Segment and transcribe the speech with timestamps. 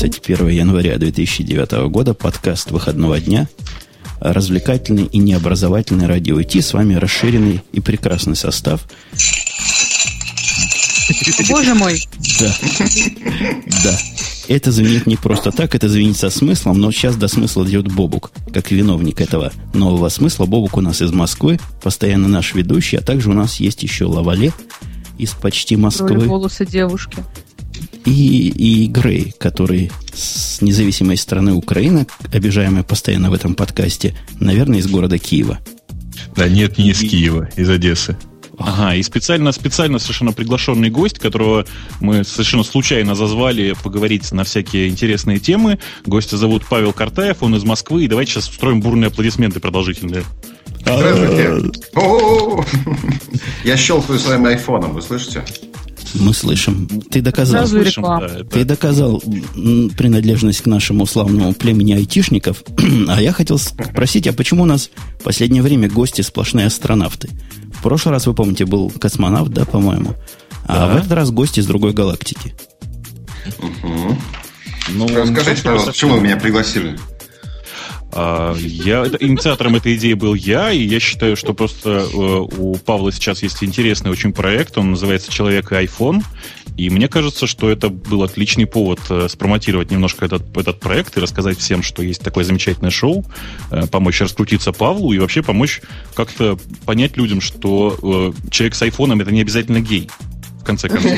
[0.00, 3.50] 21 января 2009 года, подкаст выходного дня,
[4.18, 6.62] развлекательный и необразовательный радио IT.
[6.62, 8.88] С вами расширенный и прекрасный состав.
[11.50, 12.02] Боже мой.
[12.40, 12.56] Да.
[13.84, 13.98] Да.
[14.48, 18.32] Это звенит не просто так, это звенит со смыслом, но сейчас до смысла идет Бобук,
[18.54, 20.46] как виновник этого нового смысла.
[20.46, 24.54] Бобук у нас из Москвы, постоянно наш ведущий, а также у нас есть еще Лавале
[25.18, 26.14] из почти Москвы.
[26.14, 27.22] Роли волосы девушки.
[28.04, 34.86] И, и Грей, который с независимой страны Украины, обижаемый постоянно в этом подкасте, наверное, из
[34.86, 35.58] города Киева.
[36.36, 38.16] Да нет, не из Киева, из Одессы.
[38.58, 41.64] Ага, и специально, специально совершенно приглашенный гость, которого
[42.00, 45.78] мы совершенно случайно зазвали поговорить на всякие интересные темы.
[46.04, 50.24] Гостя зовут Павел Картаев, он из Москвы, и давайте сейчас устроим бурные аплодисменты продолжительные.
[50.80, 51.72] Здравствуйте.
[53.64, 55.42] Я щелкаю своим айфоном, вы слышите?
[56.14, 56.88] Мы слышим.
[57.10, 57.66] Ты доказал.
[57.66, 59.22] Слышим, да, Ты доказал
[59.96, 62.62] принадлежность к нашему славному племени айтишников.
[63.08, 67.28] А я хотел спросить, а почему у нас в последнее время гости сплошные астронавты?
[67.72, 70.14] В прошлый раз, вы помните, был космонавт, да, по-моему?
[70.66, 70.94] А да.
[70.94, 72.54] в этот раз гость из другой галактики.
[73.58, 74.18] Угу.
[74.90, 76.98] Ну, Расскажите, пожалуйста, почему вы меня пригласили?
[78.12, 83.12] А, я, инициатором этой идеи был я, и я считаю, что просто э, у Павла
[83.12, 86.22] сейчас есть интересный очень проект, он называется «Человек и iPhone»,
[86.76, 91.20] и мне кажется, что это был отличный повод э, спромотировать немножко этот, этот проект и
[91.20, 93.24] рассказать всем, что есть такое замечательное шоу,
[93.70, 95.80] э, помочь раскрутиться Павлу и вообще помочь
[96.14, 100.08] как-то понять людям, что человек с айфоном это не обязательно гей
[100.60, 101.12] в конце концов.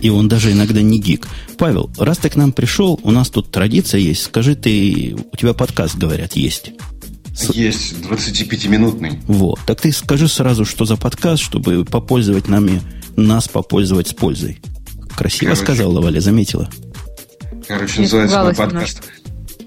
[0.00, 1.28] И он даже иногда не гик.
[1.58, 4.24] Павел, раз ты к нам пришел, у нас тут традиция есть.
[4.24, 6.72] Скажи, ты, у тебя подкаст, говорят, есть.
[7.54, 9.20] Есть, 25-минутный.
[9.26, 9.58] Вот.
[9.66, 12.82] Так ты скажи сразу, что за подкаст, чтобы попользовать нами,
[13.16, 14.60] нас попользовать с пользой.
[15.16, 16.68] Красиво Короче, сказала Валя, заметила.
[17.66, 19.02] Короче, называется мой подкаст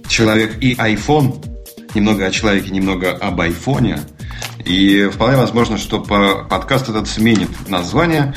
[0.08, 1.44] «Человек и iPhone».
[1.96, 4.02] Немного о человеке, немного об айфоне.
[4.66, 8.36] И вполне возможно, что подкаст этот сменит название,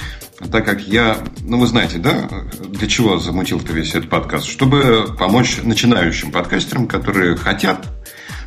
[0.52, 2.28] так как я, ну вы знаете, да,
[2.68, 4.46] для чего замутил-то весь этот подкаст?
[4.46, 7.86] Чтобы помочь начинающим подкастерам, которые хотят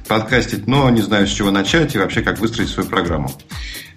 [0.07, 3.31] подкастить, но не знаю, с чего начать и вообще как выстроить свою программу.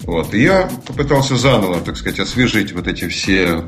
[0.01, 0.35] Вот.
[0.35, 3.65] И я попытался заново, так сказать, освежить вот эти все э,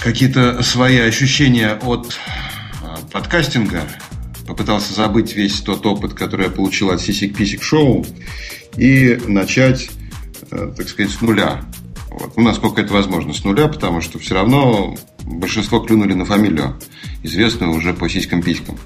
[0.00, 2.18] какие-то свои ощущения от
[2.82, 3.82] э, подкастинга,
[4.46, 8.04] попытался забыть весь тот опыт, который я получил от Сисик Писик Шоу,
[8.76, 9.90] и начать,
[10.50, 11.62] э, так сказать, с нуля.
[12.12, 12.36] Вот.
[12.36, 16.78] Ну, насколько это возможно, с нуля, потому что все равно большинство клюнули на фамилию,
[17.22, 18.76] известную уже по сиськам-писькам.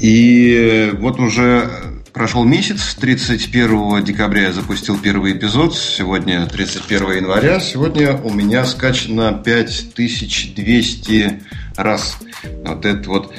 [0.00, 1.70] И вот уже
[2.12, 9.42] прошел месяц, 31 декабря я запустил первый эпизод, сегодня 31 января, сегодня у меня скачано
[9.44, 11.42] 5200
[11.76, 12.18] раз.
[12.64, 13.34] Вот этот вот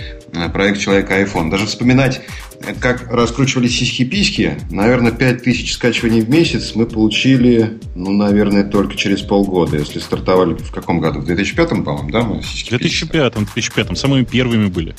[0.53, 1.49] проект «Человека iPhone».
[1.49, 2.21] Даже вспоминать
[2.79, 9.77] как раскручивались сиськи-письки, наверное, 5000 скачиваний в месяц мы получили, ну, наверное, только через полгода,
[9.77, 11.19] если стартовали в каком году?
[11.19, 14.95] В 2005, по-моему, да, мы В 2005, 2005, самыми первыми были.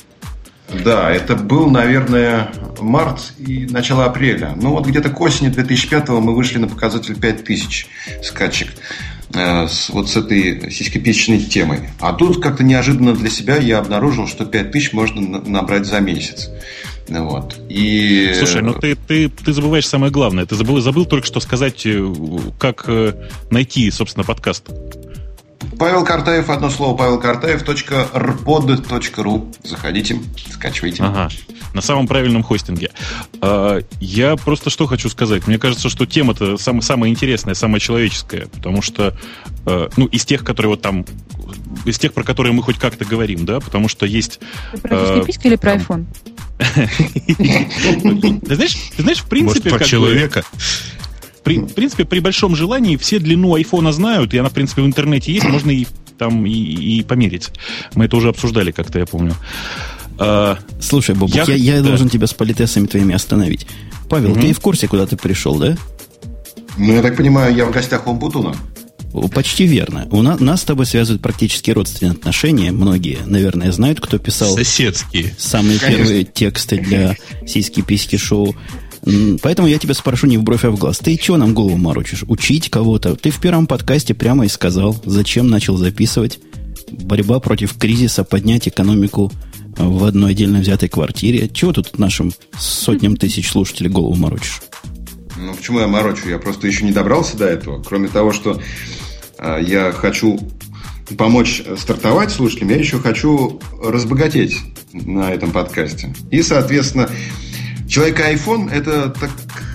[0.83, 4.53] Да, это был, наверное, март и начало апреля.
[4.55, 7.87] Ну, вот где-то к осени 2005 мы вышли на показатель 5000
[8.23, 11.89] скачек э, с, вот с этой сиськописечной темой.
[11.99, 16.49] А тут как-то неожиданно для себя я обнаружил, что 5000 можно набрать за месяц.
[17.07, 17.59] Вот.
[17.69, 18.33] И...
[18.37, 20.45] Слушай, ну ты, ты, ты забываешь самое главное.
[20.45, 22.13] Ты забыл, забыл только что сказать, э,
[22.57, 23.13] как э,
[23.49, 24.69] найти, собственно, подкаст.
[25.77, 29.53] Павел Картаев, одно слово, Павел Картаев.rpod.ru.
[29.63, 30.17] Заходите,
[30.51, 31.03] скачивайте.
[31.03, 31.29] Ага,
[31.73, 32.91] на самом правильном хостинге.
[33.45, 35.47] А, я просто что хочу сказать.
[35.47, 39.17] Мне кажется, что тема-то сам, самая интересная, самая человеческая, потому что,
[39.65, 41.05] э, ну, из тех, которые вот там,
[41.83, 44.39] из тех, про которые мы хоть как-то говорим, да, потому что есть...
[44.71, 46.05] Ты про э, или про iPhone?
[48.47, 49.71] Ты знаешь, ты знаешь, в принципе...
[49.71, 50.45] Может, человека?
[51.43, 54.85] При, в принципе, при большом желании все длину айфона знают, и она, в принципе, в
[54.85, 55.85] интернете есть, можно и
[56.17, 57.51] там и, и померить.
[57.95, 59.33] Мы это уже обсуждали как-то, я помню.
[60.17, 61.89] А, Слушай, Бобук, я, я, я да.
[61.89, 63.67] должен тебя с политесами твоими остановить.
[64.09, 64.41] Павел, угу.
[64.41, 65.77] ты в курсе, куда ты пришел, да?
[66.77, 68.55] Ну, я так понимаю, я в гостях у Умпутуна.
[69.33, 70.07] Почти верно.
[70.11, 72.71] У нас, нас с тобой связывают практически родственные отношения.
[72.71, 75.35] Многие, наверное, знают, кто писал Соседские.
[75.37, 76.03] самые Конечно.
[76.03, 78.55] первые тексты для сиськи-письки шоу.
[79.41, 80.97] Поэтому я тебя спрошу не в бровь, а в глаз.
[80.97, 82.23] Ты чего нам голову морочишь?
[82.27, 83.15] Учить кого-то?
[83.15, 86.39] Ты в первом подкасте прямо и сказал, зачем начал записывать.
[86.89, 89.31] Борьба против кризиса, поднять экономику
[89.77, 91.49] в одной отдельно взятой квартире.
[91.49, 94.61] Чего тут нашим сотням тысяч слушателей голову морочишь?
[95.37, 96.29] Ну, почему я морочу?
[96.29, 97.81] Я просто еще не добрался до этого.
[97.81, 98.61] Кроме того, что
[99.37, 100.39] э, я хочу
[101.17, 104.57] помочь стартовать слушателям, я еще хочу разбогатеть
[104.93, 106.13] на этом подкасте.
[106.31, 107.09] И, соответственно,
[107.93, 109.29] Человек iPhone– это, так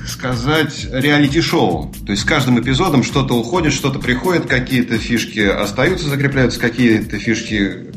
[0.09, 1.95] сказать, реалити-шоу.
[2.05, 7.93] То есть с каждым эпизодом что-то уходит, что-то приходит, какие-то фишки остаются, закрепляются, какие-то фишки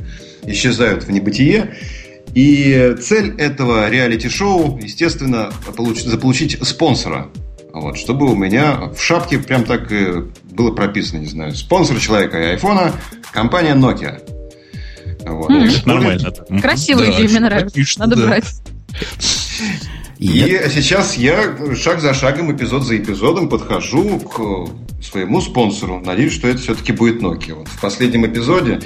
[0.45, 1.75] исчезают в небытие.
[2.33, 7.27] И цель этого реалити-шоу, естественно, получ- заполучить спонсора.
[7.73, 9.91] Вот, чтобы у меня в шапке прям так
[10.51, 12.93] было прописано, не знаю, спонсор человека и айфона–
[13.31, 14.21] компания Nokia.
[15.25, 15.49] Вот.
[15.49, 15.81] Mm.
[15.85, 16.31] Нормально.
[16.61, 17.99] Красивая идея, мне нравится.
[17.99, 18.27] Надо да.
[18.27, 18.45] брать.
[20.17, 20.69] И я...
[20.69, 24.69] сейчас я шаг за шагом, эпизод за эпизодом подхожу к
[25.01, 26.01] своему спонсору.
[26.05, 27.55] Надеюсь, что это все-таки будет Nokia.
[27.55, 28.79] Вот в последнем эпизоде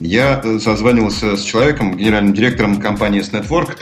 [0.00, 3.76] я созванивался с человеком, генеральным директором компании S-Network,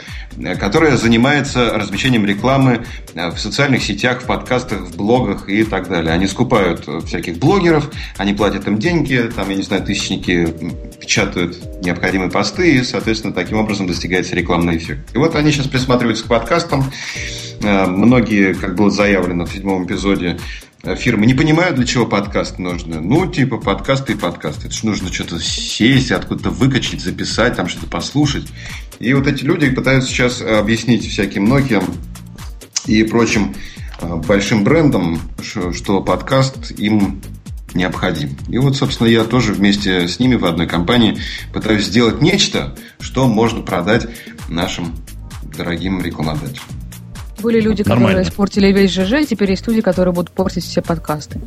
[0.59, 6.13] которая занимается размещением рекламы в социальных сетях, в подкастах, в блогах и так далее.
[6.13, 10.53] Они скупают всяких блогеров, они платят им деньги, там, я не знаю, тысячники
[10.99, 15.09] печатают необходимые посты, и, соответственно, таким образом достигается рекламный эффект.
[15.13, 16.83] И вот они сейчас присматриваются к подкастам.
[17.61, 22.59] Э, многие, как было заявлено в седьмом эпизоде, э, фирмы не понимают, для чего подкаст
[22.59, 23.01] нужно.
[23.01, 24.67] Ну, типа, подкасты и подкасты.
[24.67, 28.47] Это же нужно что-то сесть, откуда-то выкачать, записать, там что-то послушать.
[28.99, 31.83] И вот эти люди пытаются сейчас объяснить всяким Nokia
[32.85, 33.55] и прочим
[34.01, 37.21] э, большим брендам, что подкаст им
[37.73, 38.35] необходим.
[38.47, 41.17] И вот, собственно, я тоже вместе с ними в одной компании
[41.53, 44.07] пытаюсь сделать нечто, что можно продать
[44.49, 44.95] нашим
[45.55, 46.78] дорогим рекламодателям.
[47.41, 48.27] Были люди, которые Нормально.
[48.27, 51.39] испортили весь ЖЖ, и теперь есть люди, которые будут портить все подкасты.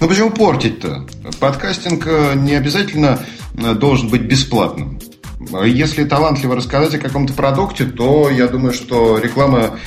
[0.00, 1.06] Ну почему портить-то?
[1.40, 3.20] Подкастинг э, не обязательно
[3.56, 5.00] э, должен быть бесплатным.
[5.64, 9.78] Если талантливо рассказать о каком-то продукте, то я думаю, что реклама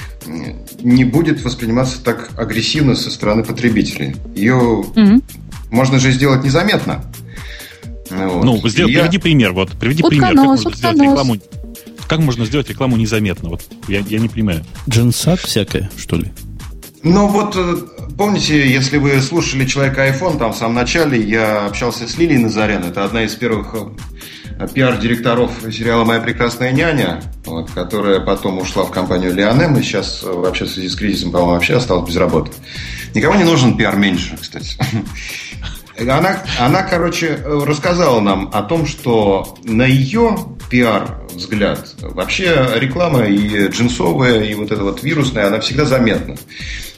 [0.81, 4.15] не будет восприниматься так агрессивно со стороны потребителей.
[4.35, 5.21] Ее угу.
[5.71, 7.05] можно же сделать незаметно.
[8.09, 8.43] Вот.
[8.43, 8.99] Ну, сделай, я...
[9.01, 9.53] приведи пример.
[9.53, 10.77] Вот, приведи утконос, пример, как можно утконос.
[10.77, 11.35] сделать рекламу.
[12.07, 13.49] Как можно сделать рекламу незаметно?
[13.49, 14.63] Вот я, я не понимаю.
[14.87, 16.31] Джинсак всякое, что ли?
[17.07, 17.77] Ну вот, э,
[18.17, 22.83] помните, если вы слушали человека iPhone, там в самом начале я общался с Лилией Назарян,
[22.83, 28.91] это одна из первых э, пиар-директоров сериала «Моя прекрасная няня», вот, которая потом ушла в
[28.91, 32.51] компанию Леонем и сейчас э, вообще в связи с кризисом, по-моему, вообще осталась без работы.
[33.13, 34.75] Никому не нужен пиар-менеджер, кстати.
[35.99, 40.37] Она, она, короче, рассказала нам о том, что на ее
[40.69, 46.35] пиар взгляд, вообще реклама и джинсовая, и вот эта вот вирусная, она всегда заметна.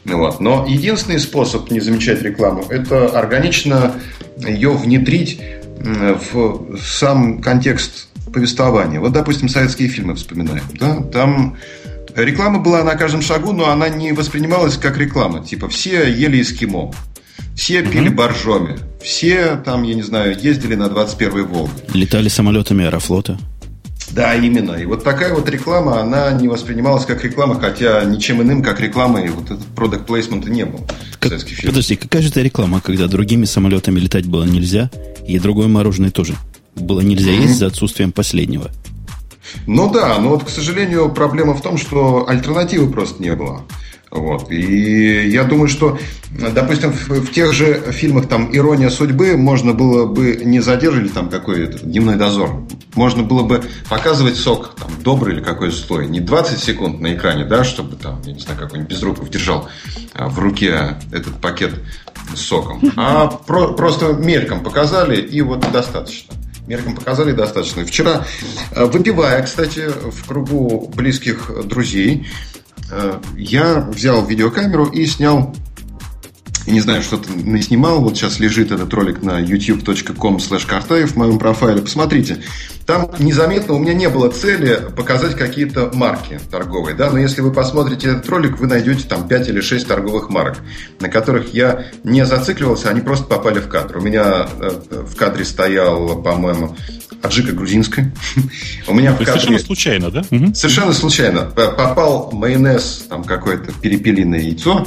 [0.06, 0.40] Вот.
[0.40, 3.94] Но единственный способ не замечать рекламу– это органично
[4.38, 5.42] ее внедрить
[5.80, 9.00] в сам контекст повествования.
[9.00, 10.64] Вот, допустим, советские фильмы вспоминаем.
[10.74, 11.02] Да?
[11.14, 11.58] Там
[12.16, 15.46] реклама была на каждом шагу, но она не воспринималась как реклама.
[15.46, 16.94] Типа все ели эскимо.
[17.58, 18.78] Все пили боржоми.
[19.02, 21.74] Все там, я не знаю, ездили на 21-й Волге.
[21.92, 23.40] Летали самолетами Аэрофлота.
[24.12, 24.74] Да, именно.
[24.74, 29.22] И вот такая вот реклама, она не воспринималась как реклама, хотя ничем иным, как реклама,
[29.22, 30.86] и вот этот продукт плейсмент не был.
[31.20, 31.34] Как,
[31.66, 34.92] подожди, какая же это реклама, когда другими самолетами летать было нельзя,
[35.28, 36.36] и другое мороженое тоже
[36.76, 37.42] было нельзя mm-hmm.
[37.42, 38.70] есть за отсутствием последнего?
[39.66, 43.64] Ну да, но вот, к сожалению, проблема в том, что альтернативы просто не было.
[44.10, 44.52] Вот.
[44.52, 45.98] И я думаю, что,
[46.54, 51.30] допустим, в, в тех же фильмах там «Ирония судьбы» можно было бы не задерживать там
[51.30, 52.64] какой-то дневной дозор.
[52.96, 56.08] Можно было бы показывать сок, там, добрый или какой слой.
[56.08, 59.68] Не 20 секунд на экране, да, чтобы там, я не знаю, какой-нибудь Безруков держал
[60.14, 61.74] а, в руке этот пакет
[62.34, 62.82] с соком.
[62.96, 66.34] А про, просто мельком показали, и вот достаточно.
[66.66, 67.86] Мерком показали достаточно.
[67.86, 68.26] Вчера,
[68.76, 72.28] а, выпивая, кстати, в кругу близких друзей,
[73.36, 75.54] я взял видеокамеру и снял
[76.68, 78.02] я не знаю, что ты снимал.
[78.02, 81.82] Вот сейчас лежит этот ролик на youtube.com slash в моем профайле.
[81.82, 82.44] Посмотрите.
[82.86, 86.94] Там незаметно у меня не было цели показать какие-то марки торговые.
[86.94, 87.10] Да?
[87.10, 90.58] Но если вы посмотрите этот ролик, вы найдете там 5 или 6 торговых марок,
[91.00, 94.00] на которых я не зацикливался, они просто попали в кадр.
[94.00, 96.76] У меня э, в кадре стоял, по-моему,
[97.22, 98.14] аджика грузинская.
[98.88, 99.34] У меня в кадре...
[99.34, 100.24] Совершенно случайно, да?
[100.54, 101.42] Совершенно случайно.
[101.46, 104.86] Попал майонез, там какое-то перепелиное яйцо,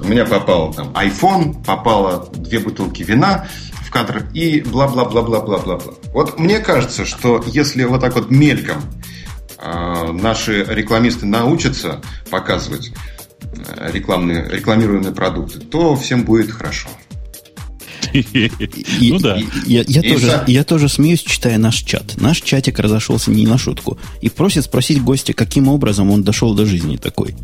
[0.00, 3.48] у меня попал там iPhone, попало две бутылки вина
[3.80, 5.94] в кадр и бла-бла-бла-бла-бла-бла-бла.
[6.12, 8.82] Вот мне кажется, что если вот так вот мельком
[9.58, 12.92] э, наши рекламисты научатся показывать
[13.40, 16.88] э, рекламные, рекламируемые продукты, то всем будет хорошо.
[19.00, 19.38] Ну да.
[19.66, 22.14] Я, тоже, смеюсь, читая наш чат.
[22.20, 23.98] Наш чатик разошелся не на шутку.
[24.20, 27.34] И просит спросить гостя, каким образом он дошел до жизни такой.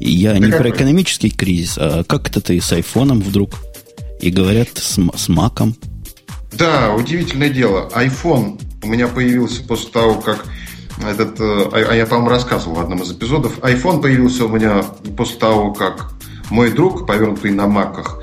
[0.00, 3.54] И я не про экономический кризис, а как это ты с айфоном вдруг?
[4.20, 5.76] И говорят с, маком.
[6.52, 7.90] Да, удивительное дело.
[7.94, 10.46] iPhone у меня появился после того, как
[11.04, 13.58] этот, э, а, а я, по-моему, рассказывал в одном из эпизодов.
[13.58, 14.82] iPhone появился у меня
[15.16, 16.12] после того, как
[16.50, 18.20] мой друг, повернутый на маках,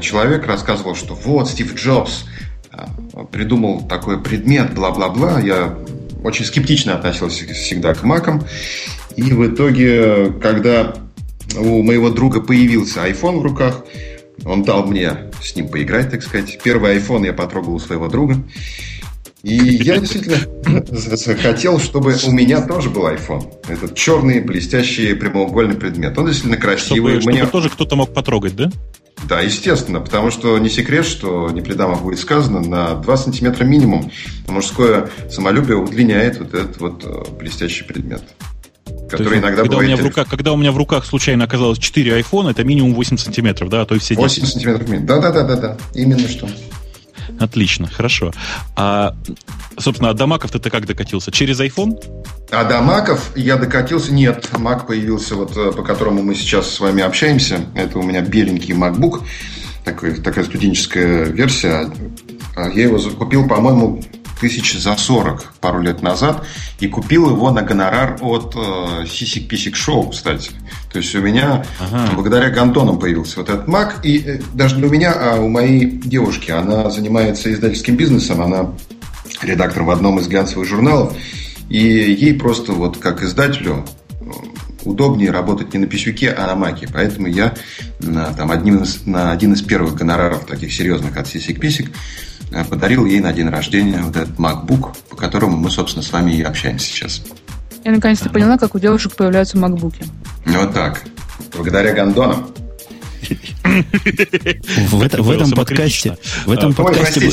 [0.00, 2.24] человек рассказывал, что вот Стив Джобс
[2.72, 2.84] э,
[3.30, 5.40] придумал такой предмет, бла-бла-бла.
[5.40, 5.78] Я
[6.24, 8.44] очень скептично относился всегда к макам.
[9.16, 10.94] И в итоге, когда
[11.56, 13.84] у моего друга появился iPhone в руках,
[14.44, 16.58] он дал мне с ним поиграть, так сказать.
[16.62, 18.36] Первый iPhone я потрогал у своего друга.
[19.42, 20.38] И я действительно
[21.42, 23.46] хотел, чтобы у меня тоже был iPhone.
[23.68, 26.18] Этот черный, блестящий, прямоугольный предмет.
[26.18, 27.20] Он действительно красивый.
[27.20, 27.38] Чтобы, Мне...
[27.40, 28.70] чтобы тоже кто-то мог потрогать, да?
[29.24, 34.10] Да, естественно, потому что не секрет, что не предама будет сказано, на 2 сантиметра минимум
[34.46, 38.22] мужское самолюбие удлиняет вот этот вот э, блестящий предмет.
[39.10, 39.88] Который есть, иногда когда бывает...
[39.88, 42.94] У меня в руках, когда у меня в руках случайно оказалось 4 iPhone, это минимум
[42.94, 44.52] 8 сантиметров, да, а то и все 8 10.
[44.52, 45.06] сантиметров минимум.
[45.06, 46.48] Да-да-да-да, именно что.
[47.38, 48.32] Отлично, хорошо.
[48.76, 49.14] А,
[49.78, 51.30] собственно, а до маков ты как докатился?
[51.30, 51.98] Через iPhone?
[52.50, 54.12] А до маков я докатился...
[54.12, 57.60] Нет, Mac появился, вот э, по которому мы сейчас с вами общаемся.
[57.74, 59.22] Это у меня беленький MacBook.
[59.84, 61.90] Такой, такая студенческая версия.
[62.56, 64.02] А я его купил, по-моему,
[64.38, 66.46] тысяч за 40 пару лет назад
[66.80, 70.50] и купил его на гонорар от э, Сисик Писик Шоу, кстати.
[70.92, 72.12] То есть у меня ага.
[72.14, 74.02] благодаря Гантонам появился вот этот Mac.
[74.02, 76.50] И э, даже не у меня, а у моей девушки.
[76.50, 78.72] Она занимается издательским бизнесом, она
[79.42, 81.14] редактор в одном из глянцевых журналов.
[81.68, 83.84] И ей просто вот как издателю
[84.20, 84.24] э,
[84.84, 86.88] удобнее работать не на писюке, а на маке.
[86.92, 87.54] Поэтому я
[88.00, 92.37] на, там, одним из, на один из первых гонораров таких серьезных от Сисик Писик Э,
[92.68, 96.42] подарил ей на день рождения вот этот MacBook, по которому мы, собственно, с вами и
[96.42, 97.22] общаемся сейчас.
[97.84, 100.04] Я наконец-то поняла, как у девушек появляются макбуки.
[100.46, 101.04] Вот так.
[101.54, 102.48] Благодаря гондонам.
[103.64, 107.30] В, это, в этом подкасте, в этом подкасте,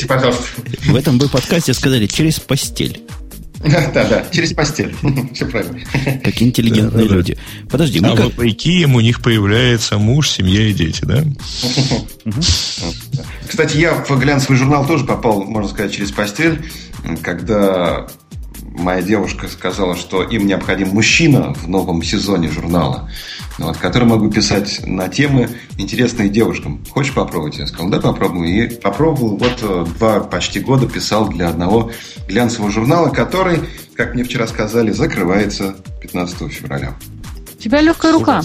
[0.84, 3.05] в этом бы подкасте сказали через постель.
[3.94, 4.94] Да, да, через постель.
[5.34, 5.80] Все правильно.
[6.22, 7.38] Какие интеллигентные люди.
[7.70, 8.26] Подожди, мы а как...
[8.26, 11.24] вопреки им у них появляется муж, семья и дети, да?
[13.48, 16.64] Кстати, я в глянцевый журнал тоже попал, можно сказать, через постель,
[17.22, 18.06] когда
[18.78, 23.10] моя девушка сказала, что им необходим мужчина в новом сезоне журнала,
[23.58, 26.84] вот, который могу писать на темы, интересные девушкам.
[26.90, 27.58] Хочешь попробовать?
[27.58, 28.48] Я сказал, да, попробую.
[28.48, 29.36] И попробовал.
[29.36, 31.90] Вот э, два почти года писал для одного
[32.28, 33.60] глянцевого журнала, который,
[33.94, 36.94] как мне вчера сказали, закрывается 15 февраля.
[37.58, 38.42] У тебя легкая рука.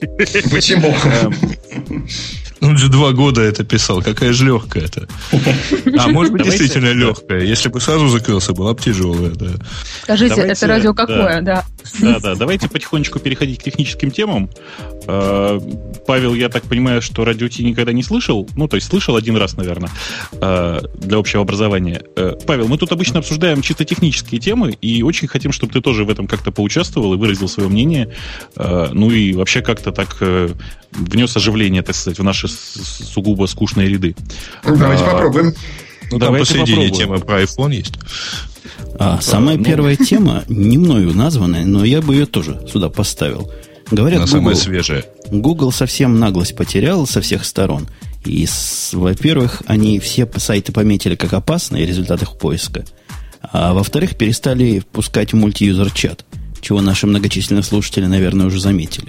[0.00, 0.94] Почему?
[2.60, 4.02] Он же два года это писал.
[4.02, 5.08] Какая же легкая это.
[5.98, 7.42] А, может быть, действительно легкая.
[7.42, 9.52] Если бы сразу закрылся, была бы тяжелая, да.
[10.02, 11.64] Скажите, это радио какое, да?
[12.00, 12.34] Да, да.
[12.34, 14.50] Давайте потихонечку переходить к техническим темам.
[15.06, 15.58] А,
[16.06, 18.48] Павел, я так понимаю, что радио Ти никогда не слышал.
[18.56, 19.90] Ну, то есть слышал один раз, наверное,
[20.40, 22.02] а, для общего образования.
[22.16, 26.04] Э, Павел, мы тут обычно обсуждаем чисто технические темы, и очень хотим, чтобы ты тоже
[26.04, 28.12] в этом как-то поучаствовал и выразил свое мнение.
[28.56, 30.50] Ну и вообще как-то так э,
[30.92, 34.14] внес оживление, так сказать, в наши сугубо скучные ряды.
[34.64, 35.54] Ну, давайте а, попробуем.
[36.10, 37.94] Ну, там посередине тема про iPhone есть.
[38.98, 43.50] А, самая ну, первая тема, не мною названная, но я бы ее тоже сюда поставил.
[43.90, 45.04] Говорят, Google, самая свежая.
[45.30, 47.88] Google совсем наглость потерял со всех сторон.
[48.24, 48.46] И,
[48.92, 52.84] во-первых, они все сайты пометили как опасные результаты их поиска.
[53.42, 56.24] А во-вторых, перестали пускать мультиюзер чат,
[56.60, 59.08] чего наши многочисленные слушатели, наверное, уже заметили.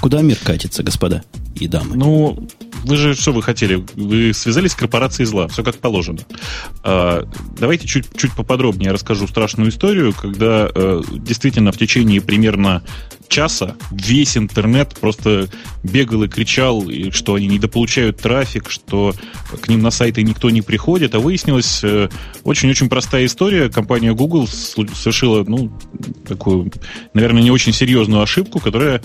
[0.00, 1.22] Куда мир катится, господа
[1.54, 1.96] и дамы?
[1.96, 2.48] Ну,
[2.84, 3.84] вы же что вы хотели?
[3.94, 6.20] Вы связались с корпорацией зла, все как положено.
[6.82, 12.82] А, давайте чуть, чуть поподробнее расскажу страшную историю, когда а, действительно в течение примерно
[13.30, 15.48] часа весь интернет просто
[15.82, 19.14] бегал и кричал, что они недополучают трафик, что
[19.62, 22.08] к ним на сайты никто не приходит, а выяснилась э,
[22.42, 23.70] очень-очень простая история.
[23.70, 25.72] Компания Google совершила, ну,
[26.26, 26.72] такую,
[27.14, 29.00] наверное, не очень серьезную ошибку, которая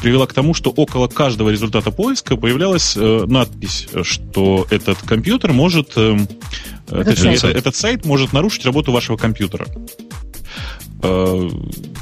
[0.00, 5.92] привела к тому, что около каждого результата поиска появлялась э, надпись, что этот компьютер может...
[5.96, 6.18] Э,
[6.90, 7.56] этот, сайт.
[7.56, 9.66] этот сайт может нарушить работу вашего компьютера.
[11.02, 11.48] Э,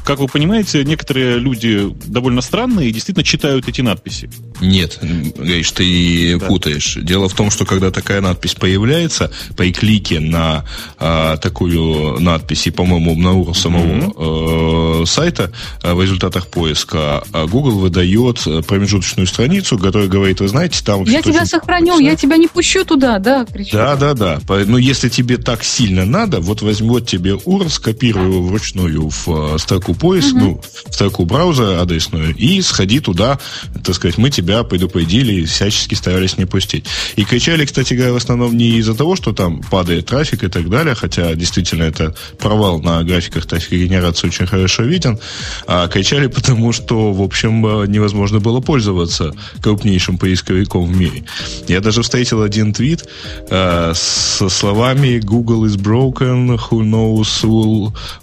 [0.05, 4.31] как вы понимаете, некоторые люди довольно странные и действительно читают эти надписи.
[4.61, 6.47] Нет, говоришь, ты да.
[6.47, 6.99] путаешь.
[7.01, 10.65] Дело в том, что когда такая надпись появляется, при клике на
[10.99, 15.03] а, такую надпись, и, по-моему, на уровне самого mm-hmm.
[15.03, 20.83] э, сайта э, в результатах поиска, а Google выдает промежуточную страницу, которая говорит, вы знаете,
[20.85, 21.05] там...
[21.05, 23.45] Я тебя сохраню, я тебя не пущу туда, да?
[23.45, 23.77] Кричу.
[23.77, 24.41] Да, да, да.
[24.49, 29.55] Но ну, если тебе так сильно надо, вот возьмет тебе URL, скопируй его вручную в
[29.55, 30.45] э, строку поиск, угу.
[30.45, 30.61] ну,
[30.91, 33.39] в строку браузера адресную, и сходи туда,
[33.85, 36.87] так сказать, мы тебя предупредили и всячески старались не пустить.
[37.17, 40.69] И кричали, кстати говоря, в основном не из-за того, что там падает трафик и так
[40.69, 45.19] далее, хотя действительно это провал на графиках трафика генерации очень хорошо виден,
[45.67, 51.25] а кричали потому, что, в общем, э, невозможно было пользоваться крупнейшим поисковиком в мире.
[51.69, 53.05] Я даже встретил один твит
[53.51, 57.45] э, со словами «Google is broken, who knows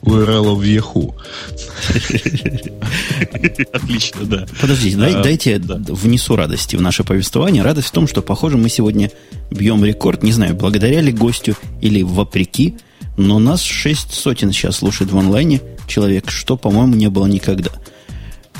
[0.03, 1.13] URL of Yahoo».
[3.74, 4.46] Отлично, да.
[4.60, 7.63] Подождите, а, дайте внесу радости в наше повествование.
[7.63, 9.12] Радость в том, что, похоже, мы сегодня
[9.50, 12.75] бьем рекорд, не знаю, благодаря ли гостю или вопреки,
[13.17, 17.72] но нас шесть сотен сейчас слушает в онлайне человек, что, по-моему, не было никогда.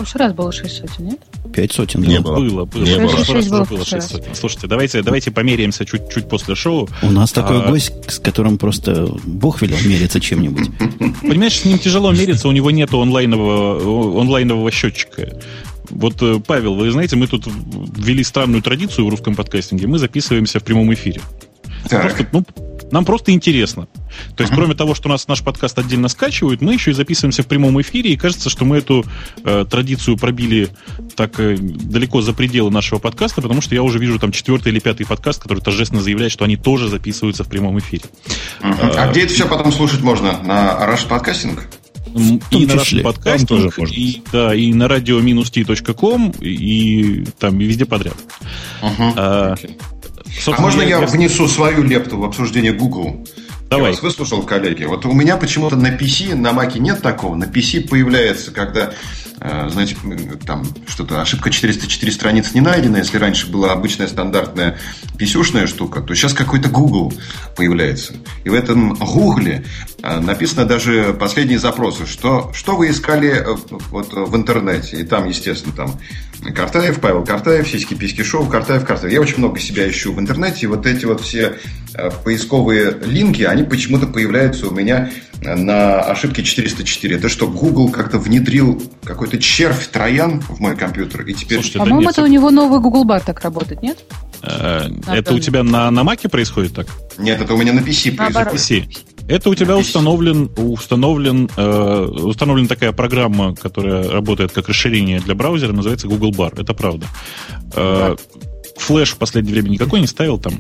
[0.01, 1.20] Прошлый раз было шесть сотен, нет?
[1.53, 2.38] Пять сотен не было.
[2.38, 2.84] Было, было.
[2.84, 3.36] Не было.
[3.36, 4.34] Раз было, было 6 сотен.
[4.34, 6.89] Слушайте, давайте, давайте померяемся чуть-чуть после шоу.
[7.03, 7.36] У нас а...
[7.36, 10.70] такой гость, с которым просто Бог велел мериться чем-нибудь.
[11.22, 15.39] Понимаешь, с ним тяжело мериться, у него нет онлайнового, онлайнового счетчика.
[15.91, 19.86] Вот, э, Павел, вы знаете, мы тут ввели странную традицию в русском подкастинге.
[19.86, 21.22] Мы записываемся в прямом эфире.
[21.88, 22.43] Просто, ну,
[22.91, 23.88] нам просто интересно.
[24.36, 24.55] То есть, uh-huh.
[24.55, 27.79] кроме того, что у нас наш подкаст отдельно скачивают, мы еще и записываемся в прямом
[27.81, 29.05] эфире, и кажется, что мы эту
[29.43, 30.69] э, традицию пробили
[31.15, 34.79] так э, далеко за пределы нашего подкаста, потому что я уже вижу там четвертый или
[34.79, 38.03] пятый подкаст, который торжественно заявляет, что они тоже записываются в прямом эфире.
[38.62, 38.95] Uh-huh.
[38.95, 40.41] А, а где это все потом слушать можно?
[40.43, 41.67] На Rush Подкастинг?
[42.51, 48.15] И на Rush подкастинг, и, да, и на radio-t.com, и там и везде подряд.
[48.81, 49.13] Uh-huh.
[49.15, 49.79] А, okay.
[50.47, 53.25] А можно я, я внесу свою лепту в обсуждение Google?
[53.71, 53.85] Давай.
[53.85, 54.83] Я вас выслушал, коллеги.
[54.83, 57.35] Вот у меня почему-то на PC, на Mac нет такого.
[57.35, 58.91] На PC появляется, когда,
[59.39, 59.95] э, знаете,
[60.45, 62.97] там что-то, ошибка 404 страниц не найдена.
[62.97, 64.77] Если раньше была обычная стандартная
[65.17, 67.13] pc штука, то сейчас какой-то Google
[67.55, 68.13] появляется.
[68.43, 68.95] И в этом э,
[70.03, 73.55] написано даже последние запросы, что, что вы искали э,
[73.91, 75.00] вот, в интернете.
[75.00, 76.00] И там, естественно, там
[76.53, 79.13] Картаев, Павел Картаев, сиськи-письки шоу, Картаев, Картаев.
[79.13, 81.58] Я очень много себя ищу в интернете, и вот эти вот все
[81.93, 85.12] э, поисковые линки, они почему-то появляются у меня
[85.42, 87.16] на ошибке 404.
[87.16, 91.57] Это что, Google как-то внедрил какой-то червь троян в мой компьютер, и теперь...
[91.57, 93.98] Слушайте, По-моему, это у него новый Google Бар так работает, нет?
[94.44, 96.87] Э, это у тебя на, на Маке происходит так?
[97.18, 98.53] Нет, это у меня на PC происходит.
[98.53, 99.10] PC.
[99.31, 105.72] Это у тебя установлен, установлен, э, установлена такая программа, которая работает как расширение для браузера,
[105.72, 106.61] называется Google Bar.
[106.61, 107.07] Это правда.
[107.74, 108.17] Э,
[108.77, 110.59] флеш в последнее время никакой не ставил там?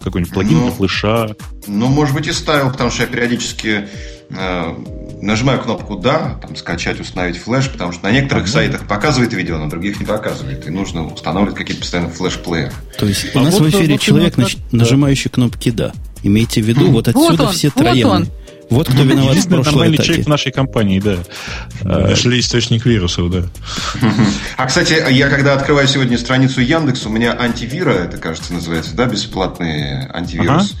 [0.00, 1.34] Какой-нибудь плагин ну, для флеша?
[1.66, 3.88] Ну, может быть, и ставил, потому что я периодически
[4.30, 4.74] э,
[5.20, 8.52] нажимаю кнопку «Да», там, скачать, установить флеш, потому что на некоторых ага.
[8.52, 10.64] сайтах показывает видео, на других не показывает.
[10.68, 12.72] И нужно устанавливать какие-то постоянно флеш-плееры.
[12.96, 15.92] То есть у а нас вот, в эфире вот, человек, вот, нажимающий кнопки «Да».
[16.24, 18.26] Имейте в виду, вот отсюда вот он, все трояны.
[18.70, 20.06] Вот кто виноват в прошлой нормальный атаке.
[20.06, 21.18] человек в нашей компании, да.
[21.82, 23.42] Нашли источник вирусов, да.
[24.56, 29.04] А, кстати, я когда открываю сегодня страницу Яндекс, у меня антивира, это, кажется, называется, да,
[29.04, 30.74] бесплатный антивирус.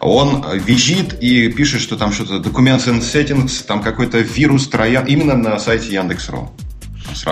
[0.00, 5.36] Он визит и пишет, что там что-то Documents and Settings, там какой-то вирус троян, именно
[5.36, 6.50] на сайте Яндекс.ру.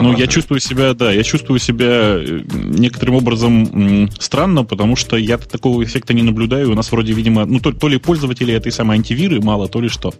[0.00, 5.38] Ну, я чувствую себя, да, я чувствую себя э, некоторым образом странно, потому что я
[5.38, 6.70] такого эффекта не наблюдаю.
[6.70, 9.88] У нас вроде, видимо, ну, то, то ли пользователи этой самой антивиры мало, то ли
[9.88, 10.14] что.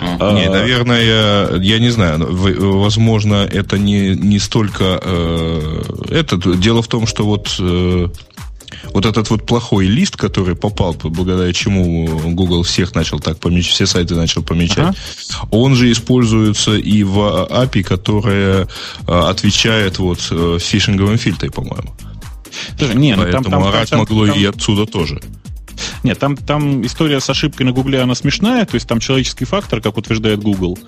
[0.00, 2.26] А, не, наверное, я, я не знаю.
[2.30, 5.00] Возможно, это не, не столько...
[5.02, 7.56] Э, это, дело в том, что вот...
[7.60, 8.08] Э,
[8.92, 13.86] вот этот вот плохой лист, который попал, благодаря чему Google всех начал так помечать, все
[13.86, 14.94] сайты начал помечать, ага.
[15.50, 17.18] он же используется и в
[17.50, 18.68] API, которая
[19.06, 21.94] а, отвечает вот э, фишинговым фильтром, по-моему.
[22.94, 25.20] Не, ну, Поэтому там, там, орать там, могло там, и отсюда тоже.
[26.02, 29.80] Нет, там, там история с ошибкой на Гугле, она смешная, то есть там человеческий фактор,
[29.80, 30.78] как утверждает Google.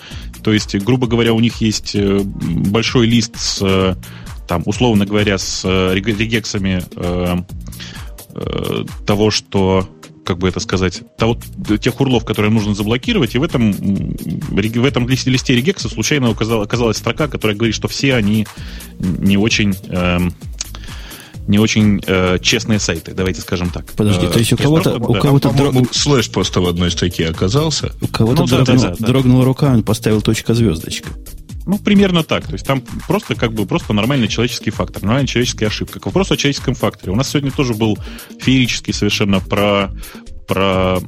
[0.43, 3.95] То есть, грубо говоря, у них есть э, большой лист с, э,
[4.49, 6.83] там, условно говоря, с регексами
[8.41, 9.89] э, того, что
[10.25, 11.39] как бы это сказать, того,
[11.81, 16.67] тех урлов, которые нужно заблокировать, и в этом, в этом листе, листе регекса случайно оказалась,
[16.67, 18.47] оказалась строка, которая говорит, что все они
[18.99, 19.75] не очень...
[19.89, 20.19] Э,
[21.47, 23.85] не очень э, честные сайты, давайте скажем так.
[23.97, 24.99] Подожди, то есть у кого-то...
[24.99, 25.93] У кого-то дрог...
[25.93, 27.93] слэш просто в одной строке оказался.
[28.01, 29.07] У кого-то ну, дрогнул, да, да, да.
[29.07, 31.09] дрогнула рука, он поставил точка звездочка.
[31.71, 32.47] Ну, примерно так.
[32.47, 36.01] То есть там просто как бы просто нормальный человеческий фактор, нормальная человеческая ошибка.
[36.01, 37.13] К вопросу о человеческом факторе.
[37.13, 37.97] У нас сегодня тоже был
[38.41, 39.93] феерический совершенно про
[40.49, 40.99] про...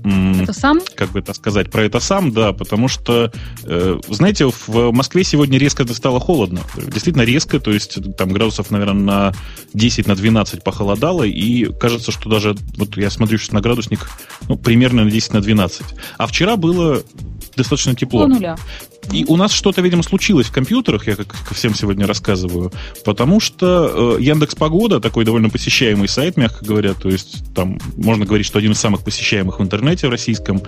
[0.41, 0.79] Это сам?
[0.95, 1.69] Как бы это сказать?
[1.69, 3.33] Про это сам, да, потому что,
[3.65, 6.61] э, знаете, в Москве сегодня резко стало холодно.
[6.77, 9.35] Действительно резко, то есть там градусов, наверное, на
[9.75, 14.09] 10, на 12 похолодало, и кажется, что даже, вот я смотрю сейчас на градусник,
[14.49, 15.87] ну, примерно на 10, на 12.
[16.19, 17.03] А вчера было
[17.57, 18.29] достаточно тепло.
[18.29, 18.57] До нуля.
[19.11, 22.73] И у нас что-то, видимо, случилось в компьютерах, я как всем сегодня рассказываю,
[23.05, 28.25] потому что э, Яндекс Погода, такой довольно посещаемый сайт, мягко говоря, то есть там можно
[28.25, 30.63] говорить, что один из самых посещаемых в интернете в российском,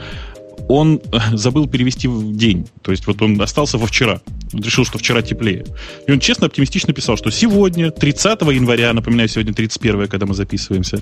[0.69, 2.67] он э, забыл перевести в день.
[2.83, 4.21] То есть вот он остался во вчера.
[4.53, 5.65] Он решил, что вчера теплее.
[6.07, 11.01] И он честно, оптимистично писал, что сегодня, 30 января, напоминаю, сегодня 31, когда мы записываемся,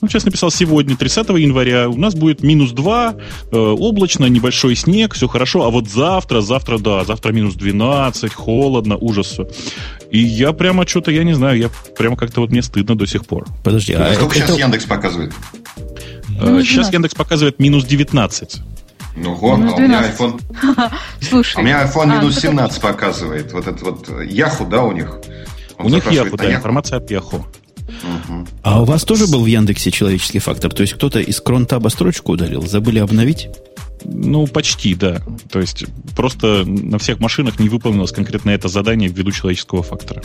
[0.00, 3.14] он честно писал, сегодня, 30 января, у нас будет минус 2,
[3.52, 8.96] э, облачно, небольшой снег, все хорошо, а вот завтра, завтра, да, завтра минус 12, холодно,
[8.96, 9.38] ужас
[10.10, 13.26] И я прямо что-то, я не знаю, я прямо как-то вот мне стыдно до сих
[13.26, 13.46] пор.
[13.62, 14.46] Подожди, а сколько это...
[14.46, 15.32] сейчас Яндекс показывает?
[16.40, 18.62] Э, сейчас Яндекс показывает минус 19.
[19.16, 20.40] Ну вот, а у меня iPhone...
[21.20, 21.56] Слушай.
[21.56, 22.86] А у меня iPhone а, минус 17 это...
[22.86, 23.52] показывает.
[23.52, 25.18] Вот это вот Яху, да, у них?
[25.78, 27.46] У них Яху, да, информация от Яху.
[27.86, 28.46] Угу.
[28.62, 30.72] А у вас тоже был в Яндексе человеческий фактор?
[30.72, 32.66] То есть кто-то из кронтаба строчку удалил?
[32.66, 33.48] Забыли обновить?
[34.04, 35.22] Ну, почти, да.
[35.50, 40.22] То есть просто на всех машинах не выполнилось конкретно это задание ввиду человеческого фактора.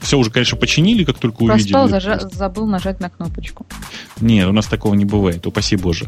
[0.00, 2.00] Все уже, конечно, починили, как только Проспал, увидели.
[2.00, 3.66] Зажа- забыл нажать на кнопочку.
[4.20, 6.06] Нет, у нас такого не бывает, упаси боже.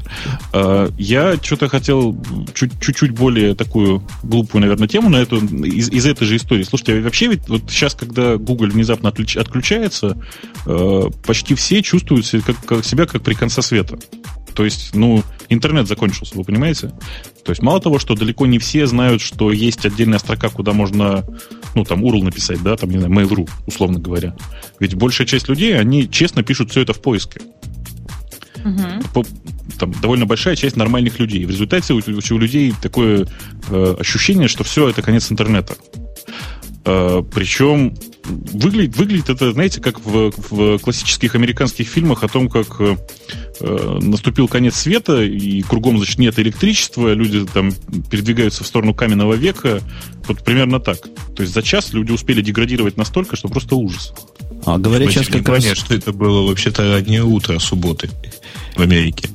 [0.53, 2.17] А, я что-то хотел
[2.55, 6.63] чуть-чуть более такую глупую, наверное, тему на эту, из, из этой же истории.
[6.63, 10.17] Слушайте, а вообще ведь вот сейчас, когда Google внезапно отключается,
[10.67, 13.99] а, почти все чувствуют себя как, как, себя как при конце света.
[14.55, 16.93] То есть, ну, интернет закончился, вы понимаете?
[17.45, 21.25] То есть, мало того, что далеко не все знают, что есть отдельная строка, куда можно,
[21.75, 24.37] ну, там, URL написать, да, там, не знаю, Mail.ru, условно говоря.
[24.81, 27.41] Ведь большая часть людей, они честно пишут все это в поиске.
[28.65, 29.25] Угу.
[29.79, 31.45] Там довольно большая часть нормальных людей.
[31.45, 33.27] В результате у, у людей такое
[33.69, 35.75] э, ощущение, что все это конец интернета.
[36.87, 37.95] Э, причем
[38.25, 42.97] выглядит, выглядит это, знаете, как в, в классических американских фильмах о том, как э,
[44.01, 47.73] наступил конец света, и кругом, значит, нет электричества, люди там
[48.11, 49.81] передвигаются в сторону каменного века.
[50.27, 50.99] Вот примерно так.
[51.35, 54.13] То есть за час люди успели деградировать настолько, что просто ужас.
[54.67, 55.65] А говорят сейчас как раз...
[55.65, 58.11] что это было вообще-то раннее утро субботы
[58.77, 59.29] в Америке.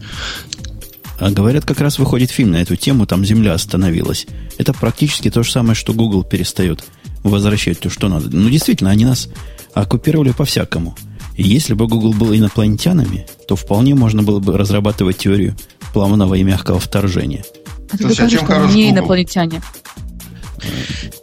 [1.19, 4.25] А говорят, как раз выходит фильм на эту тему, там Земля остановилась.
[4.57, 6.85] Это практически то же самое, что Google перестает
[7.23, 8.29] возвращать то, что надо.
[8.35, 9.29] Ну, действительно, они нас
[9.73, 10.95] оккупировали по-всякому.
[11.35, 15.55] И если бы Google был инопланетянами, то вполне можно было бы разрабатывать теорию
[15.93, 17.45] плавного и мягкого вторжения.
[17.91, 18.97] А ты Слушай, а чем хорош не Google?
[18.99, 19.61] инопланетяне?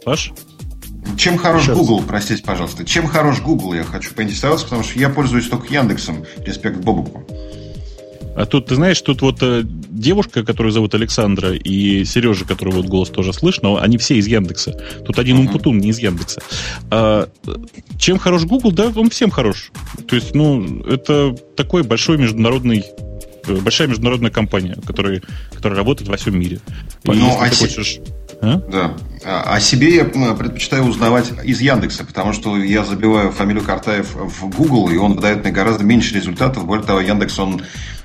[0.03, 0.31] Паш?
[1.17, 1.77] Чем хорош Сейчас.
[1.77, 2.83] Google, простите, пожалуйста?
[2.83, 7.25] Чем хорош Google, я хочу поинтересоваться, потому что я пользуюсь только Яндексом, респект Бобуку.
[8.37, 12.85] А тут, ты знаешь, тут вот э, девушка, которую зовут Александра, и Сережа, который вот
[12.85, 14.79] голос тоже слышно, они все из Яндекса.
[15.03, 15.47] Тут один uh-huh.
[15.47, 16.41] Умпутун не из Яндекса.
[16.91, 17.27] А,
[17.97, 18.71] чем хорош Google?
[18.71, 19.71] Да, он всем хорош.
[20.07, 22.85] То есть, ну, это такой большой международный
[23.47, 25.23] э, большая международная компания, которая,
[25.55, 26.59] которая работает во всем мире.
[27.05, 27.99] Ну, если а ты хочешь...
[28.39, 28.61] А?
[28.71, 28.93] Да.
[29.27, 34.49] А, о себе я предпочитаю узнавать из Яндекса, потому что я забиваю фамилию Картаев в
[34.55, 36.65] Google, и он выдает мне гораздо меньше результатов.
[36.65, 37.61] Более того, Яндекс, он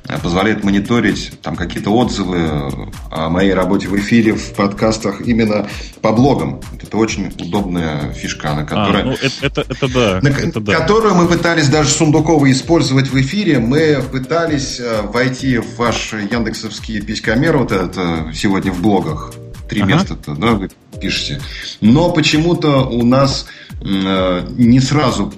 [0.09, 5.69] Э, позволяет мониторить там какие-то отзывы о моей работе в эфире, в подкастах именно
[6.01, 6.61] по блогам.
[6.83, 10.75] Это очень удобная фишка, на которой, а, ну, это, это, это да, на это да.
[10.75, 13.61] которую мы пытались даже Сундукова использовать в эфире.
[13.61, 19.33] Мы пытались э, войти в ваш яндексовский писькомер, вот это сегодня в блогах.
[19.69, 19.95] Три ага.
[19.95, 20.59] места-то, да,
[21.03, 21.41] пишете.
[21.81, 23.47] Но почему-то у нас
[23.81, 25.33] э, не сразу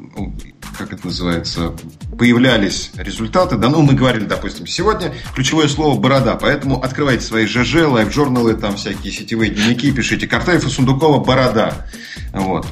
[0.77, 1.73] как это называется,
[2.19, 3.57] появлялись результаты.
[3.57, 8.77] Да, ну, мы говорили, допустим, сегодня ключевое слово «борода», поэтому открывайте свои ЖЖ, лайв-журналы, там
[8.77, 11.87] всякие сетевые дневники, пишите «Картаев и Сундукова борода».
[12.33, 12.67] Вот.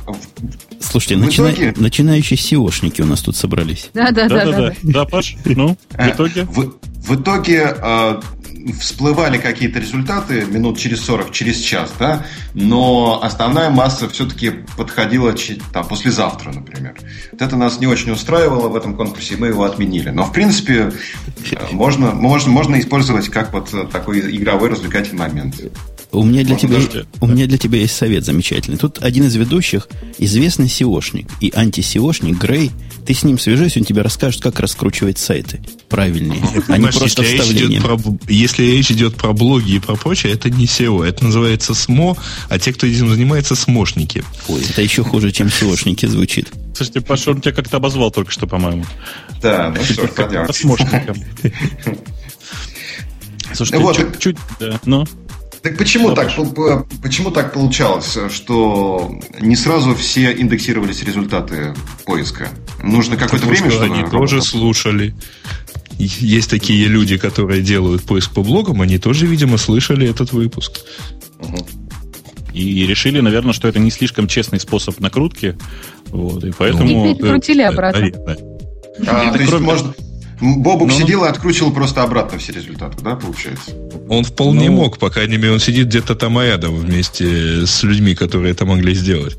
[0.80, 1.48] Слушайте, начина...
[1.52, 1.74] итоге...
[1.76, 3.90] начинающие SEOшники у нас тут собрались.
[3.94, 4.44] Да, да, да.
[4.44, 5.04] Да, да, да.
[5.04, 6.44] Паш, ну, в э, итоге?
[6.44, 8.20] В, в итоге э,
[8.80, 15.34] всплывали какие-то результаты минут через 40, через час, да, но основная масса все-таки подходила
[15.72, 16.94] там, послезавтра, например.
[17.32, 20.10] Вот это нас не очень устраивало в этом конкурсе, и мы его отменили.
[20.10, 20.92] Но, в принципе,
[21.50, 25.56] э, можно, можно, можно использовать как вот такой игровой развлекательный момент.
[26.12, 26.78] У меня, для тебя,
[27.22, 28.76] у меня для тебя есть совет замечательный.
[28.76, 32.70] Тут один из ведущих, известный SEOшник и анти-SEOшник Грей.
[33.06, 35.60] Ты с ним свяжись, он тебе расскажет, как раскручивать сайты
[35.92, 37.82] правильнее, а не просто вставление.
[38.28, 42.16] Если речь идет про блоги и про прочее, это не SEO, это называется СМО,
[42.48, 44.24] а те, кто этим занимается, СМОшники.
[44.48, 46.50] Ой, это еще хуже, чем SEOшники звучит.
[46.74, 48.84] Слушайте, Паша, он тебя как-то обозвал только что, по-моему.
[49.40, 50.52] Да, ну что, понятно.
[50.52, 51.16] СМОшником.
[53.54, 55.06] Слушайте, чуть-чуть, да, ну...
[55.62, 56.32] Так почему да, так,
[57.00, 61.72] почему так получалось, что не сразу все индексировались результаты
[62.04, 62.48] поиска?
[62.82, 65.14] Нужно какое-то время, что они тоже слушали.
[66.04, 70.80] Есть такие люди, которые делают поиск по блогам, они тоже, видимо, слышали этот выпуск.
[71.40, 71.66] Угу.
[72.54, 75.56] И решили, наверное, что это не слишком честный способ накрутки.
[76.08, 77.10] Вот, и поэтому...
[77.10, 78.10] И перекрутили обратно.
[79.06, 79.94] А, то есть можно...
[80.40, 83.70] Бобук ну, сидел и откручивал просто обратно все результаты, да, получается?
[84.08, 88.16] Он вполне ну, мог, по крайней мере, он сидит где-то там рядом вместе с людьми,
[88.16, 89.38] которые это могли сделать.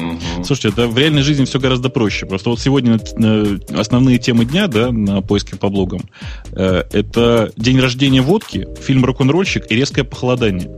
[0.00, 0.44] Угу.
[0.44, 2.26] Слушайте, это в реальной жизни все гораздо проще.
[2.26, 2.98] Просто вот сегодня
[3.74, 6.02] основные темы дня, да, на поиске по блогам,
[6.52, 10.70] э, это день рождения водки, фильм «Рок-н-ролльщик» и резкое похолодание.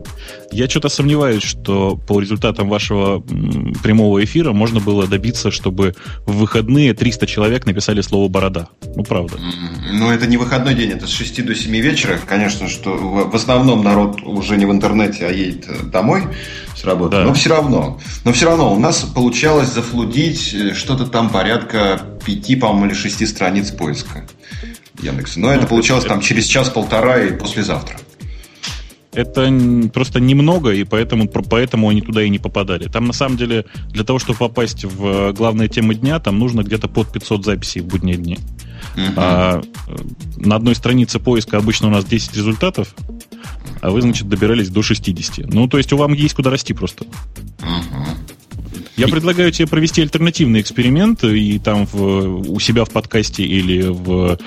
[0.52, 3.20] Я что-то сомневаюсь, что по результатам вашего
[3.82, 5.94] прямого эфира можно было добиться, чтобы
[6.26, 8.68] в выходные 300 человек написали слово «борода».
[8.94, 9.38] Ну, правда.
[9.90, 12.18] Ну, это не выходной день, это с 6 до 7 вечера.
[12.26, 16.24] Конечно, что в основном народ уже не в интернете, а едет э, домой
[16.76, 17.16] с работы.
[17.16, 17.24] Да.
[17.24, 17.98] Но все равно.
[18.24, 23.26] Но все равно у нас получалось зафлудить э, что-то там порядка 5, по-моему, или 6
[23.26, 24.26] страниц поиска
[25.00, 25.40] Яндекса.
[25.40, 26.14] Но ну, это получалось это...
[26.14, 27.96] там через час-полтора и послезавтра
[29.12, 32.88] это просто немного, и поэтому, поэтому они туда и не попадали.
[32.88, 36.88] Там, на самом деле, для того, чтобы попасть в главные темы дня, там нужно где-то
[36.88, 38.38] под 500 записей в будние дни.
[38.96, 39.12] Uh-huh.
[39.16, 39.96] А э,
[40.36, 42.94] на одной странице поиска обычно у нас 10 результатов,
[43.80, 45.46] а вы, значит, добирались до 60.
[45.52, 47.04] Ну, то есть у вам есть куда расти просто.
[47.04, 48.06] Uh-huh.
[48.96, 54.38] Я предлагаю тебе провести альтернативный эксперимент и там в, у себя в подкасте или в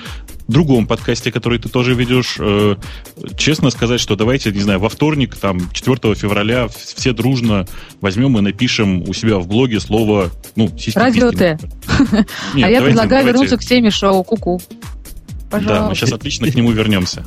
[0.48, 2.76] другом подкасте, который ты тоже ведешь, э,
[3.36, 7.66] честно сказать, что давайте, не знаю, во вторник, там, 4 февраля все дружно
[8.00, 11.58] возьмем и напишем у себя в блоге слово, ну, Радио Т.
[12.54, 14.60] А я предлагаю вернуться к теме шоу Куку.
[15.50, 15.82] Пожалуйста.
[15.82, 17.24] Да, мы сейчас отлично к нему вернемся.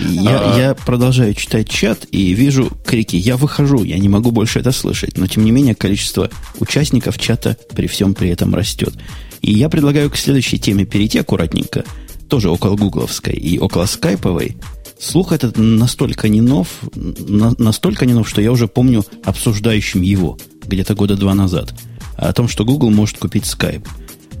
[0.00, 0.58] Я, а...
[0.58, 5.16] я продолжаю читать чат и вижу крики «Я выхожу, я не могу больше это слышать».
[5.16, 6.30] Но, тем не менее, количество
[6.60, 8.94] участников чата при всем при этом растет.
[9.40, 11.84] И я предлагаю к следующей теме перейти аккуратненько–
[12.32, 14.56] тоже около гугловской и около скайповой,
[14.98, 20.38] слух этот настолько не нов, на, настолько не нов, что я уже помню обсуждающим его
[20.64, 21.74] где-то года два назад,
[22.16, 23.86] о том, что Google может купить Skype.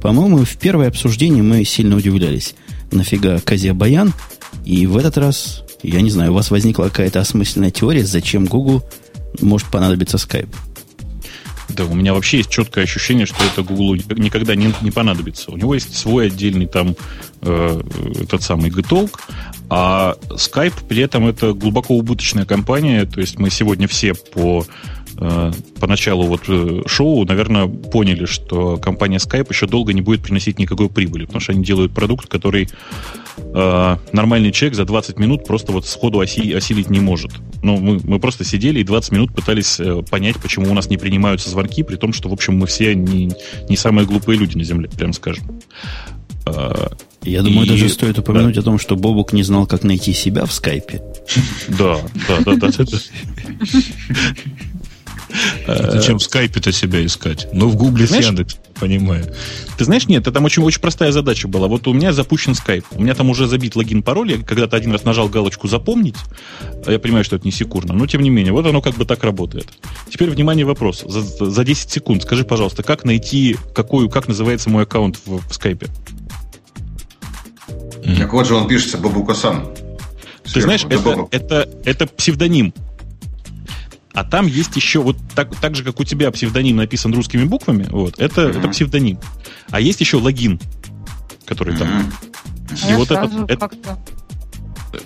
[0.00, 2.54] По-моему, в первое обсуждение мы сильно удивлялись.
[2.92, 4.12] Нафига Казия Баян?
[4.64, 8.84] И в этот раз, я не знаю, у вас возникла какая-то осмысленная теория, зачем Google
[9.40, 10.54] может понадобиться Skype.
[11.70, 15.50] Да, у меня вообще есть четкое ощущение, что это Google никогда не, не понадобится.
[15.50, 16.94] У него есть свой отдельный там
[17.40, 17.80] э,
[18.28, 19.18] тот самый Getalk,
[19.70, 23.06] а Skype при этом это глубоко убыточная компания.
[23.06, 24.66] То есть мы сегодня все по
[25.22, 30.22] э, по началу вот э, шоу, наверное, поняли, что компания Skype еще долго не будет
[30.22, 32.68] приносить никакой прибыли, потому что они делают продукт, который
[33.36, 37.32] э, нормальный человек за 20 минут просто вот сходу оси, осилить не может.
[37.62, 40.96] Ну, мы, мы просто сидели и 20 минут пытались э, понять, почему у нас не
[40.96, 43.32] принимаются звонки, при том, что, в общем, мы все не,
[43.68, 45.44] не самые глупые люди на Земле, прям скажем.
[47.24, 47.68] Я думаю, и...
[47.68, 48.62] даже стоит упомянуть да.
[48.62, 51.02] о том, что Бобук не знал, как найти себя в скайпе.
[51.68, 52.84] Да, да, да, да.
[55.66, 57.48] Зачем в скайпе-то себя искать?
[57.52, 59.32] Ну, в гугле с Яндекс, понимаю.
[59.78, 61.68] Ты знаешь, нет, это там очень, очень простая задача была.
[61.68, 62.84] Вот у меня запущен скайп.
[62.92, 64.32] У меня там уже забит логин, пароль.
[64.32, 66.16] Я когда-то один раз нажал галочку «Запомнить».
[66.86, 67.94] Я понимаю, что это не секундно.
[67.94, 69.68] Но, тем не менее, вот оно как бы так работает.
[70.10, 71.04] Теперь, внимание, вопрос.
[71.06, 75.54] За, за 10 секунд скажи, пожалуйста, как найти, какую, как называется мой аккаунт в, в
[75.54, 75.88] скайпе?
[78.18, 79.68] Так вот же он пишется Бабукасан.
[80.52, 82.74] Ты знаешь, это, это, это псевдоним.
[84.14, 87.86] А там есть еще, вот так, так же, как у тебя псевдоним написан русскими буквами,
[87.90, 88.58] вот, это, mm-hmm.
[88.58, 89.18] это псевдоним.
[89.70, 90.60] А есть еще логин,
[91.46, 91.78] который mm-hmm.
[91.78, 92.12] там.
[92.70, 93.70] И я вот этот, это,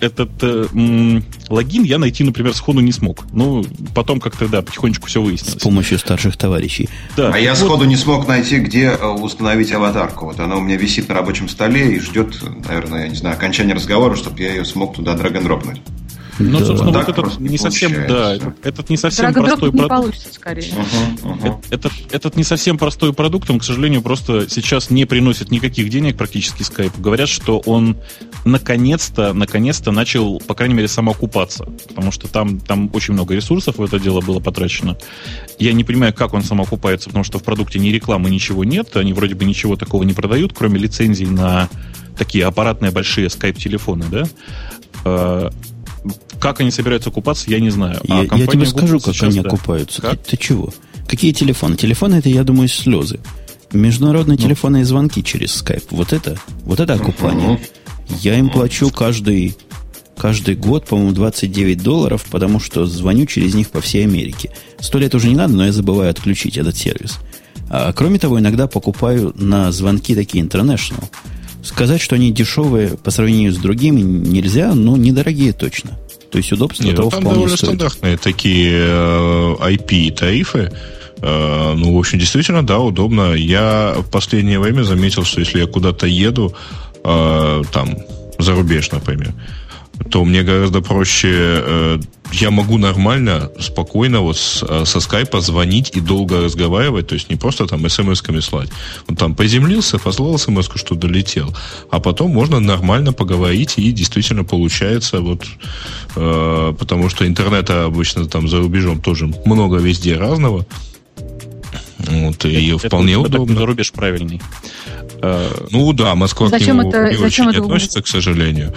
[0.01, 3.25] этот э, м, логин я найти, например, сходу не смог.
[3.31, 3.65] Ну,
[3.95, 5.61] потом как-то, да, потихонечку все выяснилось.
[5.61, 6.89] С помощью старших товарищей.
[7.15, 7.31] Да.
[7.33, 7.59] А я вот.
[7.59, 10.25] сходу не смог найти, где э, установить аватарку.
[10.25, 13.73] Вот она у меня висит на рабочем столе и ждет, наверное, я не знаю, окончания
[13.73, 15.81] разговора, чтобы я ее смог туда драг-н-дропнуть.
[16.39, 16.65] Ну, да.
[16.65, 19.89] собственно, вот этот не совсем, да, этот не совсем простой продукт.
[19.89, 20.69] получится, скорее.
[20.71, 21.65] Uh-huh, uh-huh.
[21.71, 26.17] Этот, этот не совсем простой продукт, он, к сожалению, просто сейчас не приносит никаких денег
[26.17, 26.93] практически Skype.
[26.99, 27.97] Говорят, что он
[28.45, 33.83] наконец-то, наконец-то начал, по крайней мере, самоокупаться, потому что там, там очень много ресурсов в
[33.83, 34.97] это дело было потрачено.
[35.59, 39.13] Я не понимаю, как он самоокупается, потому что в продукте ни рекламы, ничего нет, они
[39.13, 41.69] вроде бы ничего такого не продают, кроме лицензий на
[42.17, 45.51] такие аппаратные большие Skype-телефоны, да?
[46.39, 48.01] Как они собираются купаться, я не знаю.
[48.07, 49.49] А я, я тебе скажу, как сейчас, они да.
[49.49, 50.01] окупаются.
[50.01, 50.21] Как?
[50.23, 50.73] Ты, ты чего?
[51.07, 51.75] Какие телефоны?
[51.75, 53.19] Телефоны это, я думаю, слезы.
[53.71, 54.43] Международные ну.
[54.43, 55.83] телефонные звонки через скайп.
[55.91, 57.55] Вот это, вот это окупание.
[57.57, 57.59] uh
[58.21, 59.57] Я им плачу каждый,
[60.17, 64.51] каждый год, по-моему, 29 долларов, потому что звоню через них по всей Америке.
[64.79, 67.19] Сто лет уже не надо, но я забываю отключить этот сервис.
[67.69, 71.03] А кроме того, иногда покупаю на звонки такие international.
[71.67, 75.99] Сказать, что они дешевые по сравнению с другими нельзя, но недорогие точно.
[76.31, 77.69] То есть удобство Нет, того ну, там вполне довольно стоит.
[77.69, 80.71] стандартные такие э, IP-тарифы.
[81.21, 83.33] Э, ну, в общем, действительно, да, удобно.
[83.33, 86.55] Я в последнее время заметил, что если я куда-то еду,
[87.03, 87.97] э, там,
[88.39, 89.33] за рубеж, например,
[90.09, 91.99] то мне гораздо проще, э,
[92.31, 97.29] я могу нормально, спокойно вот с, э, со скайпа звонить и долго разговаривать, то есть
[97.29, 98.69] не просто там смс-ками слать.
[99.07, 101.53] Вот там поземлился, послал смс что долетел,
[101.89, 105.43] а потом можно нормально поговорить и действительно получается вот,
[106.15, 110.65] э, потому что интернета обычно там за рубежом тоже много везде разного.
[111.99, 113.59] Вот, и Это- вполне это удобно.
[113.59, 114.41] За рубеж правильный.
[115.71, 118.73] Ну да, Москва Зачем к нему это- не зачем очень это относится, к сожалению.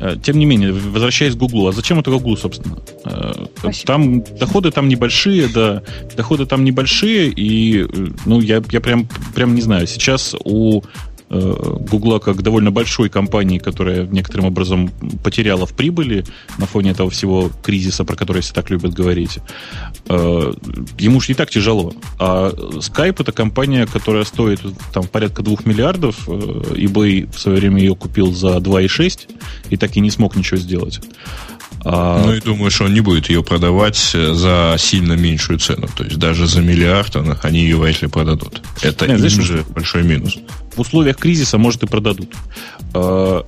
[0.00, 2.78] Э, Тем не менее, возвращаясь к Гуглу, а зачем это Гуглу, собственно?
[3.04, 3.86] Э, Спасибо.
[3.86, 5.82] Там доходы там небольшие, да,
[6.16, 7.86] доходы там небольшие, и, э,
[8.24, 10.82] ну, я, я прям, прям не знаю, сейчас у
[11.30, 14.90] Гугла как довольно большой компании, которая некоторым образом
[15.22, 16.24] потеряла в прибыли
[16.58, 19.38] на фоне этого всего кризиса, про который все так любят говорить,
[20.08, 20.52] э,
[20.98, 21.92] ему же не так тяжело.
[22.18, 24.60] А Skype это компания, которая стоит
[24.92, 29.28] там порядка 2 миллиардов, э, eBay в свое время ее купил за 2,6
[29.70, 31.00] и так и не смог ничего сделать.
[31.82, 35.88] А, Ну и думаю, что он не будет ее продавать э, за сильно меньшую цену.
[35.96, 38.60] То есть даже за миллиард она- они ее вряд ли продадут.
[38.82, 40.36] Это Не, им знаешь, же большой минус.
[40.80, 42.34] В условиях кризиса, может, и продадут.
[42.94, 43.44] А,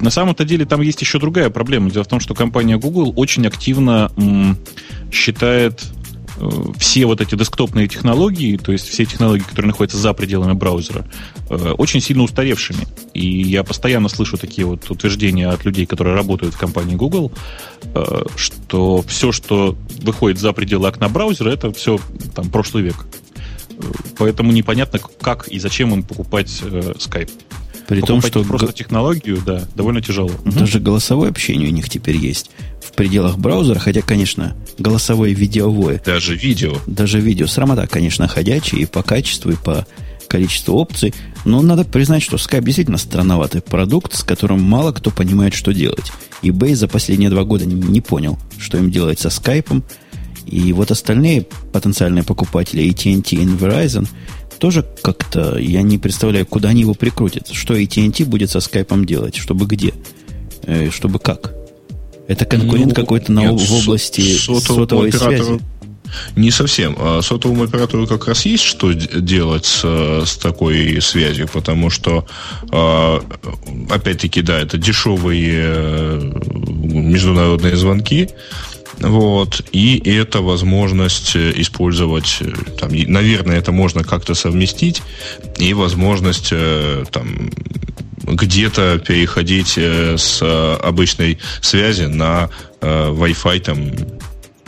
[0.00, 1.90] На самом-то деле там есть еще другая проблема.
[1.90, 4.10] Дело в том, что компания Google очень активно
[5.10, 5.82] считает
[6.36, 11.06] э, все вот эти десктопные технологии, то есть все технологии, которые находятся за пределами браузера,
[11.48, 12.86] э, очень сильно устаревшими.
[13.14, 17.32] И я постоянно слышу такие вот утверждения от людей, которые работают в компании Google,
[17.94, 21.98] э, что все, что выходит за пределы окна браузера, это все
[22.34, 23.06] там прошлый век.
[24.18, 27.30] Поэтому непонятно, как и зачем им покупать э, Skype.
[27.86, 30.30] При том, Покупать что просто г- технологию, да, довольно тяжело.
[30.44, 32.50] даже голосовое общение у них теперь есть
[32.82, 36.76] в пределах браузера, хотя, конечно, голосовое видеовое, Даже видео.
[36.86, 39.86] даже видео срамота, конечно, ходячие и по качеству, и по
[40.28, 41.12] количеству опций,
[41.44, 46.10] но надо признать, что Skype действительно странноватый продукт, с которым мало кто понимает, что делать.
[46.42, 49.82] eBay за последние два года не понял, что им делать со Skype,
[50.46, 54.06] и вот остальные потенциальные покупатели AT&T и Verizon
[54.58, 57.48] тоже как-то, я не представляю, куда они его прикрутят.
[57.52, 59.36] Что AT&T будет со скайпом делать?
[59.36, 59.92] Чтобы где?
[60.62, 61.52] Э, чтобы как?
[62.28, 65.60] Это конкурент Ну, какой-то на- нет, в области сотовой оператору связи.
[66.36, 66.96] Не совсем.
[66.98, 69.82] А Сотовому оператору как раз есть что делать с,
[70.24, 72.26] с такой связью, потому что,
[72.70, 73.20] а,
[73.90, 78.28] опять-таки, да, это дешевые э, международные звонки,
[79.00, 85.02] вот, и это возможность э, использовать, э, там, наверное, это можно как-то совместить,
[85.58, 87.50] и возможность э, там,
[88.22, 90.40] где-то переходить с
[90.82, 92.48] обычной связи на
[92.80, 93.90] Wi-Fi, там,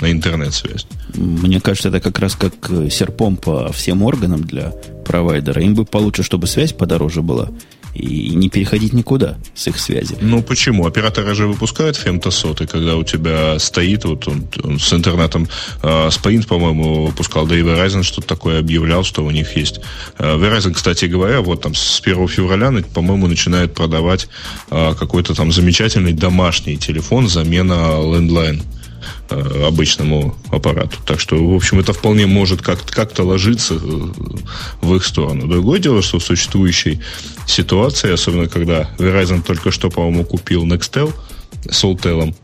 [0.00, 0.86] на интернет-связь.
[1.14, 2.52] Мне кажется, это как раз как
[2.90, 4.74] серпом по всем органам для
[5.06, 5.62] провайдера.
[5.62, 7.48] Им бы получше, чтобы связь подороже была,
[7.96, 10.16] и не переходить никуда с их связи.
[10.20, 10.86] Ну почему?
[10.86, 15.48] Операторы же выпускают фемтосоты, когда у тебя стоит, вот он, он с интернетом,
[15.82, 19.80] э, Sprint, по-моему, выпускал, да и Verizon что-то такое объявлял, что у них есть.
[20.18, 24.28] Э, Verizon, кстати говоря, вот там с 1 февраля, по-моему, начинает продавать
[24.70, 28.62] э, какой-то там замечательный домашний телефон, замена лендлайн
[29.30, 30.98] обычному аппарату.
[31.04, 33.78] Так что, в общем, это вполне может как- как-то ложиться э,
[34.80, 35.46] в их сторону.
[35.46, 37.00] Другое дело, что в существующей
[37.46, 41.12] ситуации, особенно когда Verizon только что, по-моему, купил Nextel
[41.70, 42.34] с Alltel,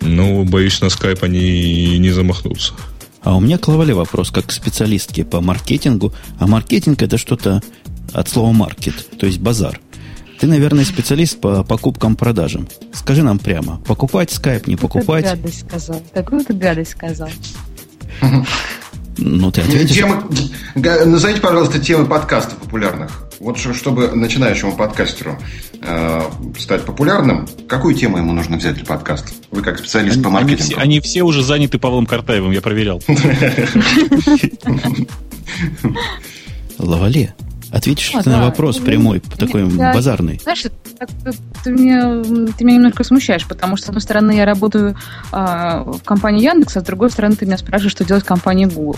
[0.00, 2.74] ну, боюсь, на Skype они не замахнутся.
[3.22, 6.12] А у меня к Лавале вопрос, как к специалистке по маркетингу.
[6.38, 7.60] А маркетинг это что-то
[8.12, 9.80] от слова маркет, то есть базар.
[10.38, 12.68] Ты, наверное, специалист по покупкам-продажам.
[12.92, 15.24] Скажи нам прямо, покупать скайп, не покупать?
[15.24, 16.02] Такую гадость сказал.
[16.12, 17.28] Такую ты гадость сказал.
[19.18, 19.96] Ну, ты ответишь.
[19.96, 20.22] Темы,
[20.74, 23.22] га- назовите, пожалуйста, темы подкастов популярных.
[23.40, 25.38] Вот чтобы начинающему подкастеру
[25.80, 26.20] э,
[26.58, 29.30] стать популярным, какую тему ему нужно взять для подкаста?
[29.50, 30.72] Вы как специалист Они, по они маркетингу.
[30.72, 33.02] все, они все уже заняты Павлом Картаевым, я проверял.
[36.78, 37.34] Лавале,
[37.70, 38.44] ответишь А, ты на да.
[38.44, 40.40] вопрос Ну, прямой, я- такой я- базарный.
[40.42, 40.62] Знаешь,
[40.98, 41.32] так, ты,
[41.64, 42.22] ты меня,
[42.56, 44.96] ты меня немножко смущаешь, потому что, с одной стороны, я работаю
[45.32, 48.66] а, в компании Яндекс, а с другой стороны, ты меня спрашиваешь, что делать в компании
[48.66, 48.96] Google.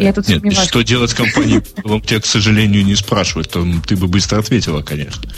[0.00, 0.68] Я тут Нет, сомневаюсь.
[0.68, 3.50] что делать с компанией, он тебя, к сожалению, не спрашивает.
[3.50, 5.28] Там ты бы быстро ответила, конечно.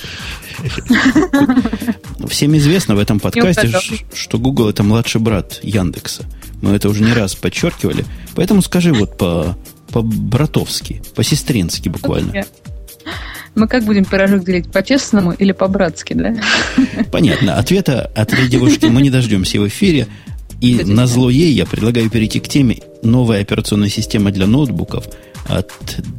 [2.29, 3.71] Всем известно в этом подкасте,
[4.15, 6.25] что Google это младший брат Яндекса.
[6.63, 8.05] Мы это уже не раз подчеркивали.
[8.35, 9.57] Поэтому скажи вот по,
[9.93, 12.45] по-братовски, по-сестрински буквально.
[13.55, 16.37] Мы как будем пирожок делить, по-честному или по-братски, да?
[17.11, 17.57] Понятно.
[17.57, 20.07] Ответа от этой девушки мы не дождемся в эфире.
[20.61, 25.07] И на зло ей я предлагаю перейти к теме новая операционная система для ноутбуков
[25.49, 25.73] от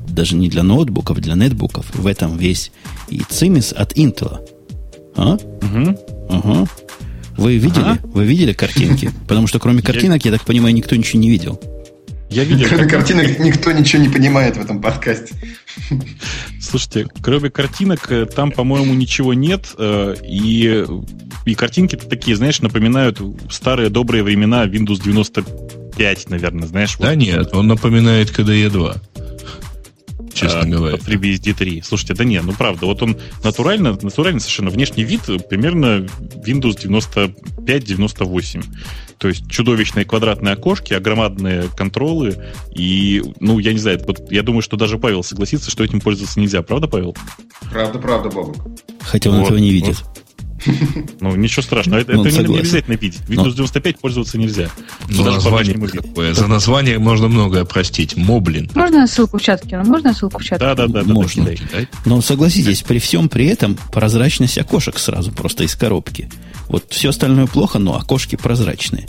[0.07, 1.93] даже не для ноутбуков, для нетбуков.
[1.93, 2.71] В этом весь
[3.09, 4.39] и цимис от Intel.
[5.15, 5.33] А?
[5.35, 6.27] Угу.
[6.29, 6.67] Ага.
[7.37, 7.83] Вы видели?
[7.83, 7.99] Ага.
[8.03, 9.11] Вы видели картинки?
[9.27, 11.61] Потому что кроме картинок, я так понимаю, никто ничего не видел.
[12.29, 12.67] Я видел.
[12.67, 15.33] Кроме картинок никто ничего не понимает в этом подкасте.
[16.61, 19.73] Слушайте, кроме картинок э, там, по-моему, ничего нет.
[19.77, 20.85] Э, и,
[21.45, 26.97] и картинки-то такие, знаешь, напоминают старые добрые времена Windows 95, наверное, знаешь.
[26.99, 27.15] Да вот.
[27.15, 28.95] нет, он напоминает KDE 2
[30.37, 30.97] честно а, говоря.
[30.97, 31.81] Под FreeBSD 3.
[31.83, 36.07] Слушайте, да нет, ну правда, вот он натурально, натурально совершенно внешний вид примерно
[36.45, 38.63] Windows 95-98.
[39.17, 42.37] То есть чудовищные квадратные окошки, огромадные контролы
[42.73, 46.39] и, ну, я не знаю, вот я думаю, что даже Павел согласится, что этим пользоваться
[46.39, 46.61] нельзя.
[46.61, 47.15] Правда, Павел?
[47.71, 48.57] Правда, правда, Бобок.
[49.01, 49.97] Хотя он вот, этого не видит.
[49.97, 50.23] Вот.
[51.19, 51.99] Ну, ничего страшного.
[51.99, 53.21] Это, это не, обязательно видеть.
[53.27, 54.69] Windows 95 пользоваться нельзя.
[55.09, 56.33] За название, такое.
[56.33, 58.15] За название можно многое простить.
[58.15, 58.69] Моблин.
[58.75, 59.83] Можно ссылку в чат кину?
[59.83, 60.59] Можно ссылку в чат?
[60.59, 61.03] Да, да, да.
[61.03, 61.45] Можно.
[61.45, 66.29] Да, Но согласитесь, при всем при этом прозрачность окошек сразу просто из коробки.
[66.69, 69.07] Вот все остальное плохо, но окошки прозрачные.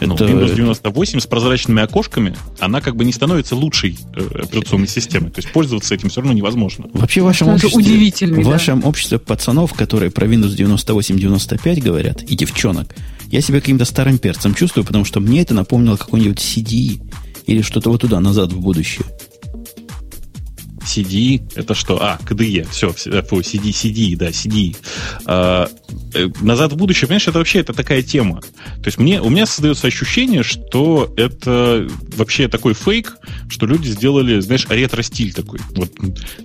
[0.00, 0.24] Ну, это...
[0.24, 5.30] Windows 98 с прозрачными окошками, она как бы не становится лучшей э, операционной системой.
[5.30, 6.86] То есть пользоваться этим все равно невозможно.
[6.92, 8.50] Вообще в вашем, обществе, удивительный, в да?
[8.50, 12.94] вашем обществе пацанов, которые про Windows 98-95 говорят, и девчонок,
[13.28, 17.00] я себя каким-то старым перцем чувствую, потому что мне это напомнило какой-нибудь CD
[17.46, 19.04] или что-то вот туда, назад в будущее.
[20.84, 22.02] CD, это что?
[22.02, 24.76] А, KDE, все, фу, CD, CD, да, CD.
[25.26, 25.68] А,
[26.14, 28.40] э, назад в будущее, понимаешь, это вообще это такая тема.
[28.40, 33.16] То есть мне, у меня создается ощущение, что это вообще такой фейк,
[33.48, 35.60] что люди сделали, знаешь, ретро-стиль такой.
[35.70, 35.90] Вот,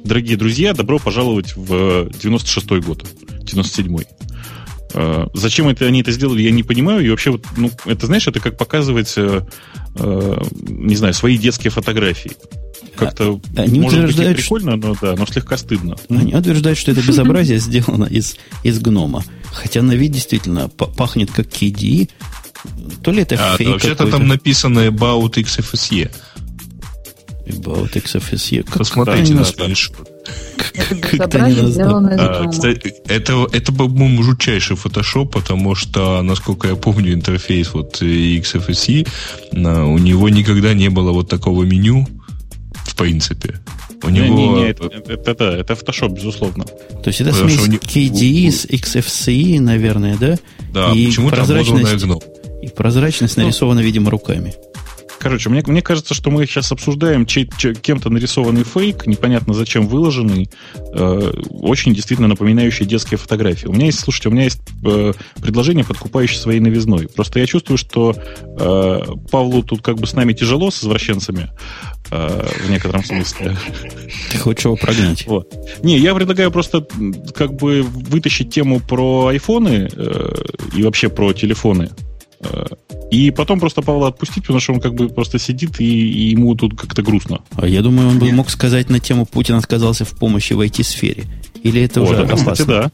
[0.04, 3.06] дорогие друзья, добро пожаловать в 96-й год,
[3.44, 4.08] 97-й.
[4.94, 7.06] Uh, зачем это они это сделали, я не понимаю.
[7.06, 9.48] И вообще, вот, ну, это, знаешь, это как показывать, uh,
[9.96, 12.32] uh, не знаю, свои детские фотографии
[13.00, 15.96] как-то они может утверждают, быть прикольно, но да, но слегка стыдно.
[16.10, 19.24] Они утверждают, что это безобразие сделано из, из гнома.
[19.52, 22.10] Хотя на вид действительно пахнет как KDE.
[23.04, 26.12] То ли это а, фейк Вообще-то там написано About XFSE.
[27.48, 28.64] About XFSE.
[28.64, 30.19] Как Посмотрите на скриншот.
[31.02, 37.74] Как-то не а, Кстати, это, это, по-моему, жутчайший фотошоп, потому что, насколько я помню, интерфейс
[37.74, 39.08] вот XFSE,
[39.54, 42.08] у него никогда не было вот такого меню,
[42.86, 43.60] в принципе.
[44.04, 44.36] У не, него...
[44.36, 46.64] Не, не, это, это, это, это Photoshop, безусловно.
[46.64, 47.80] То есть это Потому смесь него...
[47.80, 50.38] KDE с XFCE, наверное, да?
[50.74, 52.06] Да, и почему прозрачность,
[52.62, 54.54] И прозрачность ну, нарисована, видимо, руками.
[55.20, 59.86] Короче, мне, мне кажется, что мы сейчас обсуждаем чей, чей, кем-то нарисованный фейк, непонятно зачем
[59.88, 60.50] выложенный,
[60.94, 63.68] э, очень действительно напоминающий детские фотографии.
[63.68, 65.12] У меня есть, слушайте, у меня есть э,
[65.42, 67.10] предложение, подкупающее своей новизной.
[67.10, 71.50] Просто я чувствую, что э, Павлу тут как бы с нами тяжело, с извращенцами,
[72.12, 73.58] э, в некотором смысле.
[74.32, 75.28] Ты хочешь его прогнать?
[75.28, 75.54] Вот.
[75.84, 76.88] Не, я предлагаю просто
[77.36, 80.34] как бы вытащить тему про айфоны э,
[80.78, 81.90] и вообще про телефоны
[83.12, 86.56] и потом просто Павла отпустить, потому что он как бы просто сидит, и, и ему
[86.56, 87.42] тут как-то грустно.
[87.56, 91.26] А я думаю, он бы мог сказать на тему «Путин отказался в помощи в IT-сфере».
[91.64, 92.52] Или это О, уже это, опасно?
[92.54, 92.92] Кстати, да.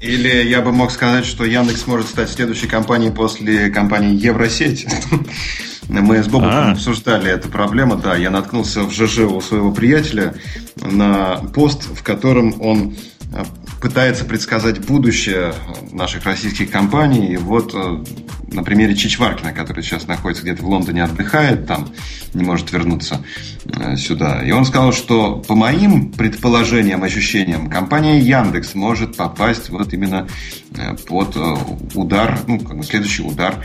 [0.00, 4.86] Или я бы мог сказать, что Яндекс может стать следующей компанией после компании Евросеть.
[5.88, 6.72] Мы с Бобом а.
[6.72, 7.96] обсуждали эту проблему.
[7.96, 10.34] Да, я наткнулся в ЖЖ у своего приятеля
[10.76, 12.94] на пост, в котором он
[13.32, 13.44] э,
[13.80, 15.54] пытается предсказать будущее
[15.92, 17.32] наших российских компаний.
[17.32, 18.04] И вот э,
[18.52, 21.88] на примере Чичваркина, который сейчас находится где-то в Лондоне, отдыхает там,
[22.34, 23.24] не может вернуться
[23.64, 24.42] э, сюда.
[24.42, 30.28] И он сказал, что по моим предположениям, ощущениям, компания Яндекс может попасть вот именно
[30.76, 31.36] э, под
[31.94, 33.64] удар, ну, как бы следующий удар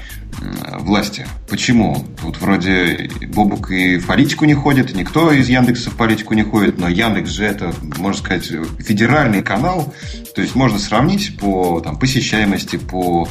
[0.80, 1.26] власти.
[1.50, 2.06] Почему?
[2.22, 6.78] Тут вроде Бобук и в политику не ходит, никто из Яндекса в политику не ходит,
[6.78, 8.46] но Яндекс же это, можно сказать,
[8.80, 9.94] федеральный канал,
[10.36, 13.28] то есть можно сравнить по там, посещаемости, по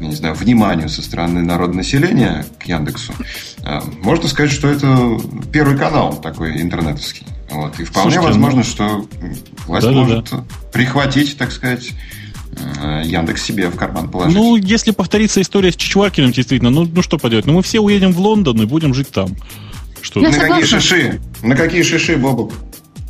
[0.00, 3.12] не знаю, вниманию со стороны народного населения к Яндексу.
[3.62, 5.18] А, можно сказать, что это
[5.52, 7.26] первый канал такой интернетовский.
[7.50, 7.78] Вот.
[7.78, 8.64] И вполне Слушайте, возможно, ну...
[8.64, 9.06] что
[9.66, 10.44] власть да, может да, да.
[10.72, 12.21] прихватить, так сказать, Э,
[13.04, 14.36] Яндекс себе в карман положить.
[14.36, 17.46] Ну, если повторится история с Чичваркиным, действительно, ну, ну что поделать?
[17.46, 19.36] Ну, мы все уедем в Лондон и будем жить там.
[20.00, 20.20] Что?
[20.20, 21.20] На какие шиши?
[21.42, 22.52] На какие шиши, Бобок?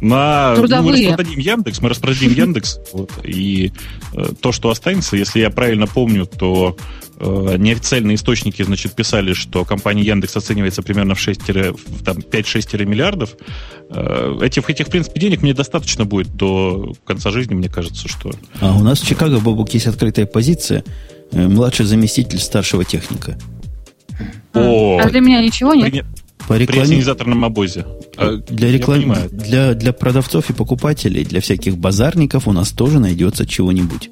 [0.01, 3.73] На, ну, мы распродадим Яндекс, мы распродадим Яндекс, вот, и
[4.15, 9.65] э, то, что останется, если я правильно помню, то э, неофициальные источники, значит, писали, что
[9.65, 13.37] компания Яндекс оценивается примерно в 5-6 миллиардов.
[13.91, 18.33] Э, этих, этих, в принципе, денег мне достаточно будет до конца жизни, мне кажется, что...
[18.61, 20.85] А у нас в Чикаго, Бобук, есть открытая позиция,
[21.31, 23.39] э, младший заместитель старшего техника.
[24.55, 26.05] О, а для меня ничего нет?
[26.49, 27.03] По рекламе...
[27.03, 27.87] При обозе.
[28.17, 29.15] А, для, реклам...
[29.31, 34.11] для, для продавцов и покупателей, для всяких базарников у нас тоже найдется чего-нибудь.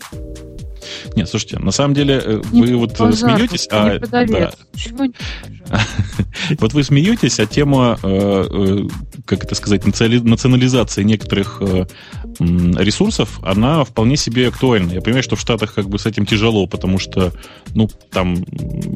[1.16, 4.52] Нет, слушайте, на самом деле э, вы вот базар, смеетесь, а да.
[6.58, 8.88] вот вы смеетесь, а тема, э, э,
[9.24, 11.62] как это сказать, национализации некоторых
[12.38, 14.92] ресурсов, она вполне себе актуальна.
[14.92, 17.32] Я понимаю, что в Штатах как бы с этим тяжело, потому что,
[17.74, 18.44] ну, там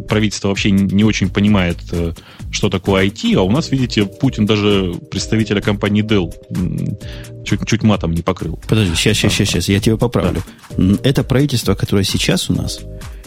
[0.09, 1.79] правительство вообще не очень понимает,
[2.51, 6.33] что такое IT, а у нас, видите, Путин даже представителя компании Dell
[7.45, 8.59] чуть, чуть матом не покрыл.
[8.69, 10.43] Подожди, сейчас, сейчас, сейчас, сейчас, я тебя поправлю.
[10.77, 10.97] Да.
[11.03, 12.81] Это правительство, которое сейчас у нас,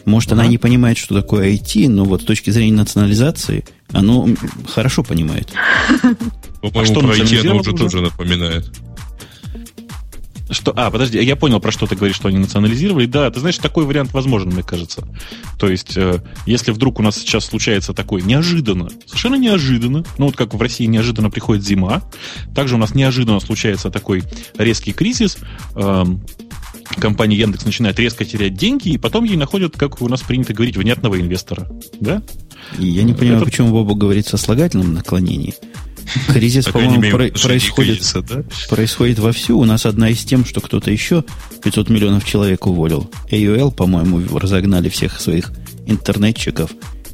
[0.07, 4.27] может, она не понимает, что такое IT, но вот с точки зрения национализации, оно
[4.73, 5.49] хорошо понимает.
[6.61, 8.71] По-моему, а что про IT оно уже тоже напоминает.
[10.49, 13.05] Что, а, подожди, я понял, про что ты говоришь, что они национализировали.
[13.05, 15.05] Да, ты знаешь, такой вариант возможен, мне кажется.
[15.59, 20.37] То есть, э, если вдруг у нас сейчас случается такое неожиданно, совершенно неожиданно, ну вот
[20.37, 22.01] как в России неожиданно приходит зима,
[22.55, 24.23] также у нас неожиданно случается такой
[24.57, 25.37] резкий кризис,
[25.75, 26.05] э,
[26.95, 30.77] компания Яндекс начинает резко терять деньги, и потом ей находят, как у нас принято говорить,
[30.77, 31.67] внятного инвестора.
[31.99, 32.21] Да?
[32.79, 33.45] И я не понимаю, Это...
[33.45, 35.53] почему Боба говорит со слагательным наклонением.
[36.27, 38.43] Кризис, по-моему, про- происходит, кризиса, да?
[38.69, 39.59] происходит вовсю.
[39.59, 41.23] У нас одна из тем, что кто-то еще
[41.63, 43.11] 500 миллионов человек уволил.
[43.29, 45.51] AOL, по-моему, разогнали всех своих
[45.85, 46.71] интернетчиков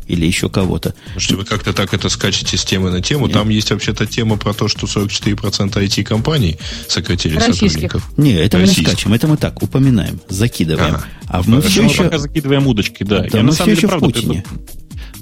[0.07, 0.93] или еще кого-то.
[1.17, 3.25] Что вы как-то так это скачете с темы на тему.
[3.25, 3.33] Нет.
[3.33, 7.67] Там есть вообще-то тема про то, что 44% IT-компаний сократили Российских.
[7.67, 8.11] сотрудников.
[8.17, 8.83] Не, это Российских.
[8.83, 10.95] мы не скачем, это мы так упоминаем, закидываем.
[10.95, 11.05] Ага.
[11.27, 11.69] А мы Хорошо.
[11.69, 12.03] все еще...
[12.03, 13.19] пока закидываем удочки, да.
[13.19, 14.43] да Я мы на самом все деле, еще правда, в Путине.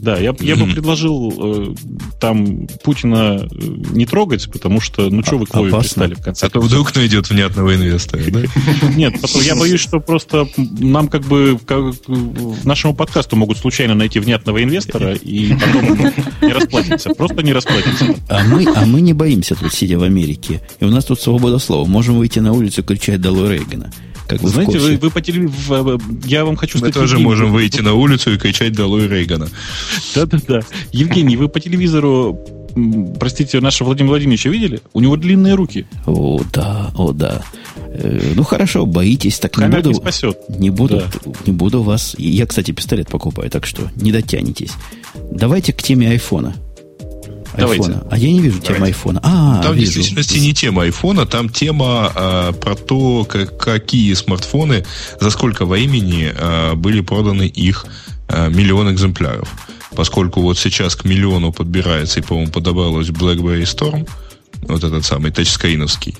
[0.01, 1.75] Да, я, я бы предложил э,
[2.19, 3.47] там Путина э,
[3.91, 6.95] не трогать, потому что, ну, что вы к Вове пристали в конце А то вдруг
[6.95, 8.39] найдет внятного инвестора, да?
[8.95, 11.59] Нет, я боюсь, что просто нам как бы
[12.63, 17.09] нашему подкасту могут случайно найти внятного инвестора и потом не расплатиться.
[17.11, 18.15] Просто не расплатиться.
[18.27, 20.61] А мы, а мы не боимся тут, сидя в Америке.
[20.79, 21.87] И у нас тут свобода слова.
[21.87, 23.91] Можем выйти на улицу и кричать «Долой Рейгана».
[24.31, 25.99] Как Знаете, вы, вы по телевизору...
[26.23, 26.95] Я вам хочу сказать...
[26.95, 29.49] Мы тоже Евгений, можем выйти на улицу и кричать «Долой Рейгана».
[30.15, 30.61] Да-да-да.
[30.93, 32.39] Евгений, вы по телевизору
[33.19, 34.79] простите, нашего Владимира Владимировича видели?
[34.93, 35.85] У него длинные руки.
[36.05, 37.41] О, да, о, да.
[37.89, 39.89] Э, ну, хорошо, боитесь, так Камера не буду...
[39.89, 40.37] не спасет.
[40.47, 41.31] Не буду, да.
[41.45, 42.15] не буду вас...
[42.17, 44.71] Я, кстати, пистолет покупаю, так что не дотянетесь.
[45.29, 46.55] Давайте к теме айфона
[47.57, 48.07] айфона.
[48.09, 48.73] А я не вижу Давайте.
[48.73, 49.19] тему айфона.
[49.23, 49.91] А, там вижу.
[49.91, 54.85] в действительности не тема айфона, там тема а, про то, как, какие смартфоны,
[55.19, 57.85] за сколько времени а, были проданы их
[58.27, 59.49] а, миллион экземпляров.
[59.95, 64.07] Поскольку вот сейчас к миллиону подбирается и, по-моему, подобралась BlackBerry Storm,
[64.61, 66.15] вот этот самый тачскриновский.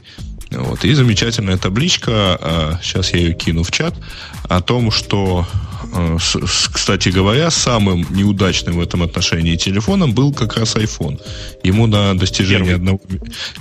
[0.51, 0.83] Вот.
[0.83, 3.95] И замечательная табличка, а, сейчас я ее кину в чат,
[4.49, 5.47] о том, что
[5.93, 6.17] Э,
[6.73, 11.19] кстати говоря, самым неудачным в этом отношении телефоном был как раз iPhone.
[11.63, 12.75] Ему на достижение Первый.
[12.75, 13.01] одного...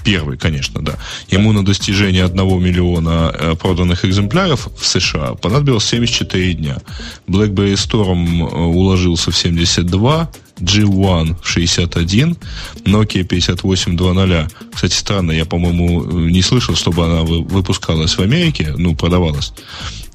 [0.04, 0.98] Первый, конечно, да.
[1.28, 6.78] Ему на достижение одного миллиона э, проданных экземпляров в США понадобилось 74 дня.
[7.26, 10.30] BlackBerry Storm э, уложился в 72,
[10.60, 12.36] G1 61,
[12.84, 14.52] Nokia 5820.
[14.72, 19.52] Кстати, странно, я, по-моему, не слышал, чтобы она выпускалась в Америке, ну, продавалась.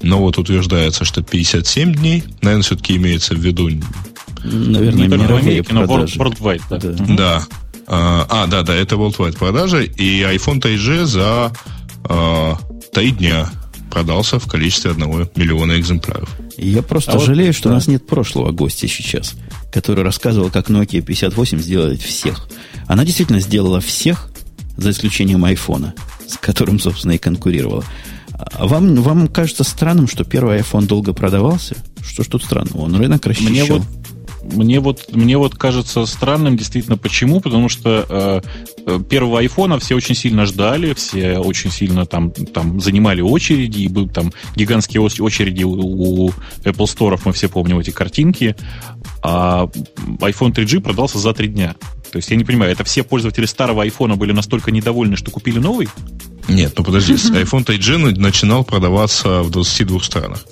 [0.02, 2.24] Но вот утверждается, что 57 дней.
[2.42, 3.70] Наверное, все-таки имеется в виду...
[4.44, 6.18] Наверное, не мировые продажи.
[6.18, 6.78] Но worldwide, да.
[6.78, 7.14] Да.
[7.16, 7.46] да.
[7.88, 9.86] А, а, да, да, это worldwide продажи.
[9.86, 11.52] И iPhone 3G за
[12.04, 12.58] а,
[12.92, 13.50] 3 дня
[13.96, 16.28] продался в количестве одного миллиона экземпляров.
[16.58, 17.70] Я просто а жалею, вот, что да.
[17.70, 19.32] у нас нет прошлого гостя сейчас,
[19.72, 22.46] который рассказывал, как Nokia 58 сделает всех.
[22.86, 24.28] Она действительно сделала всех,
[24.76, 25.94] за исключением айфона,
[26.28, 27.84] с которым, собственно, и конкурировала.
[28.32, 31.74] А вам, вам кажется странным, что первый iPhone долго продавался?
[32.06, 32.82] Что ж тут странного?
[32.82, 33.50] Он рынок расчищал.
[33.50, 33.82] Мне вот,
[34.52, 38.40] мне вот, мне вот кажется странным действительно почему, потому что э,
[38.86, 43.88] э первого айфона все очень сильно ждали, все очень сильно там, там занимали очереди, и
[43.88, 46.30] был там гигантские очереди у, у
[46.64, 48.56] Apple Store, мы все помним эти картинки,
[49.22, 49.68] а
[50.20, 51.74] iPhone 3G продался за три дня.
[52.10, 55.58] То есть я не понимаю, это все пользователи старого айфона были настолько недовольны, что купили
[55.58, 55.88] новый?
[56.48, 60.44] Нет, ну подожди, iPhone 3G начинал продаваться в 22 странах.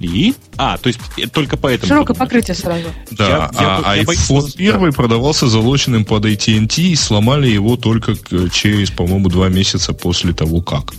[0.00, 0.34] И?
[0.56, 1.88] А, то есть э, только поэтому...
[1.88, 2.84] Широкое покрытие сразу.
[3.10, 4.96] Да, я, я, а я iPhone боюсь, первый да.
[4.96, 8.14] продавался залоченным под AT&T и сломали его только
[8.50, 10.92] через, по-моему, два месяца после того, как.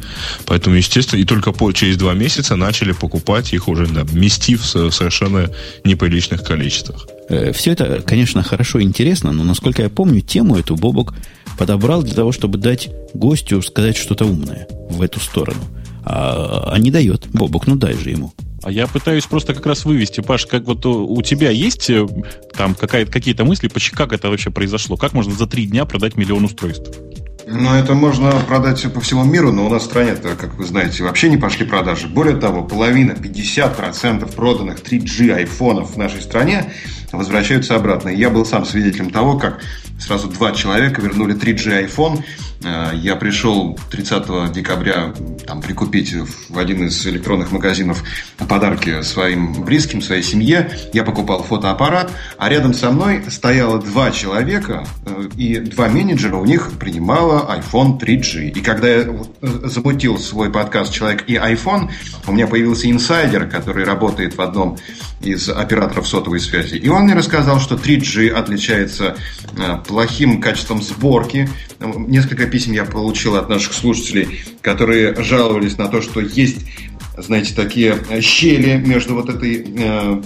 [0.45, 4.91] Поэтому, естественно, и только по, через два месяца начали покупать их уже, да, местив в
[4.91, 5.50] совершенно
[5.84, 7.08] неприличных количествах.
[7.30, 11.14] Э, Все это, конечно, хорошо и интересно, но, насколько я помню, тему эту Бобок
[11.58, 15.62] подобрал для того, чтобы дать гостю сказать что-то умное в эту сторону.
[16.04, 17.28] А, а не дает.
[17.34, 18.34] Бобок, ну дай же ему.
[18.68, 22.05] А я пытаюсь просто как раз вывести, Паш, как вот у тебя есть э,
[22.53, 24.97] там какие-то мысли, как это вообще произошло?
[24.97, 26.99] Как можно за три дня продать миллион устройств?
[27.47, 31.01] Ну, это можно продать по всему миру, но у нас в стране-то, как вы знаете,
[31.03, 32.09] вообще не пошли продажи.
[32.09, 36.74] Более того, половина, 50% проданных 3G айфонов в нашей стране
[37.13, 38.09] возвращаются обратно.
[38.09, 39.61] И я был сам свидетелем того, как
[39.97, 42.22] сразу два человека вернули 3G iPhone.
[42.64, 45.14] Э, я пришел 30 декабря
[45.45, 48.03] там, прикупить в один из электронных магазинов
[48.47, 50.70] подарки своим близким, своей семье.
[50.93, 56.45] Я покупал фотоаппарат, а рядом со мной стояло два человека, э, и два менеджера у
[56.45, 58.49] них принимало iPhone 3G.
[58.49, 61.89] И когда я э, замутил свой подкаст «Человек и iPhone»,
[62.26, 64.78] у меня появился инсайдер, который работает в одном
[65.22, 66.76] из операторов сотовой связи.
[66.76, 69.16] И он мне рассказал, что 3G отличается
[69.88, 71.49] плохим качеством сборки.
[71.80, 76.66] Несколько писем я получил от наших слушателей, которые жаловались на то, что есть,
[77.18, 80.22] знаете, такие щели между вот этой, э,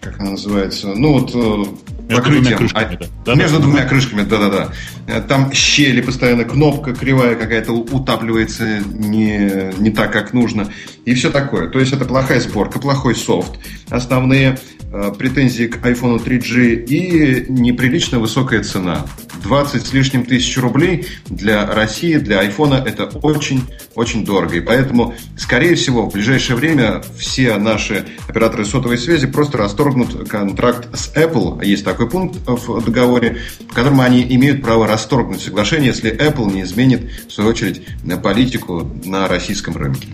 [0.00, 1.78] как она называется, ну вот
[2.08, 2.58] покрытием.
[2.58, 3.34] Крышками, а, да.
[3.34, 4.72] Между двумя крышками, да-да-да.
[5.06, 10.68] Э, там щели постоянно, кнопка кривая какая-то утапливается не, не так, как нужно.
[11.04, 11.68] И все такое.
[11.68, 13.58] То есть это плохая сборка, плохой софт.
[13.90, 14.58] Основные
[14.96, 19.04] Э, претензии к iPhone 3G и неприлично высокая цена.
[19.42, 24.54] 20 с лишним тысяч рублей для России, для iPhone это очень-очень дорого.
[24.54, 30.88] И поэтому, скорее всего, в ближайшее время все наши операторы сотовой связи просто расторгнут контракт
[30.96, 31.64] с Apple.
[31.66, 33.38] Есть такой пункт в договоре,
[33.68, 37.82] по которому они имеют право расторгнуть соглашение, если Apple не изменит, в свою очередь,
[38.22, 40.08] политику на российском рынке.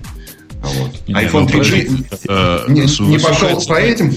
[0.62, 0.90] Вот.
[1.08, 1.88] iPhone 3G
[2.68, 4.12] ну, не, не, не пошел по этим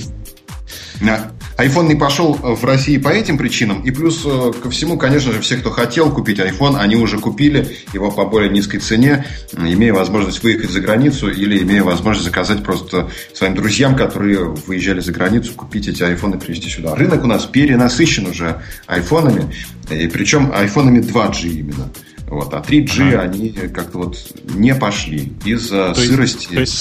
[1.63, 3.81] iPhone не пошел э, в России по этим причинам.
[3.83, 7.77] И плюс э, ко всему, конечно же, все, кто хотел купить iPhone, они уже купили
[7.93, 9.25] его по более низкой цене,
[9.57, 15.13] имея возможность выехать за границу или имея возможность заказать просто своим друзьям, которые выезжали за
[15.13, 16.95] границу, купить эти айфоны и привезти сюда.
[16.95, 19.53] Рынок у нас перенасыщен уже айфонами,
[19.89, 21.89] и причем айфонами 2G именно.
[22.33, 23.21] Вот, а 3G ага.
[23.21, 24.17] они как-то вот
[24.55, 26.47] не пошли из-за сырости.
[26.47, 26.73] то есть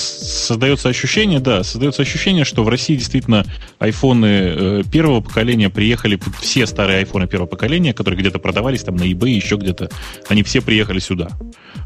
[0.47, 3.45] создается ощущение, да, создается ощущение, что в России действительно
[3.79, 9.03] айфоны э, первого поколения приехали, все старые айфоны первого поколения, которые где-то продавались там на
[9.03, 9.91] eBay, еще где-то,
[10.29, 11.29] они все приехали сюда.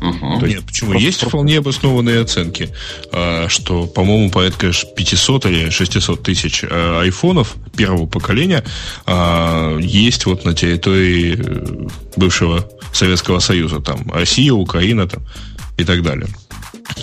[0.01, 0.41] Угу.
[0.41, 0.91] То есть, Нет, почему?
[0.91, 1.37] Просто, есть просто...
[1.37, 2.71] вполне обоснованные оценки,
[3.11, 8.63] а, что, по-моему, порядка 500 или 600 тысяч э, айфонов первого поколения
[9.07, 15.23] а, есть вот на территории э, бывшего Советского Союза, там Россия, Украина там,
[15.79, 16.29] и так далее.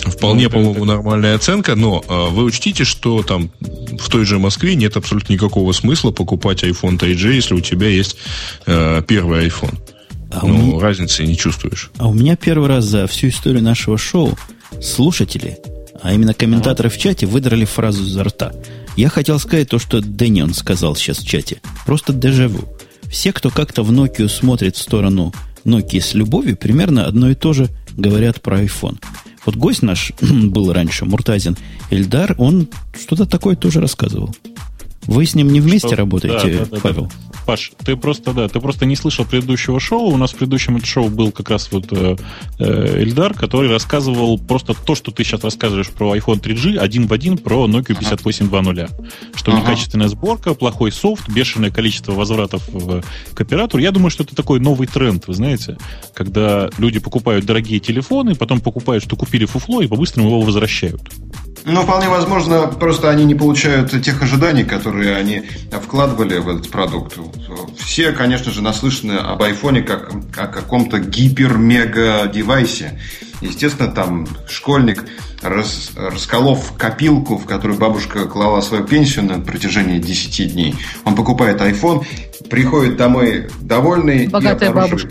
[0.06, 4.74] Вполне, ну, по-моему, нормальная оценка, но э, вы учтите, что там в той же Москве
[4.74, 8.16] нет абсолютно никакого смысла покупать iPhone 3G, если у тебя есть
[8.66, 9.78] э, первый iPhone.
[10.30, 10.80] А ну, меня...
[10.80, 11.90] разницы не чувствуешь.
[11.98, 14.36] А у меня первый раз за всю историю нашего шоу
[14.82, 15.58] слушатели,
[16.02, 18.52] а именно комментаторы в чате, выдрали фразу изо рта.
[18.96, 21.60] Я хотел сказать то, что Дэнион сказал сейчас в чате.
[21.86, 22.64] Просто дежавю.
[23.10, 25.32] Все, кто как-то в Nokia смотрит в сторону
[25.64, 28.98] Nokia с любовью, примерно одно и то же говорят про iPhone.
[29.44, 31.56] Вот гость наш был раньше, Муртазин
[31.90, 34.34] Эльдар, он что-то такое тоже рассказывал.
[35.06, 35.96] Вы с ним не вместе что?
[35.96, 37.04] работаете, да, да, Павел?
[37.04, 40.10] Да, Паш, ты просто, да, ты просто не слышал предыдущего шоу.
[40.10, 42.16] У нас в предыдущем шоу был как раз вот э,
[42.58, 47.12] э, Эльдар, который рассказывал просто то, что ты сейчас рассказываешь про iPhone 3G, один в
[47.12, 48.90] один про Nokia 5820.
[49.34, 49.60] Что ага.
[49.60, 53.02] некачественная сборка, плохой софт, бешеное количество возвратов в,
[53.34, 53.82] к оператору.
[53.82, 55.76] Я думаю, что это такой новый тренд, вы знаете,
[56.14, 61.02] когда люди покупают дорогие телефоны, потом покупают, что купили фуфло, и по-быстрому его возвращают.
[61.66, 67.16] Ну, вполне возможно, просто они не получают тех ожиданий, которые они вкладывали в этот продукт.
[67.78, 73.00] Все, конечно же, наслышаны об айфоне как о каком-то гипер-мега-девайсе.
[73.40, 75.04] Естественно, там школьник,
[75.42, 81.60] рас, расколов копилку, в которую бабушка клала свою пенсию на протяжении 10 дней, он покупает
[81.60, 82.04] iPhone,
[82.48, 85.08] приходит домой довольный Богатая и бабушка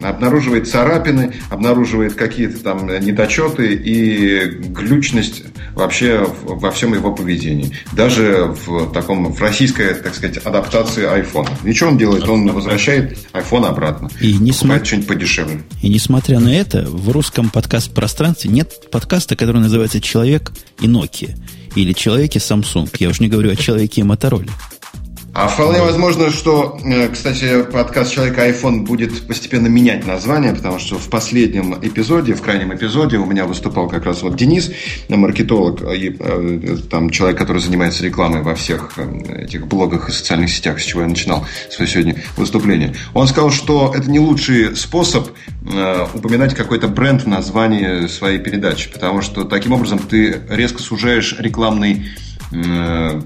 [0.00, 5.44] обнаруживает царапины, обнаруживает какие-то там недочеты и глючность
[5.74, 7.72] вообще во всем его поведении.
[7.92, 11.50] Даже в таком, в российской, так сказать, адаптации айфона.
[11.64, 14.08] Ничего он делает, он возвращает iPhone обратно.
[14.20, 14.84] И несмотря...
[14.84, 15.62] что-нибудь подешевле.
[15.82, 21.36] И несмотря на это, в русском подкаст-пространстве нет подкаста, который называется «Человек и Nokia».
[21.74, 22.88] или человеке Samsung.
[22.98, 24.50] Я уж не говорю о человеке Motorola.
[25.38, 30.98] А вполне возможно, что, э, кстати, подкаст «Человека iPhone» будет постепенно менять название, потому что
[30.98, 34.72] в последнем эпизоде, в крайнем эпизоде у меня выступал как раз вот Денис,
[35.10, 40.48] маркетолог, и э, там человек, который занимается рекламой во всех э, этих блогах и социальных
[40.48, 42.94] сетях, с чего я начинал свое сегодня выступление.
[43.12, 45.28] Он сказал, что это не лучший способ
[46.14, 52.06] упоминать какой-то бренд в названии своей передачи, потому что таким образом ты резко сужаешь рекламный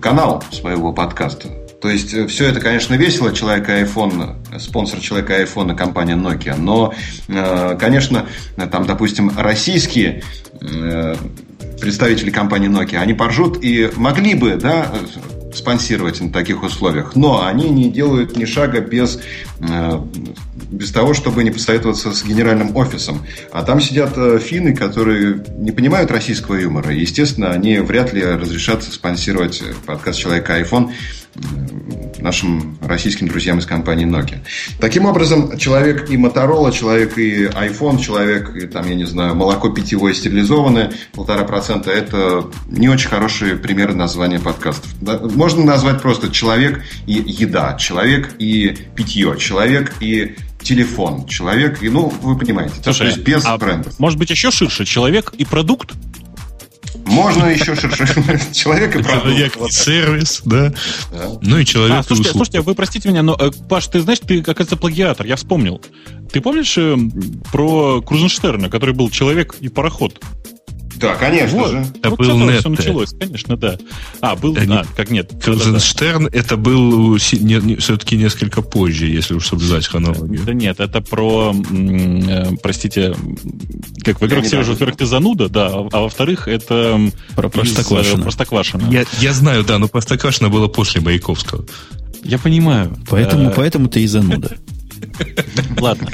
[0.01, 1.60] канал своего подкаста.
[1.81, 3.33] То есть э, все это, конечно, весело.
[3.33, 6.57] Человек iPhone, спонсор человека iPhone компания Nokia.
[6.57, 6.95] Но,
[7.29, 8.27] э, конечно,
[8.71, 10.23] там, допустим, российские
[10.61, 11.17] э,
[11.81, 14.93] представители компании Nokia, они поржут и могли бы, да,
[15.55, 17.17] спонсировать на таких условиях.
[17.17, 19.19] Но они не делают ни шага без,
[20.71, 23.25] без того, чтобы не посоветоваться с генеральным офисом.
[23.53, 26.93] А там сидят финны, которые не понимают российского юмора.
[26.93, 30.93] Естественно, они вряд ли разрешат спонсировать подкаст «Человека iPhone»
[32.19, 34.41] нашим российским друзьям из компании Nokia.
[34.81, 39.71] Таким образом, человек и Motorola, человек и iPhone, человек и, там, я не знаю, молоко
[39.71, 44.91] питьевое стерилизованное, полтора процента, это не очень хорошие примеры названия подкастов.
[45.01, 52.09] Можно назвать просто человек и еда, человек и питье, человек и телефон, человек и, ну,
[52.09, 53.99] вы понимаете, Слушай, то есть без а брендов.
[53.99, 55.95] Может быть, еще ширше, человек и продукт?
[57.07, 58.07] Можно еще ширше.
[58.53, 59.25] Человек и продукт.
[59.25, 60.73] Человек и сервис, да.
[61.43, 64.41] Ну и человек а, слушайте, слушайте, вы простите меня, но, э, Паш, ты знаешь, ты,
[64.41, 65.81] оказывается, плагиатор, я вспомнил.
[66.33, 66.97] Ты помнишь э,
[67.53, 70.21] про Крузенштерна, который был человек и пароход?
[71.01, 71.71] Да, конечно вот.
[71.71, 71.87] же.
[71.99, 72.61] Это вот был нет.
[72.61, 73.79] все началось, конечно, да.
[74.21, 75.33] А, был, а, как нет.
[75.43, 76.39] Крузенштерн да, да.
[76.39, 80.43] это был не, не, все-таки несколько позже, если уж соблюдать хронологию.
[80.45, 83.15] Да нет, это про, э, простите,
[84.05, 87.01] как, во-первых, все уже, во-первых, ты зануда, да, а, а во-вторых, это
[87.35, 88.23] про из, Простоквашино.
[88.23, 88.91] Простоквашино.
[88.91, 91.65] Я, я знаю, да, но Простоквашино было после Маяковского.
[92.23, 92.97] Я понимаю.
[93.09, 93.53] Поэтому, а...
[93.53, 94.57] поэтому ты и зануда.
[95.81, 96.09] Ладно.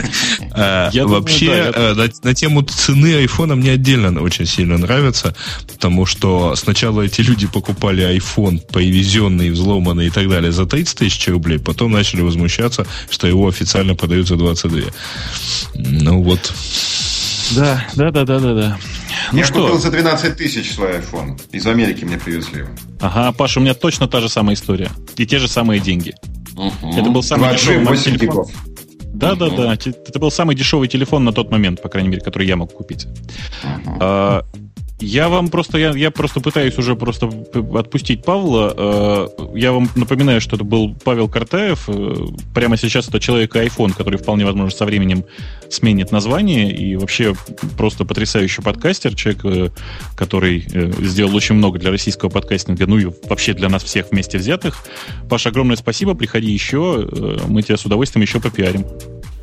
[0.53, 5.34] А, вообще, э, на тему цены айфона мне отдельно очень сильно нравится,
[5.72, 11.28] потому что сначала эти люди покупали iPhone, повезенный, взломанный и так далее за 30 тысяч
[11.28, 14.80] рублей, потом начали возмущаться, что его официально подают за 22.
[15.74, 16.53] Ну вот.
[17.53, 18.78] Да, да, да, да, да, да.
[19.32, 19.62] Ну Я что?
[19.62, 21.41] купил за 12 тысяч свой iPhone.
[21.53, 22.70] Из Америки мне привезли его.
[23.01, 24.91] Ага, Паша, у меня точно та же самая история.
[25.16, 26.14] И те же самые деньги.
[26.57, 26.99] Угу.
[26.99, 28.47] Это был самый дешевый телефон.
[29.17, 29.73] Да, да, да.
[29.75, 33.07] Это был самый дешевый телефон на тот момент, по крайней мере, который я мог купить.
[33.64, 34.45] Uh-huh.
[34.99, 37.30] Я вам просто, я, я просто пытаюсь уже просто
[37.74, 38.74] отпустить Павла.
[38.76, 41.84] Э, я вам напоминаю, что это был Павел Картаев.
[41.88, 42.14] Э,
[42.55, 45.24] прямо сейчас это человек iPhone, который вполне возможно со временем
[45.68, 46.74] сменит название.
[46.74, 47.34] И вообще
[47.76, 49.14] просто потрясающий подкастер.
[49.14, 49.68] Человек, э,
[50.16, 50.66] который
[51.05, 54.82] сделал очень много для российского подкастинга, ну и вообще для нас всех вместе взятых.
[55.28, 56.14] Паша, огромное спасибо.
[56.14, 57.07] Приходи еще.
[57.47, 58.86] Мы тебя с удовольствием еще попиарим.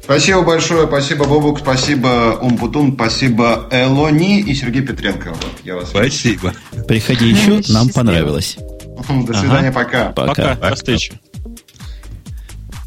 [0.04, 5.30] Спасибо большое, спасибо Бобук, спасибо Умпутун, спасибо Элони и Сергей Петренко.
[5.30, 6.54] Вот, я вас спасибо.
[6.88, 8.58] Приходи еще, нам понравилось.
[9.08, 10.10] До свидания, пока.
[10.10, 11.20] Пока, до встречи.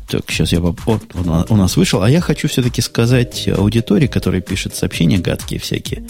[0.09, 0.61] Так, сейчас я...
[0.61, 2.03] Вот, у нас вышел.
[2.03, 6.05] А я хочу все-таки сказать аудитории, которая пишет сообщения гадкие всякие.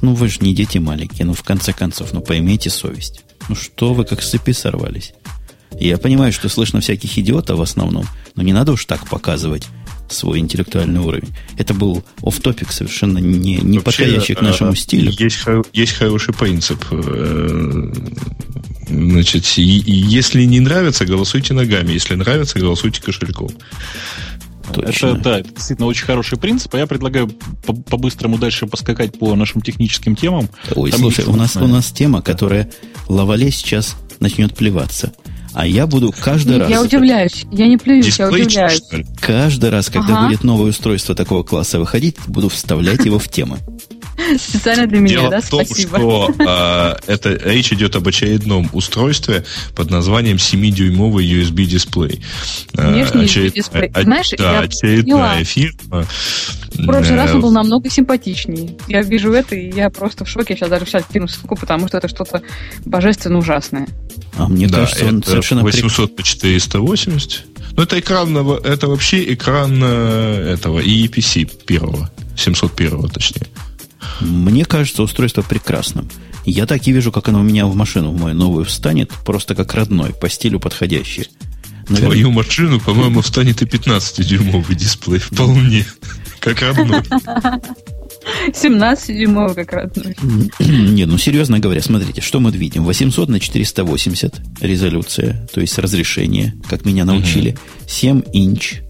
[0.00, 1.26] Ну, вы же не дети маленькие.
[1.26, 3.24] Ну, в конце концов, ну, поймите совесть.
[3.48, 5.14] Ну, что вы как с цепи сорвались?
[5.78, 9.68] Я понимаю, что слышно всяких идиотов в основном, но не надо уж так показывать
[10.08, 11.34] свой интеллектуальный уровень.
[11.56, 15.12] Это был оф топик совершенно не, не Вообще, подходящий к нашему а, стилю.
[15.12, 15.38] Есть,
[15.72, 16.84] есть хороший принцип.
[16.90, 17.92] Э,
[18.88, 21.92] значит, если не нравится, голосуйте ногами.
[21.92, 23.50] Если нравится, голосуйте кошельком.
[24.72, 25.06] Точно.
[25.06, 26.74] Это, да, это действительно очень хороший принцип.
[26.74, 27.28] А я предлагаю
[27.88, 30.48] по-быстрому дальше поскакать по нашим техническим темам.
[30.74, 32.70] Ой, Там слушай, у нас, у нас тема, которая
[33.08, 35.12] Лавале сейчас начнет плеваться.
[35.56, 36.68] А я буду каждый раз...
[36.68, 37.46] Я удивляюсь.
[37.50, 38.82] Я не плююсь, я удивляюсь.
[39.18, 40.28] Каждый раз, когда ага.
[40.28, 43.56] будет новое устройство такого класса выходить, буду вставлять его в темы.
[44.38, 45.40] Специально для меня, Дело да?
[45.40, 45.98] в том, Спасибо.
[45.98, 52.22] что а, это речь идет об очередном устройстве под названием 7-дюймовый USB-дисплей.
[52.76, 53.92] А, Внешний USB-дисплей.
[54.02, 56.06] Знаешь, да, я очередная фирма.
[56.74, 58.76] В прошлый раз он был намного симпатичнее.
[58.88, 60.54] Я вижу это, и я просто в шоке.
[60.54, 62.42] Я сейчас даже сейчас кину ссылку, потому что это что-то
[62.84, 63.88] божественно ужасное.
[64.36, 65.62] А мне да, кажется, он совершенно...
[65.62, 67.44] 800 по 480.
[67.76, 72.10] Ну, это экран, это вообще экран э, этого EPC первого.
[72.36, 73.46] 701 точнее.
[74.20, 76.08] Мне кажется, устройство прекрасным.
[76.44, 79.54] Я так и вижу, как оно у меня в машину в мою новую встанет, просто
[79.54, 81.28] как родной, по стилю подходящий.
[81.88, 82.10] Наверное...
[82.10, 85.86] Твою машину, по-моему, встанет и 15-дюймовый дисплей вполне.
[86.40, 87.02] Как родной.
[88.48, 90.16] 17-дюймовый как родной.
[90.58, 92.84] Не, ну серьезно говоря, смотрите, что мы видим.
[92.84, 97.56] 800 на 480 резолюция, то есть разрешение, как меня научили.
[97.86, 98.80] 7 inch,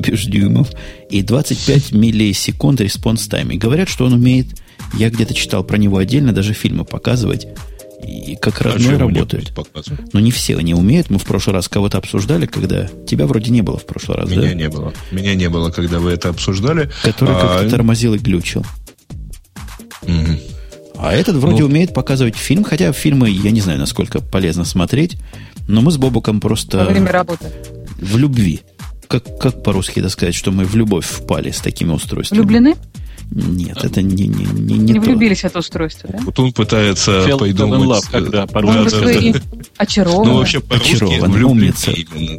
[0.00, 0.70] бишь дюймов,
[1.08, 3.50] и 25 миллисекунд response time.
[3.50, 4.46] И говорят, что он умеет,
[4.94, 7.46] я где-то читал про него отдельно, даже фильмы показывать,
[8.02, 9.52] и как а родной а работает.
[10.12, 11.10] Но не все они умеют.
[11.10, 14.42] Мы в прошлый раз кого-то обсуждали, когда тебя вроде не было в прошлый раз, Меня
[14.42, 14.54] да?
[14.54, 14.92] не было.
[15.10, 16.90] Меня не было, когда вы это обсуждали.
[17.02, 17.40] Который а...
[17.40, 18.64] как-то тормозил и глючил.
[20.02, 20.38] Угу.
[20.96, 25.16] А этот вроде ну, умеет показывать фильм, хотя фильмы, я не знаю, насколько полезно смотреть,
[25.66, 26.78] но мы с Бобуком просто...
[26.78, 27.46] Во время работы.
[27.96, 28.60] В любви.
[29.10, 32.38] Как, как по-русски это сказать, что мы в любовь впали с такими устройствами?
[32.38, 32.76] Влюблены?
[33.32, 36.20] Нет, это не не не, не, не влюбились в это устройство, да?
[36.22, 38.04] Вот он пытается Fell придумать...
[38.04, 39.32] Love, когда по-русски.
[39.32, 39.64] Да, да, да.
[39.78, 40.30] Очарованы.
[40.30, 41.92] Ну, вообще очарованы, умница,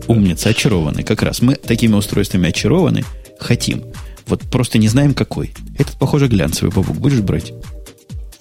[0.08, 1.04] умница, очарованы.
[1.04, 3.04] Как раз мы такими устройствами очарованы,
[3.38, 3.84] хотим.
[4.28, 5.54] Вот просто не знаем, какой.
[5.78, 6.96] Этот, похоже, глянцевый, бабук.
[6.96, 7.52] Будешь брать?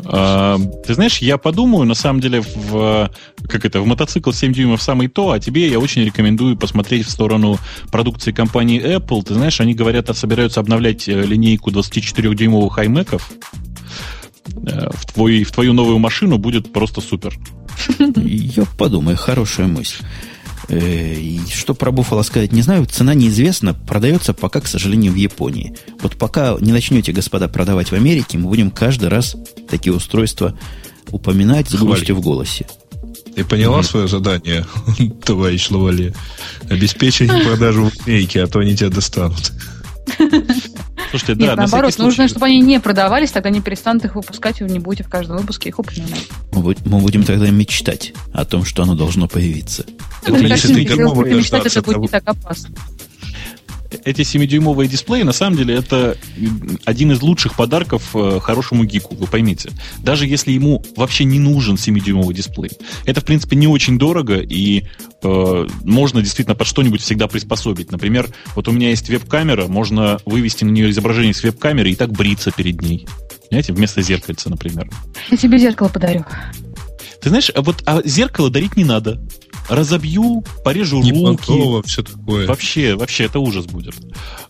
[0.04, 3.10] А, ты знаешь, я подумаю, на самом деле, в,
[3.48, 7.10] как это, в мотоцикл 7 дюймов самый то, а тебе я очень рекомендую посмотреть в
[7.10, 7.58] сторону
[7.90, 9.22] продукции компании Apple.
[9.24, 13.20] Ты знаешь, они говорят, собираются обновлять э, линейку 24-дюймовых iMac.
[14.66, 17.36] Э, в, твой, в твою новую машину будет просто супер.
[18.16, 20.04] Я подумаю, хорошая мысль.
[20.68, 21.16] Э,
[21.52, 22.86] что про Буффало сказать, не знаю.
[22.86, 23.74] Цена неизвестна.
[23.74, 25.76] Продается пока, к сожалению, в Японии.
[26.00, 29.36] Вот пока не начнете, господа, продавать в Америке, мы будем каждый раз
[29.68, 30.56] такие устройства
[31.10, 32.66] упоминать с грустью в голосе.
[33.34, 33.84] Ты поняла mm-hmm.
[33.84, 34.66] свое задание,
[35.24, 36.14] товарищ Лавале?
[36.68, 39.52] Обеспечение продажи в линейке, а то они тебя достанут.
[41.10, 42.06] Слушайте, да, Нет, на наоборот, случай...
[42.06, 45.08] нужно, чтобы они не продавались, тогда не перестанут их выпускать, и вы не будете в
[45.08, 46.28] каждом выпуске их упоминать.
[46.52, 49.84] Мы, мы будем тогда мечтать о том, что оно должно появиться.
[50.22, 52.74] Это, это, мечтать, это будет не так опасно
[54.04, 56.16] эти 7-дюймовые дисплеи, на самом деле, это
[56.84, 59.70] один из лучших подарков э, хорошему гику, вы поймите.
[59.98, 62.70] Даже если ему вообще не нужен 7-дюймовый дисплей.
[63.04, 64.84] Это, в принципе, не очень дорого, и
[65.22, 67.90] э, можно действительно под что-нибудь всегда приспособить.
[67.90, 72.12] Например, вот у меня есть веб-камера, можно вывести на нее изображение с веб-камеры и так
[72.12, 73.06] бриться перед ней.
[73.48, 74.88] Понимаете, вместо зеркальца, например.
[75.30, 76.24] Я тебе зеркало подарю.
[77.20, 79.20] Ты знаешь, а вот а зеркало дарить не надо
[79.70, 81.46] разобью, порежу не руки.
[81.48, 82.46] Готово, все такое.
[82.46, 83.94] Вообще, вообще, это ужас будет.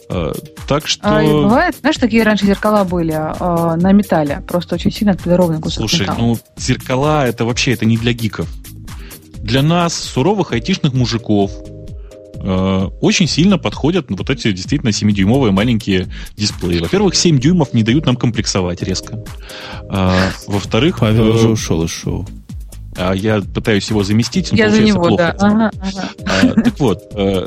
[0.08, 0.32] А,
[0.66, 1.02] так что...
[1.02, 5.88] А, бывает, знаешь, такие раньше зеркала были а, на металле, просто очень сильно отполированный кусок
[5.88, 6.18] Слушай, металла.
[6.18, 8.48] ну, зеркала, это вообще, это не для гиков.
[9.36, 11.50] Для нас, суровых айтишных мужиков,
[12.34, 16.78] э, очень сильно подходят вот эти действительно 7-дюймовые маленькие дисплеи.
[16.78, 19.24] Во-первых, 7 дюймов не дают нам комплексовать резко.
[19.88, 20.98] А, во-вторых...
[21.00, 22.26] Павел уже ушел из шоу
[22.96, 25.36] а я пытаюсь его заместить, но я получается за него, плохо.
[25.38, 25.46] Да.
[25.46, 26.10] Ага, ага.
[26.26, 27.46] А, так вот, э,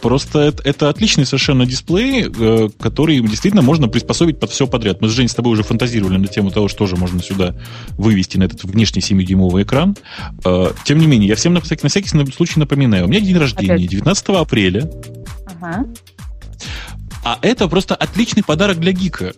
[0.00, 5.00] просто это, это отличный совершенно дисплей, э, который действительно можно приспособить под все подряд.
[5.00, 7.54] Мы с Женей с тобой уже фантазировали на тему того, что же можно сюда
[7.90, 9.96] вывести на этот внешний 7-дюймовый экран.
[10.44, 13.04] Э, тем не менее, я всем на всякий, на всякий случай напоминаю.
[13.04, 13.90] У меня день рождения, Опять?
[13.90, 14.90] 19 апреля.
[15.60, 15.86] Ага.
[17.24, 19.34] А это просто отличный подарок для гика.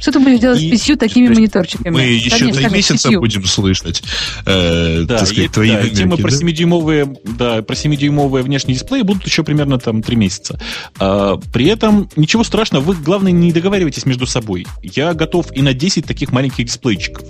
[0.00, 1.90] Что ты будешь делать и, с пятью такими есть, мониторчиками?
[1.90, 3.20] Мы еще три месяца пятью.
[3.20, 4.02] будем слышать,
[4.46, 6.22] э, да, так сказать, и, твои да, темы да?
[6.22, 10.58] про 7-дюймовые, да, про 7-дюймовые внешние дисплеи будут еще примерно там три месяца.
[10.98, 14.66] А, при этом ничего страшного, вы, главное, не договаривайтесь между собой.
[14.82, 17.24] Я готов и на 10 таких маленьких дисплейчиков.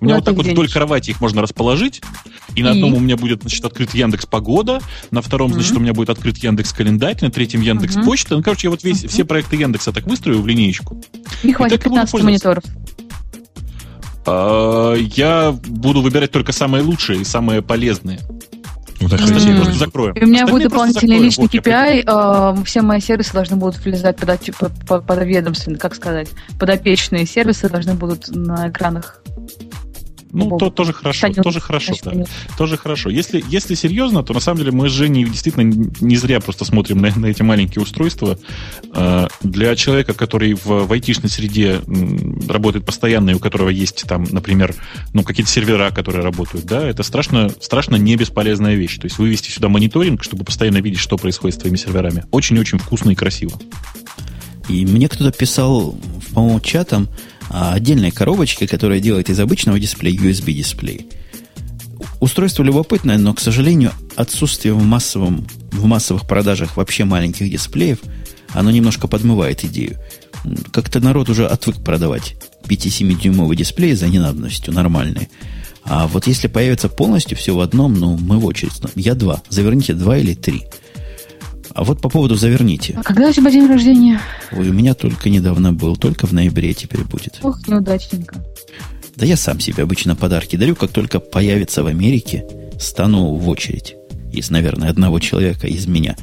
[0.00, 2.00] У меня ну, вот так вот вдоль кровати их можно расположить.
[2.54, 4.80] И на одном у меня будет, значит, открыт Яндекс Погода,
[5.10, 5.54] на втором, mm-hmm.
[5.54, 8.04] значит, у меня будет открыт Яндекс Календарь, на третьем Яндекс mm-hmm.
[8.04, 8.36] Почта.
[8.36, 9.08] Ну, короче, я вот весь, mm-hmm.
[9.08, 11.02] все проекты Яндекса так выстрою в линеечку.
[11.42, 12.64] Не хватит 15 мониторов.
[14.26, 18.20] А, я буду выбирать только самые лучшие и самые полезные.
[19.00, 19.56] Вот так, mm.
[19.56, 20.14] просто закроем.
[20.14, 22.04] И у меня будет дополнительный личный KPI.
[22.06, 26.28] Э, все мои сервисы должны будут влезать под, под, под, под ведомственные, как сказать,
[26.58, 29.20] подопечные сервисы должны будут на экранах
[30.34, 32.24] ну, то, тоже хорошо, Станет, тоже хорошо, да.
[32.58, 33.10] Тоже хорошо.
[33.10, 35.62] Если, если серьезно, то на самом деле мы с Женей действительно
[36.00, 38.38] не зря просто смотрим на, на эти маленькие устройства.
[38.92, 41.80] А, для человека, который в, в айтишной среде
[42.48, 44.74] работает постоянно, и у которого есть там, например,
[45.12, 48.98] ну, какие-то сервера, которые работают, да, это страшно, страшно не бесполезная вещь.
[48.98, 52.24] То есть вывести сюда мониторинг, чтобы постоянно видеть, что происходит с твоими серверами.
[52.30, 53.52] Очень-очень вкусно и красиво.
[54.68, 55.94] И мне кто-то писал,
[56.32, 57.08] по-моему, чатом,
[57.50, 61.08] отдельной коробочке, которая делает из обычного дисплея USB-дисплей.
[62.20, 67.98] Устройство любопытное, но, к сожалению, отсутствие в, массовом, в массовых продажах вообще маленьких дисплеев,
[68.52, 69.98] оно немножко подмывает идею.
[70.72, 75.28] Как-то народ уже отвык продавать 5-7-дюймовый дисплей за ненадобностью, нормальные.
[75.84, 78.72] А вот если появится полностью все в одном, ну, мы в очередь.
[78.94, 79.42] Я два.
[79.50, 80.64] Заверните два или три.
[81.74, 82.94] А вот по поводу заверните.
[82.96, 84.20] А когда у тебя день рождения?
[84.52, 87.40] Ой, у меня только недавно был, только в ноябре теперь будет.
[87.42, 88.44] Ох, неудачненько.
[89.16, 92.44] Да я сам себе обычно подарки дарю, как только появится в Америке,
[92.78, 93.96] стану в очередь.
[94.32, 96.16] Из, наверное, одного человека, из меня.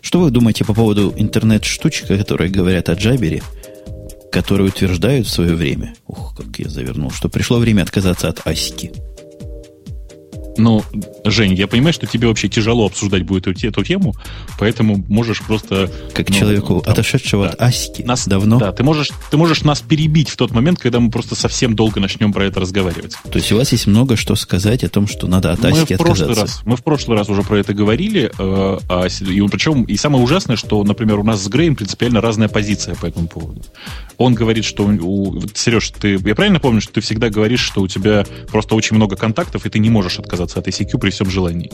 [0.00, 3.42] Что вы думаете по поводу интернет-штучек, которые говорят о Джабере,
[4.32, 8.92] которые утверждают в свое время, ух, как я завернул, что пришло время отказаться от Асики?
[10.56, 10.82] Ну,
[11.24, 14.14] Жень, я понимаю, что тебе вообще тяжело обсуждать будет эту, эту тему,
[14.58, 15.90] поэтому можешь просто...
[16.12, 18.58] Как ну, человеку, там, отошедшего да, от Асики нас, давно.
[18.58, 22.00] Да, ты можешь, ты можешь нас перебить в тот момент, когда мы просто совсем долго
[22.00, 23.16] начнем про это разговаривать.
[23.30, 25.98] То есть у вас есть много что сказать о том, что надо от Асики мы
[25.98, 26.40] в отказаться.
[26.40, 30.22] Раз, мы в прошлый раз уже про это говорили, э, а, и причем, и самое
[30.22, 33.62] ужасное, что, например, у нас с Греем принципиально разная позиция по этому поводу.
[34.18, 35.40] Он говорит, что у...
[35.54, 39.16] Сереж, ты, я правильно помню, что ты всегда говоришь, что у тебя просто очень много
[39.16, 41.70] контактов, и ты не можешь отказаться от ICQ при всем желании?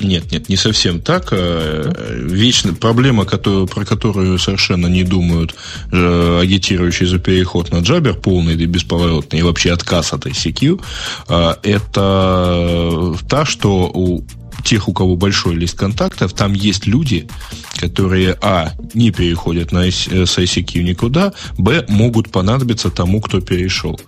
[0.00, 1.28] Нет, нет, не совсем так.
[1.32, 1.92] Э,
[2.24, 5.54] Вечная проблема, которую, про которую совершенно не думают
[5.92, 10.80] э, агитирующие за переход на Jabber, полный или бесповоротный, и вообще отказ от ICQ,
[11.28, 14.24] э, это та, что у
[14.64, 17.28] тех, у кого большой лист контактов, там есть люди,
[17.76, 24.00] которые, а, не переходят на, с ICQ никуда, б, могут понадобиться тому, кто перешел.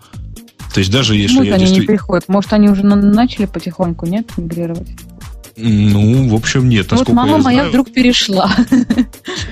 [0.74, 1.92] То есть даже если Может, я они действительно...
[1.92, 2.28] не приходят.
[2.28, 4.88] Может, они уже начали потихоньку, нет, мигрировать?
[5.56, 6.90] Ну, в общем, нет.
[6.90, 7.68] Вот мама моя знаю...
[7.68, 8.54] вдруг перешла.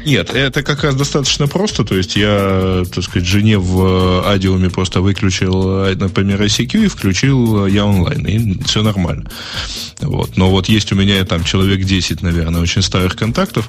[0.04, 1.84] Нет, это как раз достаточно просто.
[1.84, 7.86] То есть я, так сказать, жене в адиуме просто выключил, например, ICQ и включил я
[7.86, 8.26] онлайн.
[8.26, 9.30] И все нормально.
[10.00, 10.36] Вот.
[10.36, 13.68] Но вот есть у меня там человек 10, наверное, очень старых контактов.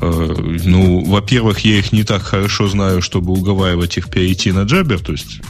[0.00, 4.98] Э, ну, во-первых, я их не так хорошо знаю, чтобы уговаривать их перейти на Jabber.
[4.98, 5.40] То есть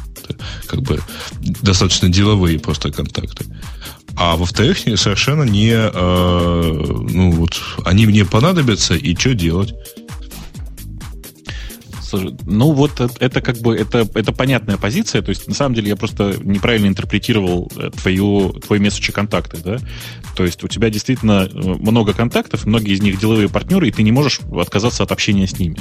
[0.66, 1.00] как бы
[1.62, 3.44] достаточно деловые просто контакты.
[4.16, 6.62] А во-вторых, совершенно не, э,
[7.10, 9.74] ну вот, они мне понадобятся, и что делать?
[12.46, 15.22] Ну, вот это как бы это, это понятная позиция.
[15.22, 19.78] То есть, на самом деле, я просто неправильно интерпретировал э, твою, твой месседж контакты, да.
[20.36, 24.02] То есть, у тебя действительно э, много контактов, многие из них деловые партнеры, и ты
[24.02, 25.76] не можешь отказаться от общения с ними.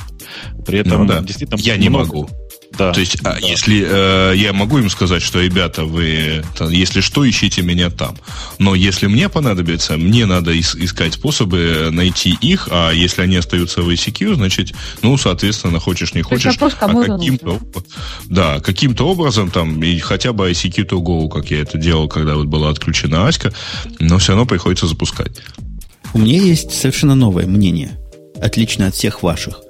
[0.66, 1.22] При этом ну, да.
[1.22, 1.84] действительно я много...
[1.84, 2.30] не могу.
[2.78, 2.92] Да.
[2.92, 3.38] То есть, а да.
[3.38, 8.18] если э, я могу им сказать, что, ребята, вы, если что, ищите меня там.
[8.60, 13.82] Но если мне понадобится, мне надо ис- искать способы найти их, а если они остаются
[13.82, 17.60] в ICQ, значит, ну, соответственно, хочешь не хочешь, вопрос, а каким-то,
[18.26, 22.36] да, каким-то образом там, и хотя бы ICQ to go, как я это делал, когда
[22.36, 23.54] вот была отключена Аська,
[24.00, 25.38] но все равно приходится запускать.
[26.14, 27.98] У меня есть совершенно новое мнение,
[28.42, 29.62] отличное от всех ваших.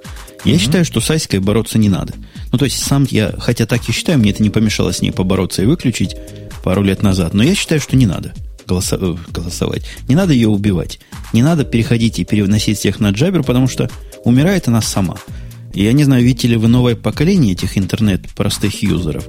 [0.44, 0.58] Я mm-hmm.
[0.58, 2.14] считаю, что с Аськой бороться не надо.
[2.52, 5.10] Ну, то есть, сам я, хотя так и считаю, мне это не помешало с ней
[5.10, 6.16] побороться и выключить
[6.62, 8.34] пару лет назад, но я считаю, что не надо
[8.66, 9.82] голосо- э, голосовать.
[10.08, 10.98] Не надо ее убивать.
[11.32, 13.90] Не надо переходить и переносить всех на джабер, потому что
[14.24, 15.16] умирает она сама.
[15.74, 19.26] Я не знаю, видите ли вы новое поколение этих интернет-простых юзеров,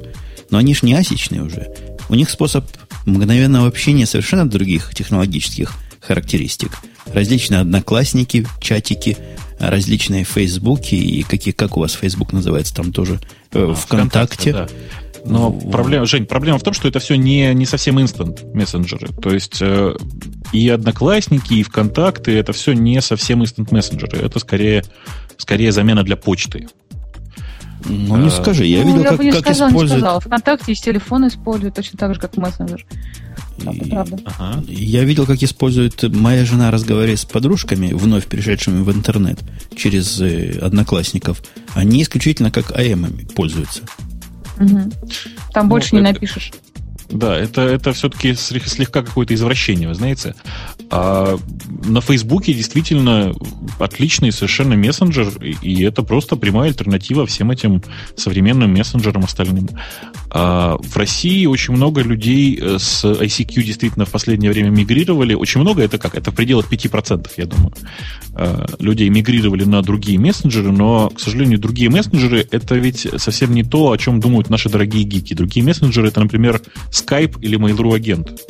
[0.50, 1.68] но они же не асичные уже.
[2.10, 2.66] У них способ
[3.06, 6.72] мгновенного общения совершенно других технологических характеристик.
[7.14, 9.18] Различные одноклассники, чатики,
[9.60, 13.20] различные фейсбуки и какие, как у вас Facebook называется, там тоже
[13.54, 14.54] э, а, ВКонтакте.
[14.54, 14.68] Да.
[15.26, 19.10] Но проблема, Жень, проблема в том, что это все не, не совсем инстант мессенджеры.
[19.10, 19.96] То есть э,
[20.54, 24.20] и Одноклассники, и ВКонтакте это все не совсем инстант мессенджеры.
[24.20, 24.84] Это скорее,
[25.38, 26.68] скорее замена для почты.
[27.86, 30.02] Ну, не скажи, я ну, видел, я как, бы не как сказал, используют...
[30.02, 30.20] Не сказал.
[30.20, 32.86] Вконтакте есть телефон используют точно так же, как мессенджер.
[33.60, 33.90] И...
[33.90, 34.20] правда.
[34.26, 34.64] Ага.
[34.68, 39.40] Я видел, как использует моя жена, разговаривая с подружками, вновь пришедшими в интернет
[39.76, 41.42] через э, одноклассников.
[41.74, 43.82] Они исключительно как АМ пользуются.
[44.60, 44.92] Угу.
[45.54, 45.96] Там ну, больше это...
[45.98, 46.52] не напишешь.
[47.10, 50.36] Да, это, это все-таки слегка какое-то извращение, вы знаете.
[50.90, 51.38] А
[51.86, 53.34] на Фейсбуке действительно
[53.80, 57.82] отличный совершенно мессенджер, и это просто прямая альтернатива всем этим
[58.18, 59.70] современным мессенджерам остальным.
[60.30, 65.34] А в России очень много людей э, с ICQ действительно в последнее время мигрировали.
[65.34, 66.16] Очень много, это как?
[66.16, 67.72] Это в пределах 5%, я думаю.
[68.34, 73.64] А, людей мигрировали на другие мессенджеры, но, к сожалению, другие мессенджеры это ведь совсем не
[73.64, 75.34] то, о чем думают наши дорогие гики.
[75.34, 76.62] Другие мессенджеры это, например,
[76.92, 78.42] Skype или Mail.ru агент.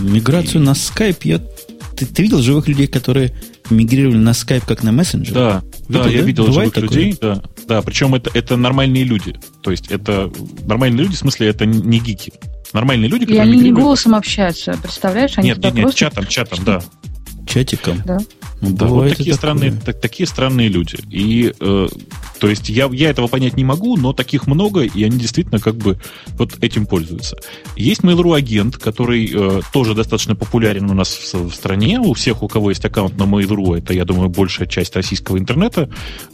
[0.00, 0.64] Миграцию и...
[0.64, 1.38] на Skype я...
[1.96, 3.32] Ты, ты видел живых людей, которые
[3.70, 5.34] мигрировали на Skype как на мессенджер?
[5.34, 7.04] Да, видел, да, я видел Бывает живых такое?
[7.04, 7.42] людей, да.
[7.68, 9.38] Да, причем это, это нормальные люди.
[9.62, 10.32] То есть это
[10.66, 12.32] нормальные люди, в смысле, это не гики.
[12.72, 15.36] Нормальные люди, которые И они не голосом общаются, представляешь?
[15.36, 15.98] Они нет, нет, нет, просто...
[15.98, 16.82] чатом, чатом, да.
[17.46, 18.02] Чатиком?
[18.06, 18.18] Да.
[18.60, 20.96] Ну, да, вот такие странные, так, такие странные люди.
[21.10, 21.88] И, э,
[22.40, 25.76] то есть, я, я этого понять не могу, но таких много, и они действительно как
[25.76, 25.98] бы
[26.30, 27.36] вот этим пользуются.
[27.76, 32.00] Есть Mail.ru агент, который э, тоже достаточно популярен у нас в, в стране.
[32.00, 35.88] У всех, у кого есть аккаунт на Mail.ru, это, я думаю, большая часть российского интернета,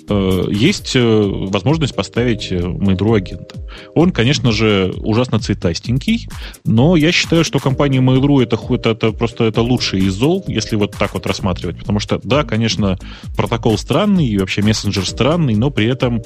[0.08, 3.56] э, есть э, возможность поставить э, Mail.ru агента.
[3.94, 6.28] Он, конечно же, ужасно цветастенький,
[6.64, 10.76] но я считаю, что компания Mail.ru это, это, это просто это лучший из зол, если
[10.76, 12.98] вот так вот рассматривать, потому что да, конечно,
[13.36, 16.22] протокол странный и вообще мессенджер странный, но при этом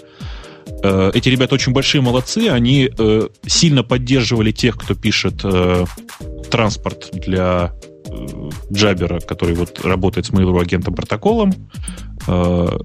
[0.83, 5.85] э, эти ребята очень большие молодцы, они э, сильно поддерживали тех, кто пишет э,
[6.51, 7.73] транспорт для
[8.07, 11.53] э, Джабера, который вот работает с Mail.ru агентом протоколом,
[12.27, 12.79] э,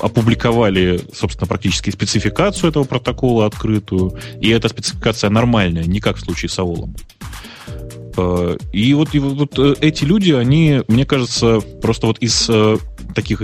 [0.00, 6.48] опубликовали, собственно, практически спецификацию этого протокола открытую, и эта спецификация нормальная, не как в случае
[6.48, 6.94] с Аолом.
[8.18, 12.76] Э, и вот, и вот э, эти люди, они, мне кажется, просто вот из э,
[13.14, 13.42] таких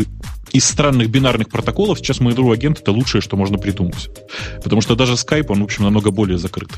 [0.52, 4.08] из странных бинарных протоколов сейчас Mail.ru агент это лучшее, что можно придумать.
[4.62, 6.70] Потому что даже Skype, он, в общем, намного более закрыт.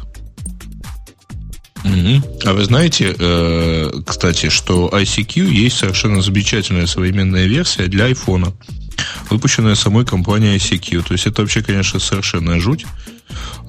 [1.85, 3.15] А вы знаете,
[4.07, 8.55] кстати, что ICQ есть совершенно замечательная современная версия для iPhone,
[9.31, 11.07] выпущенная самой компанией ICQ.
[11.07, 12.87] То есть это вообще, конечно, совершенная жуть.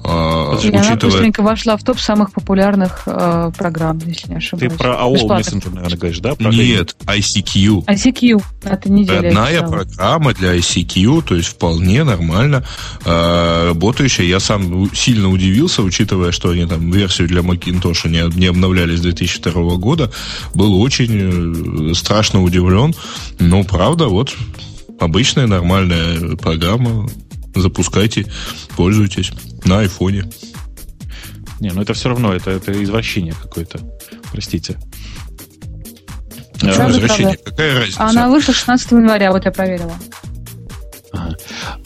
[0.04, 0.86] А, учитывая...
[0.86, 4.72] Она быстренько вошла в топ самых популярных э, программ, если не ошибаюсь.
[4.72, 6.34] Ты про AOL Messenger, наверное, говоришь, да?
[6.34, 7.84] Про Нет, ICQ.
[7.86, 8.42] ICQ.
[8.64, 9.22] Это неделя.
[9.22, 12.64] Родная программа для ICQ, то есть вполне нормально
[13.04, 14.24] э, работающая.
[14.26, 19.00] Я сам сильно удивился, учитывая, что они там версию для Macintosh не, не обновляли с
[19.00, 20.10] 2002 года.
[20.54, 22.94] Был очень э, страшно удивлен.
[23.38, 24.34] Но, правда, вот
[25.00, 27.08] обычная нормальная программа
[27.54, 28.26] запускайте,
[28.76, 29.32] пользуйтесь
[29.64, 30.24] на айфоне.
[31.60, 33.80] Не, ну это все равно, это, это извращение какое-то.
[34.30, 34.78] Простите.
[36.60, 37.36] Почему извращение?
[37.36, 38.04] Какая разница?
[38.04, 39.94] Она вышла 16 января, вот я проверила.
[41.12, 41.36] Ага.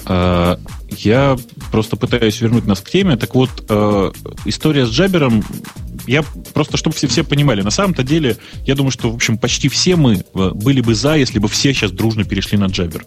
[0.06, 0.58] А,
[0.98, 1.36] я
[1.70, 3.16] просто пытаюсь вернуть нас к теме.
[3.16, 4.12] Так вот, э,
[4.44, 5.44] история с Джабером,
[6.06, 8.36] я просто, чтобы все, все понимали, на самом-то деле,
[8.66, 11.72] я думаю, что, в общем, почти все мы э, были бы за, если бы все
[11.72, 13.06] сейчас дружно перешли на Джабер.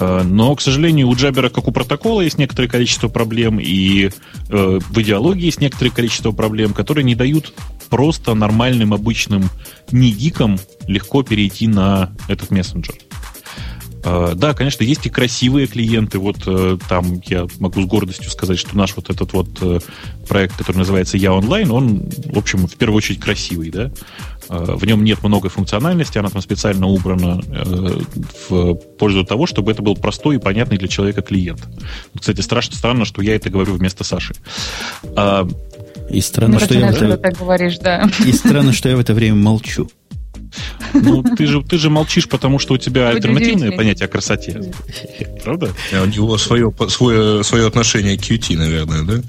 [0.00, 4.10] Э, но, к сожалению, у Джабера, как у протокола, есть некоторое количество проблем, и
[4.48, 7.52] э, в идеологии есть некоторое количество проблем, которые не дают
[7.88, 9.50] просто нормальным, обычным
[9.90, 12.94] не гикам легко перейти на этот мессенджер.
[14.08, 16.18] Э, да, конечно, есть и красивые клиенты.
[16.18, 19.80] Вот э, там я могу с гордостью сказать, что наш вот этот вот э,
[20.26, 23.90] проект, который называется Я онлайн, он, в общем, в первую очередь красивый, да.
[24.48, 27.42] В нем нет много функциональности, она там специально убрана
[28.48, 31.68] в пользу того, чтобы это был простой и понятный для человека клиент.
[32.18, 34.34] Кстати, страшно странно, что я это говорю вместо Саши.
[35.14, 35.46] А,
[36.08, 37.16] и странно, Мне что я в это...
[37.18, 38.08] так говоришь, да.
[38.24, 39.90] И странно, что я в это время молчу.
[40.94, 44.72] Ну, ты же, ты же молчишь, потому что у тебя альтернативное понятие о красоте.
[45.44, 45.70] Правда?
[45.92, 49.22] А у него свое, свое, свое отношение к QT, наверное, да?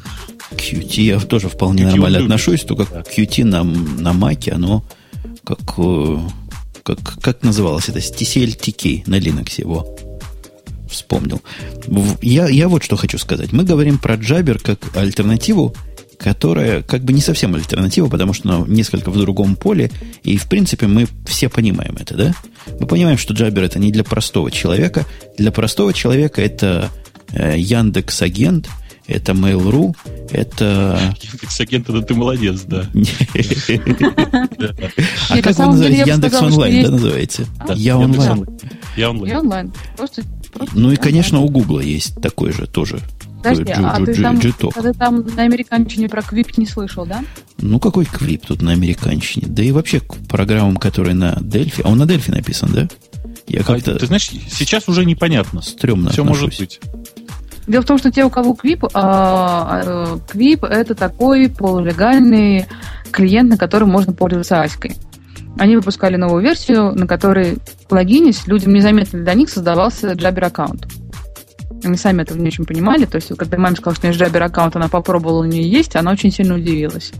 [0.51, 3.01] QT я тоже вполне QT нормально отношусь, только да.
[3.01, 4.83] QT на, на Маке, оно
[5.43, 6.17] как, э,
[6.83, 7.99] как, как называлось это?
[7.99, 9.97] TCL-TK на Linux его
[10.89, 11.41] вспомнил.
[12.21, 13.51] Я, я вот что хочу сказать.
[13.51, 15.75] Мы говорим про Jabber как альтернативу
[16.19, 19.89] которая как бы не совсем альтернатива, потому что она несколько в другом поле,
[20.23, 22.33] и в принципе мы все понимаем это, да?
[22.79, 25.05] Мы понимаем, что Jabber это не для простого человека.
[25.37, 26.89] Для простого человека это
[27.31, 28.69] э, Яндекс Агент,
[29.07, 29.95] это Mail.ru,
[30.31, 30.99] это...
[31.21, 32.85] Яндекс Агент, это ты молодец, да.
[35.29, 36.03] А как вы называете?
[36.05, 37.45] Яндекс Онлайн, да, называете?
[37.75, 38.45] Я онлайн.
[38.97, 39.71] Я онлайн.
[40.73, 42.99] Ну и, конечно, у Гугла есть такой же тоже
[43.41, 47.23] Подожди, а ты там, ты там на американщине про квип не слышал, да?
[47.57, 49.47] Ну, какой квип тут на американщине?
[49.47, 51.81] Да и вообще к программам, которые на Дельфи...
[51.85, 52.87] А он на Дельфи написан, да?
[53.47, 53.95] Я как-то...
[53.95, 55.61] Ты знаешь, сейчас уже непонятно.
[55.61, 56.41] Стремно Все отношусь.
[56.41, 56.79] может быть.
[57.67, 62.65] Дело в том, что те, у кого Квип, а, а, Квип это такой полулегальный
[63.11, 64.95] клиент, на котором можно пользоваться Аськой.
[65.57, 70.87] Они выпускали новую версию, на которой плагинись, людям незаметно для них создавался Jabber аккаунт.
[71.83, 73.05] Они сами этого не очень понимали.
[73.05, 75.95] То есть, когда мама сказала, что у нее Jabber аккаунт, она попробовала, у нее есть,
[75.95, 77.11] она очень сильно удивилась.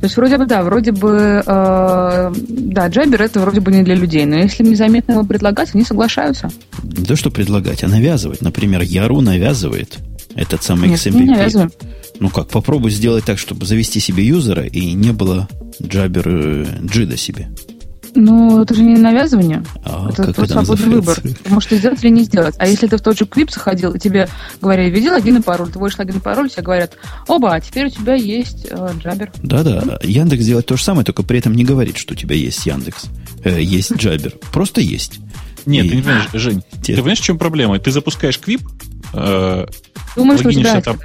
[0.00, 3.94] То есть, вроде бы, да, вроде бы, э, да, Jabber это вроде бы не для
[3.94, 6.50] людей, но если незаметно его предлагать, они соглашаются.
[6.82, 8.42] Не то, что предлагать, а навязывать.
[8.42, 9.98] Например, Яру навязывает
[10.34, 11.14] этот самый Нет, XMPP.
[11.14, 11.70] Не навязываем.
[12.20, 15.48] Ну как, попробуй сделать так, чтобы завести себе юзера и не было
[15.80, 17.48] Jabber джида себе.
[18.14, 19.64] Ну, это же не навязывание.
[19.84, 21.20] А, это твой свободный выбор.
[21.20, 22.54] Ты это сделать или не сделать.
[22.58, 24.28] А если ты в тот же клип заходил, и тебе
[24.60, 26.96] говорили, введи логин и пароль, ты вводишь логин и пароль, тебе говорят,
[27.26, 29.32] оба, а теперь у тебя есть э, Джабер.
[29.42, 32.64] Да-да, Яндекс делает то же самое, только при этом не говорит, что у тебя есть
[32.66, 33.06] Яндекс.
[33.42, 34.32] э, есть Jabber.
[34.52, 35.18] Просто есть.
[35.66, 35.88] Нет, И...
[35.90, 36.92] ты не понимаешь, Жень, Те...
[36.92, 37.78] ты понимаешь, в чем проблема?
[37.78, 38.60] Ты запускаешь Квип,
[39.12, 39.66] э,
[40.14, 40.98] Думаешь, что у тебя там,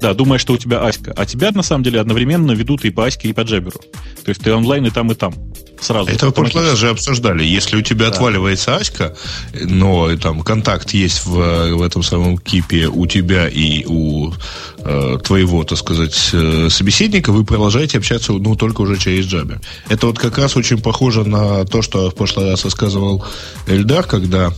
[0.00, 1.12] да, думаешь, что у тебя Аська.
[1.16, 3.80] А тебя, на самом деле, одновременно ведут и по Аське, и по Джаберу.
[4.24, 5.34] То есть ты онлайн и там, и там.
[5.80, 6.10] Сразу.
[6.10, 7.44] Это в прошлый раз же обсуждали.
[7.44, 8.12] Если у тебя да.
[8.12, 9.16] отваливается Аська,
[9.52, 14.32] но там контакт есть в, в этом самом кипе у тебя и у
[14.78, 19.60] э, твоего, так сказать, э, собеседника, вы продолжаете общаться, ну, только уже через Джабер.
[19.88, 23.24] Это вот как раз очень похоже на то, что в прошлый раз рассказывал
[23.66, 24.52] Эльдар, когда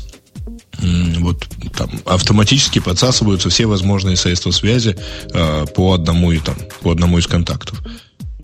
[1.19, 4.97] вот там автоматически подсасываются все возможные средства связи
[5.33, 7.83] э, по одному и там по одному из контактов.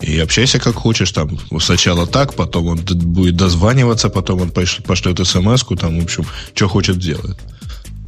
[0.01, 5.25] И общайся как хочешь, там, сначала так, потом он будет дозваниваться, потом он пошлет, пошлет
[5.25, 7.37] смс там, в общем, что хочет делать.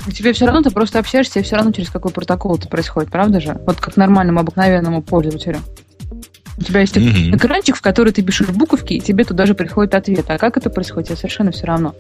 [0.08, 3.12] У тебя все равно ты просто общаешься, и все равно через какой протокол это происходит,
[3.12, 3.60] правда же?
[3.66, 5.60] Вот как нормальному обыкновенному пользователю.
[6.58, 7.36] У тебя есть mm-hmm.
[7.36, 10.26] экранчик, в который ты пишешь буковки, и тебе туда же приходит ответ.
[10.30, 11.96] А как это происходит, тебе совершенно все равно.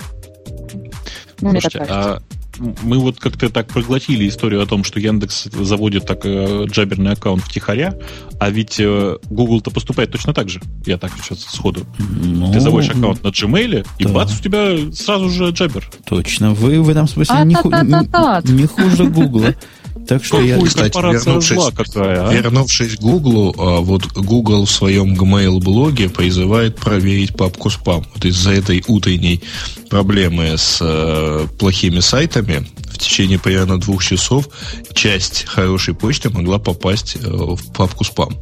[1.42, 2.20] Ну, Слушайте, а
[2.60, 7.44] мы вот как-то так проглотили историю о том, что Яндекс заводит так э, джаберный аккаунт
[7.44, 7.96] втихаря,
[8.40, 10.62] а ведь э, Google-то поступает точно так же.
[10.86, 11.86] Я так сейчас сходу.
[11.98, 14.10] Ну, Ты заводишь аккаунт на Gmail, и да.
[14.10, 15.90] бац, у тебя сразу же джабер.
[16.06, 16.54] Точно.
[16.54, 19.56] Вы в этом смысле а не, ху- не, не хуже Гугла.
[20.10, 22.34] Так что я, кстати, вернувшись, какая, а?
[22.34, 28.04] вернувшись к Google, а, вот Google в своем Gmail-блоге призывает проверить папку спам.
[28.16, 29.44] Вот из-за этой утренней
[29.88, 34.50] проблемы с э, плохими сайтами в течение примерно двух часов
[34.96, 38.36] часть хорошей почты могла попасть э, в папку спам.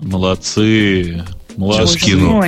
[0.00, 1.24] Молодцы.
[1.56, 1.86] Молодцы.
[1.86, 2.42] Сейчас кину.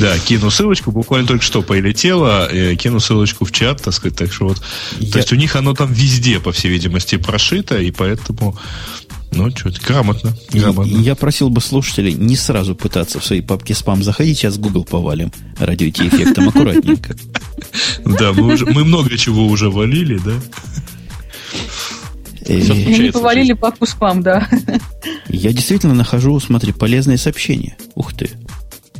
[0.00, 4.32] Да, кину ссылочку, буквально только что полетело, э, кину ссылочку в чат, так сказать, так
[4.32, 4.62] что вот.
[4.98, 5.12] Я...
[5.12, 8.56] То есть у них оно там везде, по всей видимости, прошито, и поэтому
[9.32, 10.96] ну, что грамотно, грамотно.
[10.96, 15.32] Я просил бы слушателей не сразу пытаться в своей папке спам заходить, сейчас Google повалим
[15.58, 17.14] ради идти эффектом аккуратненько.
[18.04, 20.32] Да, мы, уже, мы много чего уже валили, да?
[22.48, 24.48] Мы повалили папку спам, да.
[25.28, 27.76] Я действительно нахожу, смотри, полезные сообщения.
[27.94, 28.30] Ух ты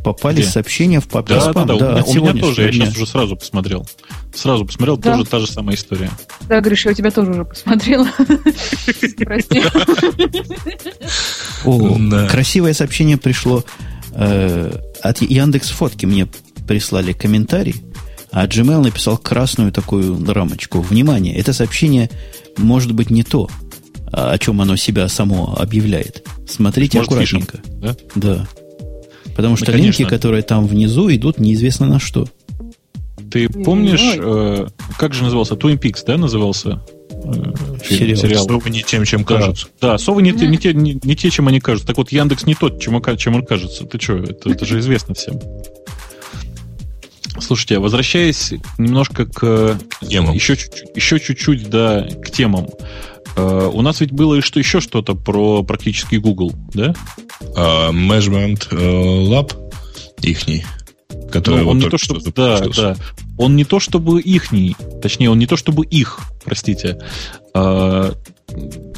[0.02, 0.50] попали Где?
[0.50, 1.66] сообщения в папке да, спам.
[1.66, 3.86] Да, да, да, у, меня, у меня тоже, я сейчас уже сразу посмотрел.
[4.34, 5.12] Сразу посмотрел, да.
[5.12, 6.10] тоже та же самая история.
[6.48, 8.08] Да, Гриш, я у тебя тоже уже посмотрела.
[9.18, 9.62] Прости.
[11.64, 13.64] О, красивое сообщение пришло
[14.12, 14.72] э,
[15.02, 16.06] от Яндекс Фотки.
[16.06, 16.28] Мне
[16.66, 17.76] прислали комментарий,
[18.30, 20.80] а Gmail написал красную такую рамочку.
[20.80, 22.10] Внимание, это сообщение
[22.56, 23.48] может быть не то,
[24.12, 26.26] о чем оно себя само объявляет.
[26.48, 27.58] Смотрите Может, аккуратненько.
[27.58, 27.96] Фишинг, да?
[28.14, 28.48] Да.
[29.40, 32.28] Потому что ну, линки, которые там внизу, идут неизвестно на что.
[33.30, 34.66] Ты помнишь, э,
[34.98, 35.54] как же назывался?
[35.54, 36.82] Twin Peaks, да, назывался?
[37.10, 37.52] Э,
[37.88, 38.16] сериал.
[38.16, 38.44] сериал.
[38.46, 39.68] Совы не тем, чем кажутся.
[39.80, 41.86] Да, совы не, не, те, не, не те, чем они кажутся.
[41.86, 43.86] Так вот, Яндекс не тот, чем, чем он кажется.
[43.86, 45.40] Ты что, это, это же известно всем.
[47.40, 50.34] Слушайте, а возвращаясь немножко к темам.
[50.34, 52.68] Еще чуть-чуть, еще чуть-чуть, да, к темам.
[53.40, 56.94] Uh, у нас ведь было что, еще что-то про практически Google, да?
[57.40, 59.52] Uh, Measurement uh, Lab
[60.22, 60.64] ихний.
[61.32, 62.96] Который ну, он не то, чтобы, да, да.
[63.38, 66.98] Он не то чтобы ихний, точнее, он не то чтобы их, простите.
[67.54, 68.16] Uh,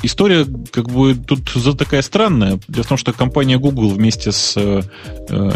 [0.02, 2.58] история как бы тут такая странная.
[2.68, 4.82] Дело в том, что компания Google вместе с э,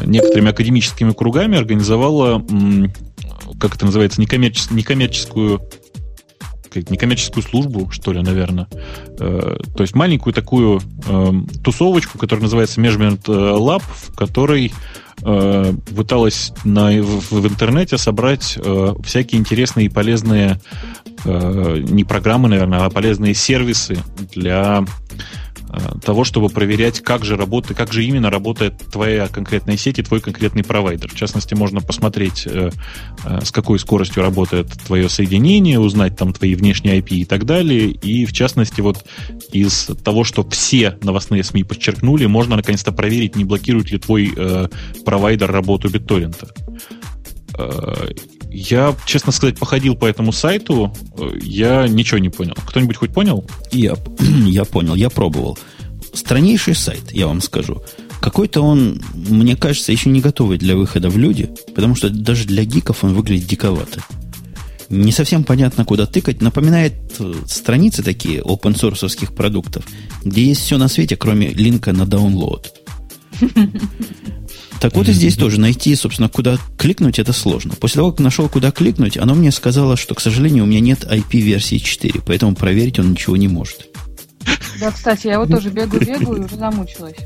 [0.04, 2.44] некоторыми академическими кругами организовала,
[3.58, 5.62] как это называется, некоммерческую, некоммерческую
[6.76, 8.68] сказать, некоммерческую службу, что ли, наверное.
[9.18, 11.32] Э, то есть маленькую такую э,
[11.64, 14.72] тусовочку, которая называется Measurement э, Lab, в которой
[15.96, 18.58] пыталась на, в, в интернете собрать
[19.02, 20.60] всякие интересные и полезные
[21.24, 23.98] не программы, наверное, а полезные сервисы
[24.34, 25.45] для Э,
[26.02, 30.20] того, чтобы проверять, как же работает, как же именно работает твоя конкретная сеть и твой
[30.20, 31.10] конкретный провайдер.
[31.10, 32.70] В частности, можно посмотреть, э,
[33.24, 37.90] э, с какой скоростью работает твое соединение, узнать там твои внешние IP и так далее.
[37.90, 39.04] И в частности, вот
[39.52, 44.32] из того, что все новостные СМИ подчеркнули, можно наконец-то проверить, не блокирует ли твой
[45.04, 46.36] провайдер работу BitTorrent.
[48.56, 50.90] Я, честно сказать, походил по этому сайту,
[51.42, 52.54] я ничего не понял.
[52.66, 53.44] Кто-нибудь хоть понял?
[53.70, 53.96] Я,
[54.46, 55.58] я понял, я пробовал.
[56.14, 57.82] Страннейший сайт, я вам скажу.
[58.18, 62.64] Какой-то он, мне кажется, еще не готовый для выхода в люди, потому что даже для
[62.64, 64.00] гиков он выглядит диковато.
[64.88, 66.40] Не совсем понятно, куда тыкать.
[66.40, 69.84] Напоминает э, страницы такие open source продуктов,
[70.24, 72.68] где есть все на свете, кроме линка на download.
[74.80, 77.74] Так вот и здесь тоже найти, собственно, куда кликнуть, это сложно.
[77.74, 81.04] После того, как нашел, куда кликнуть, оно мне сказало, что, к сожалению, у меня нет
[81.04, 83.88] IP-версии 4, поэтому проверить он ничего не может.
[84.78, 87.16] Да, кстати, я вот тоже бегаю-бегаю и уже замучилась.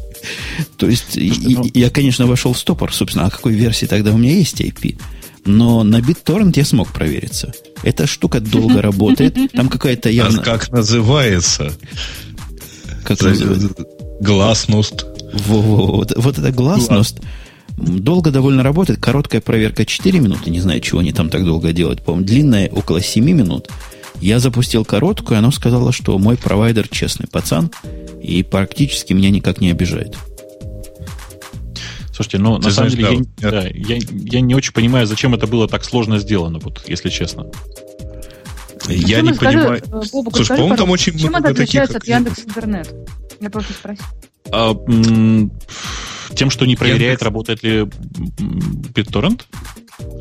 [0.76, 4.34] То есть, ну, я, конечно, вошел в стопор, собственно, а какой версии тогда у меня
[4.34, 4.98] есть IP?
[5.44, 7.52] Но на BitTorrent я смог провериться.
[7.82, 9.36] Эта штука долго работает.
[9.52, 10.42] Там какая-то явно...
[10.42, 11.72] А как называется?
[13.04, 13.74] Как называется?
[15.32, 15.48] Гласност.
[15.48, 17.20] Вот, вот это гласност.
[17.76, 19.00] Долго довольно работает.
[19.00, 20.50] Короткая проверка 4 минуты.
[20.50, 22.02] Не знаю, чего они там так долго делают.
[22.02, 23.68] По-моему, длинная около 7 минут.
[24.20, 27.70] Я запустил короткую, и оно сказало, что мой провайдер честный пацан
[28.22, 30.16] и практически меня никак не обижает.
[32.12, 35.46] Слушайте, ну, Ты на самом деле, я, да, я, я не очень понимаю, зачем это
[35.46, 37.46] было так сложно сделано, вот, если честно.
[38.88, 39.82] Я не скажи, понимаю.
[39.86, 42.94] Э, Бобук, Слушай, по-моему, там очень чем много это отличается от Яндекс Интернет?
[43.40, 44.04] Я просто спросил.
[44.52, 44.74] А,
[46.34, 47.22] тем, что не проверяет, Яндекс...
[47.22, 47.80] работает ли
[48.94, 49.42] BitTorrent?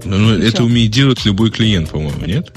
[0.05, 2.51] Ну, ну это умеет делать любой клиент, по-моему, нет?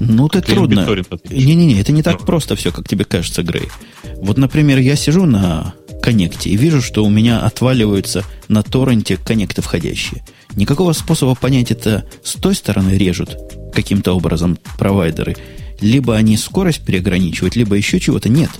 [0.00, 0.86] Ну, это трудно.
[1.30, 2.26] Не-не-не, это не так ну.
[2.26, 3.68] просто все, как тебе кажется, Грей.
[4.16, 9.62] Вот, например, я сижу на коннекте и вижу, что у меня отваливаются на торренте коннекты
[9.62, 10.24] входящие.
[10.54, 13.36] Никакого способа понять это с той стороны режут
[13.76, 15.36] каким-то образом провайдеры.
[15.80, 18.50] Либо они скорость переограничивают, либо еще чего-то нет.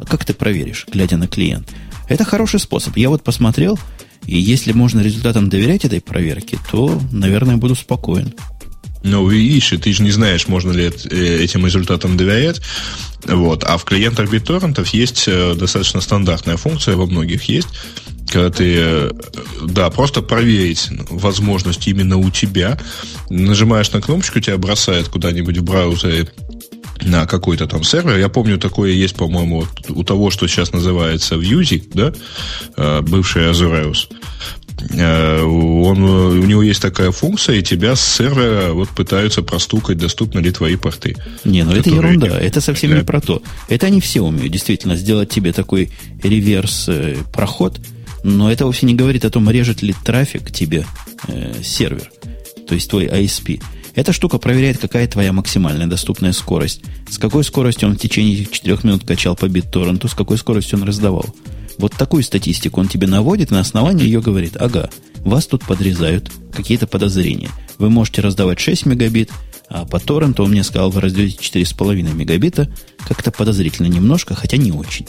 [0.00, 1.68] А как ты проверишь, глядя на клиент?
[2.08, 2.96] Это хороший способ.
[2.96, 3.78] Я вот посмотрел,
[4.24, 8.34] и если можно результатам доверять этой проверке, то, наверное, буду спокоен.
[9.06, 12.60] Ну, видишь, ты же не знаешь, можно ли э, этим результатам доверять.
[13.24, 13.62] Вот.
[13.62, 17.68] А в клиентах BitTorrent есть э, достаточно стандартная функция, во многих есть,
[18.28, 19.10] когда ты, э,
[19.62, 22.80] да, просто проверить возможность именно у тебя.
[23.30, 26.28] Нажимаешь на кнопочку, тебя бросает куда-нибудь в браузере
[27.02, 28.16] на какой-то там сервер.
[28.16, 34.08] Я помню, такое есть, по-моему, у того, что сейчас называется Vusic, да, бывший Azureus.
[34.90, 40.40] Э, он, у него есть такая функция, и тебя с сервера вот пытаются простукать, доступны
[40.40, 41.16] ли твои порты.
[41.44, 43.42] Не, ну это ерунда, это совсем не про то.
[43.68, 45.90] Это они все умеют, действительно, сделать тебе такой
[46.22, 47.80] реверс-проход, э,
[48.24, 50.86] но это вовсе не говорит о том, режет ли трафик тебе
[51.28, 52.10] э, сервер,
[52.66, 53.62] то есть твой ISP.
[53.94, 56.82] Эта штука проверяет, какая твоя максимальная доступная скорость.
[57.08, 60.84] С какой скоростью он в течение 4 минут качал по BitTorrent, с какой скоростью он
[60.84, 61.24] раздавал.
[61.78, 66.30] Вот такую статистику он тебе наводит, и на основании ее говорит, ага, вас тут подрезают,
[66.52, 67.50] какие-то подозрения.
[67.78, 69.30] Вы можете раздавать 6 мегабит,
[69.68, 72.72] а по торренту он мне сказал, вы раздаете 4,5 мегабита.
[73.06, 75.06] Как-то подозрительно немножко, хотя не очень.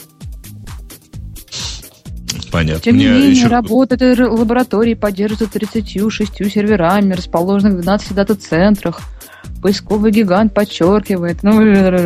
[2.51, 2.81] Понятно.
[2.81, 3.47] Тем не менее, еще...
[3.47, 9.01] работа этой лаборатории поддерживается 36 серверами, расположенных в 12 дата-центрах–
[9.67, 11.43] поисковый гигант подчеркивает.
[11.43, 11.51] Ну,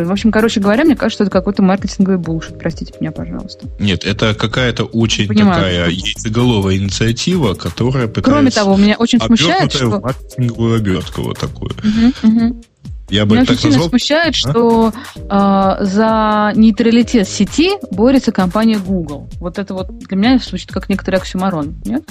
[0.04, 2.58] в общем, короче говоря, мне кажется, это какой-то маркетинговый булшит.
[2.58, 3.68] Простите меня, пожалуйста.
[3.78, 8.32] Нет, это какая-то очень Понимаю, такая яйцеголовая инициатива, которая пытается...
[8.32, 10.00] Кроме того, меня очень смущает, что...
[10.00, 11.70] маркетинговую обертку вот такую.
[11.70, 12.62] Угу, угу.
[13.08, 13.88] Я бы Меня очень сильно назвал...
[13.90, 14.36] смущает, а?
[14.36, 19.28] что э, за нейтралитет сети борется компания Google.
[19.38, 22.02] Вот это вот для меня звучит как некоторый оксюмарон, нет?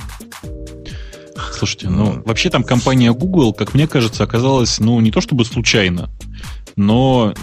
[1.54, 6.10] Слушайте, ну, вообще там компания Google, как мне кажется, оказалась, ну, не то чтобы случайно,
[6.76, 7.34] но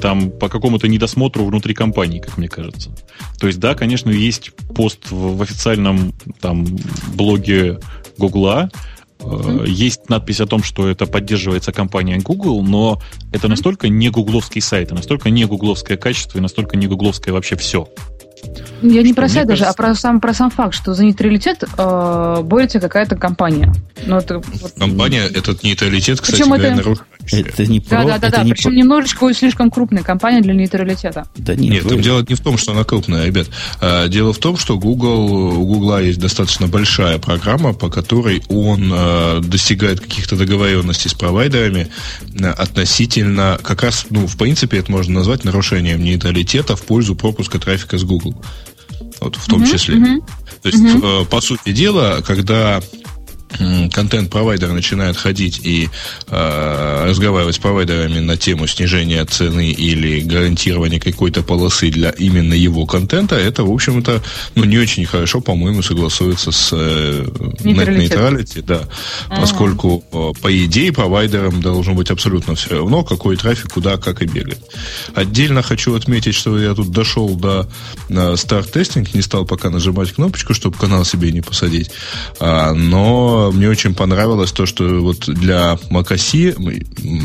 [0.00, 2.90] там по какому-то недосмотру внутри компании, как мне кажется.
[3.38, 6.66] То есть, да, конечно, есть пост в, в официальном там
[7.14, 7.78] блоге
[8.18, 8.70] Гугла,
[9.26, 9.68] mm-hmm.
[9.68, 13.00] есть надпись о том, что это поддерживается компанией Google, но
[13.32, 17.88] это настолько не гугловский сайт, настолько не гугловское качество и настолько не гугловское вообще все.
[18.82, 19.82] Я не про сайт даже, кажется...
[19.82, 23.72] а про сам, про сам факт, что за нейтралитет э, борется какая-то компания.
[24.04, 24.72] Ну, это, вот...
[24.78, 26.74] Компания этот нейтралитет, кстати, Причем это...
[26.74, 27.15] нарушает.
[27.32, 28.04] Это не про...
[28.04, 28.42] Да, да, да, да.
[28.44, 28.76] Причем про...
[28.76, 31.26] немножечко слишком крупная компания для нейтралитета.
[31.36, 32.02] Да нет, нет вы...
[32.02, 33.48] дело не в том, что она крупная, ребят.
[33.80, 38.90] А, дело в том, что Google, у Google есть достаточно большая программа, по которой он
[38.92, 41.88] а, достигает каких-то договоренностей с провайдерами
[42.40, 47.58] а, относительно, как раз, ну, в принципе, это можно назвать нарушением нейтралитета в пользу пропуска
[47.58, 48.36] трафика с Google.
[49.20, 49.96] Вот в том uh-huh, числе.
[49.96, 50.22] Uh-huh.
[50.62, 51.24] То есть, uh-huh.
[51.26, 52.82] по сути дела, когда
[53.48, 55.88] контент-провайдер начинает ходить и
[56.28, 62.86] э, разговаривать с провайдерами на тему снижения цены или гарантирования какой-то полосы для именно его
[62.86, 64.22] контента, это, в общем-то,
[64.54, 67.26] ну, не очень хорошо, по-моему, согласуется с э,
[67.60, 68.88] net neutrality, да,
[69.28, 69.40] ага.
[69.40, 74.26] поскольку, э, по идее, провайдерам должно быть абсолютно все равно, какой трафик куда, как и
[74.26, 74.60] бегает.
[75.14, 77.68] Отдельно хочу отметить, что я тут дошел до
[78.08, 81.90] э, старт-тестинг, не стал пока нажимать кнопочку, чтобы канал себе не посадить,
[82.40, 86.54] а, но мне очень понравилось то, что вот для macOS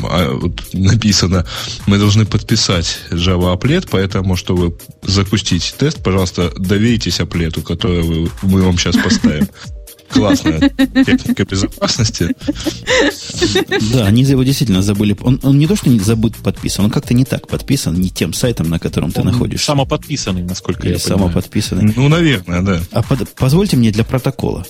[0.10, 1.46] а, вот написано,
[1.86, 8.78] мы должны подписать Java Applet, поэтому, чтобы запустить тест, пожалуйста, доверитесь Applet, который мы вам
[8.78, 9.48] сейчас поставим
[10.12, 10.60] классная
[11.06, 12.36] техника безопасности.
[13.94, 15.16] Да, они его действительно забыли.
[15.22, 18.34] Он, он не то, что не забыт подписан, он как-то не так подписан, не тем
[18.34, 19.68] сайтом, на котором ты находишься.
[19.68, 21.20] Самоподписанный, насколько Или я понимаю.
[21.20, 21.94] самоподписанный.
[21.96, 22.82] Ну, наверное, да.
[22.92, 24.66] А под, позвольте мне для протокола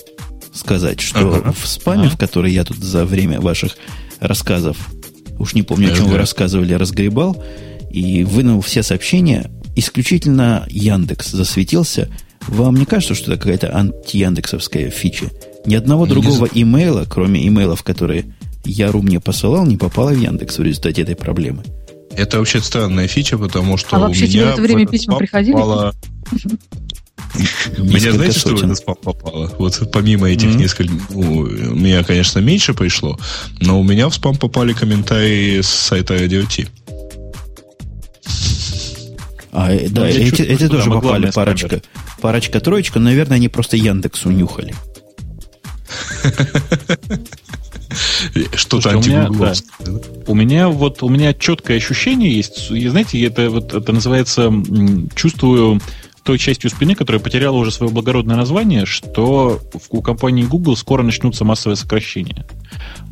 [0.52, 1.52] сказать, что ага.
[1.52, 2.14] в спаме, ага.
[2.14, 3.76] в который я тут за время ваших
[4.20, 4.76] рассказов,
[5.38, 7.42] уж не помню, о чем вы рассказывали, разгребал,
[7.90, 12.08] и вынул все сообщения, исключительно Яндекс засветился.
[12.48, 15.26] Вам не кажется, что это какая-то антияндексовская фича?
[15.64, 18.34] Ни одного другого имейла, кроме имейлов, которые
[18.64, 21.62] Яру мне посылал, не попало в Яндекс в результате этой проблемы.
[22.16, 25.56] Это вообще странная фича, потому что а у вообще меня в это время письма приходили?
[27.78, 29.50] Меня знаете, что в этот спам попало?
[29.58, 30.56] Вот помимо этих mm-hmm.
[30.56, 31.10] нескольких...
[31.10, 33.18] Ну, у меня, конечно, меньше пришло,
[33.60, 36.46] но у меня в спам попали комментарии с сайта Radio
[39.52, 41.82] А, ну, да, эти, чувствую, эти тоже попали парочка.
[42.20, 44.74] Парочка, троечка, наверное, они просто Яндекс унюхали.
[48.54, 50.00] Что-то антигугловское.
[50.26, 52.68] У меня вот у меня четкое ощущение есть.
[52.68, 54.52] Знаете, это вот это называется
[55.14, 55.80] чувствую
[56.22, 61.44] той частью спины, которая потеряла уже свое благородное название, что у компании Google скоро начнутся
[61.44, 62.46] массовые сокращения.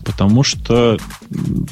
[0.05, 0.99] Потому что,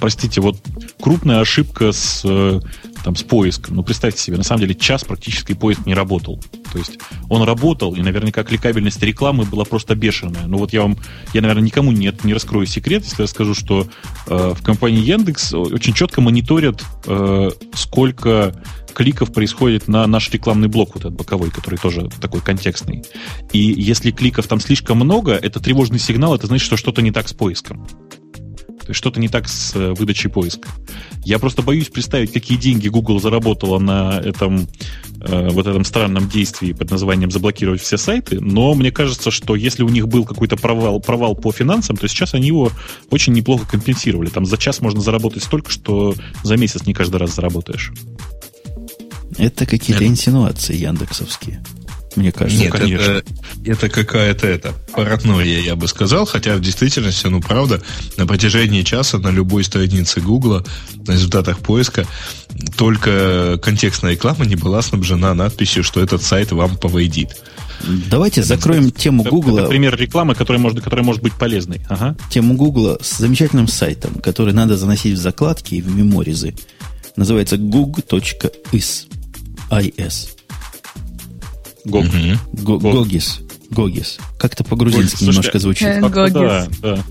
[0.01, 0.59] простите, вот
[1.01, 2.61] крупная ошибка с, э,
[3.05, 3.77] там, с поиском.
[3.77, 6.43] Ну, представьте себе, на самом деле час практически поиск не работал.
[6.73, 6.99] То есть
[7.29, 10.47] он работал, и наверняка кликабельность рекламы была просто бешеная.
[10.47, 10.99] Ну вот я вам,
[11.33, 13.87] я, наверное, никому нет, не раскрою секрет, если я скажу, что
[14.27, 18.55] э, в компании Яндекс очень четко мониторят, э, сколько
[18.95, 23.05] кликов происходит на наш рекламный блок, вот этот боковой, который тоже такой контекстный.
[23.53, 27.29] И если кликов там слишком много, это тревожный сигнал, это значит, что что-то не так
[27.29, 27.87] с поиском.
[28.89, 30.67] То есть что-то не так с э, выдачей поиска.
[31.23, 34.67] Я просто боюсь представить, какие деньги Google заработала на этом
[35.21, 39.83] э, вот этом странном действии под названием заблокировать все сайты, но мне кажется, что если
[39.83, 42.73] у них был какой-то провал, провал по финансам, то сейчас они его
[43.11, 44.31] очень неплохо компенсировали.
[44.31, 47.93] Там за час можно заработать столько, что за месяц не каждый раз заработаешь.
[49.37, 50.07] Это какие-то это...
[50.07, 51.63] инсинуации яндексовские.
[52.17, 53.11] Мне кажется, Нет, конечно.
[53.13, 53.25] Это,
[53.65, 57.81] это какая-то это паранойя, я бы сказал, хотя в действительности, ну правда,
[58.17, 60.65] на протяжении часа на любой странице Гугла,
[61.07, 62.07] на результатах поиска,
[62.77, 67.37] только контекстная реклама не была снабжена надписью, что этот сайт вам повредит.
[68.11, 69.61] Давайте это, закроем это, тему Гугла.
[69.61, 71.81] Это пример рекламы, которая может, которая может быть полезной.
[71.89, 72.17] Ага.
[72.31, 76.55] Тему Гугла с замечательным сайтом, который надо заносить в закладки и в меморизы.
[77.15, 79.07] Называется gug.is.
[79.71, 80.31] IS.
[81.85, 82.05] Гог.
[82.05, 82.79] Угу.
[82.79, 83.41] Гогис.
[83.71, 84.19] Гогис.
[84.39, 85.89] Как-то по-грузински немножко звучит.
[85.89, 86.33] Э, Гогис.
[86.35, 87.05] Да, да.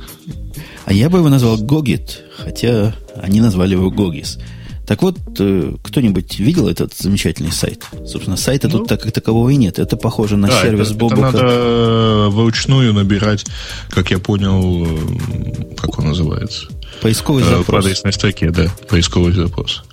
[0.85, 4.39] А я бы его назвал Гогит, хотя они назвали его Гогис.
[4.87, 7.83] Так вот, э, кто-нибудь видел этот замечательный сайт?
[8.05, 9.79] Собственно, сайта ну, тут так как такового и нет.
[9.79, 11.27] Это похоже на да, сервис это, Бобука.
[11.27, 13.45] Это надо вручную набирать,
[13.89, 16.67] как я понял, э, как он называется?
[17.01, 17.83] Поисковый запрос.
[17.83, 19.83] В адресной строке, да, поисковый запрос.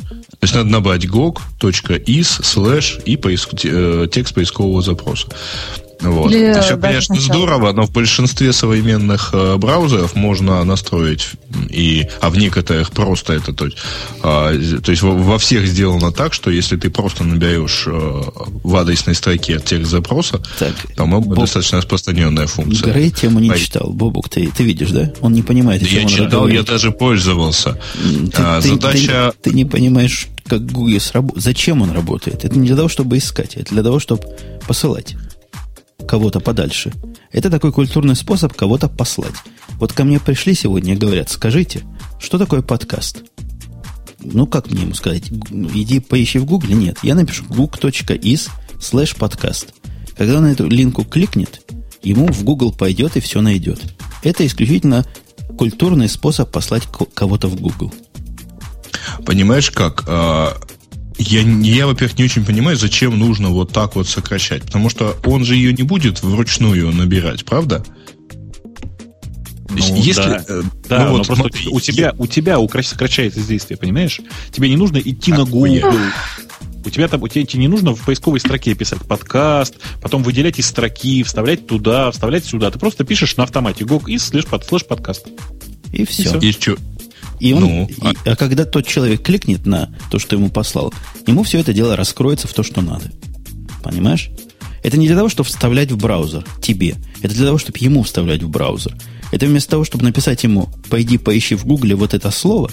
[0.44, 5.28] То есть надо набрать gog.is слэш и поиск, э, текст поискового запроса.
[6.10, 6.30] Вот.
[6.30, 7.38] Или Это все, конечно, сначала.
[7.38, 11.30] здорово, но в большинстве современных э, браузеров можно настроить,
[11.70, 13.78] и, а в некоторых просто это, то есть,
[14.22, 18.76] э, то есть во, во всех сделано так, что если ты просто наберешь э, в
[18.76, 21.40] адресной строке текст запроса, так, по-моему, Боб...
[21.40, 22.92] достаточно распространенная функция.
[22.92, 23.56] Грей тему не а...
[23.56, 23.90] читал.
[23.90, 25.12] Бобук, ты, ты видишь, да?
[25.20, 26.68] Он не понимает, о чем Я он читал, разговаривает.
[26.68, 27.80] я даже пользовался.
[28.02, 29.32] Ты, а, ты, задача...
[29.42, 31.42] Ты, ты не понимаешь, как Google работает.
[31.42, 32.44] Зачем он работает?
[32.44, 34.24] Это не для того, чтобы искать, это для того, чтобы
[34.66, 35.16] посылать
[36.06, 36.92] кого-то подальше.
[37.32, 39.34] Это такой культурный способ кого-то послать.
[39.78, 41.82] Вот ко мне пришли сегодня и говорят, скажите,
[42.18, 43.24] что такое подкаст?
[44.20, 45.30] Ну, как мне ему сказать?
[45.30, 46.74] Иди поищи в Гугле.
[46.74, 49.74] Нет, я напишу gug.is slash подкаст.
[50.16, 51.60] Когда он на эту линку кликнет,
[52.02, 53.80] ему в Google пойдет и все найдет.
[54.22, 55.04] Это исключительно
[55.58, 56.84] культурный способ послать
[57.14, 57.92] кого-то в Google.
[59.26, 60.04] Понимаешь как?
[61.18, 64.62] Я, я, во-первых, не очень понимаю, зачем нужно вот так вот сокращать.
[64.62, 67.84] Потому что он же ее не будет вручную набирать, правда?
[69.70, 73.76] Ну, Если, да, э, да ну, вот, просто смотри, у тебя, у тебя сокращается действие,
[73.76, 74.20] понимаешь?
[74.52, 75.92] Тебе не нужно идти а, на Google.
[76.84, 80.58] У тебя там, у тебя тебе не нужно в поисковой строке писать подкаст, потом выделять
[80.58, 82.70] из строки, вставлять туда, вставлять сюда.
[82.70, 85.26] Ты просто пишешь на автомате gog.is слэш, под, слэш подкаст.
[85.92, 86.38] И все.
[86.38, 86.74] И, все.
[86.74, 87.03] И
[87.40, 88.12] он, ну, и, а...
[88.24, 90.92] а когда тот человек кликнет на то, что ему послал,
[91.26, 93.10] ему все это дело раскроется в то, что надо.
[93.82, 94.30] Понимаешь?
[94.82, 96.96] Это не для того, чтобы вставлять в браузер тебе.
[97.22, 98.94] Это для того, чтобы ему вставлять в браузер.
[99.32, 102.70] Это вместо того, чтобы написать ему, пойди поищи в гугле вот это слово,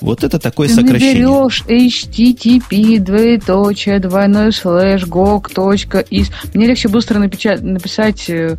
[0.00, 1.14] вот это такое Ты сокращение.
[1.14, 6.30] Ты наберешь http, двоеточие, двойной слэш, gog.is.
[6.52, 8.58] Мне легче быстро напечат, написать э,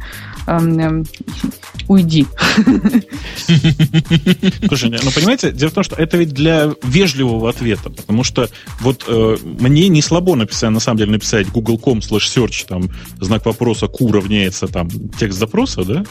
[1.88, 2.26] уйди.
[4.68, 8.50] Слушай, ну понимаете, дело в том, что это ведь для вежливого ответа, потому что
[8.80, 12.90] вот э, мне не слабо написать, на самом деле написать google.com slash search, там,
[13.20, 14.90] знак вопроса, q равняется там
[15.20, 16.06] текст запроса, да?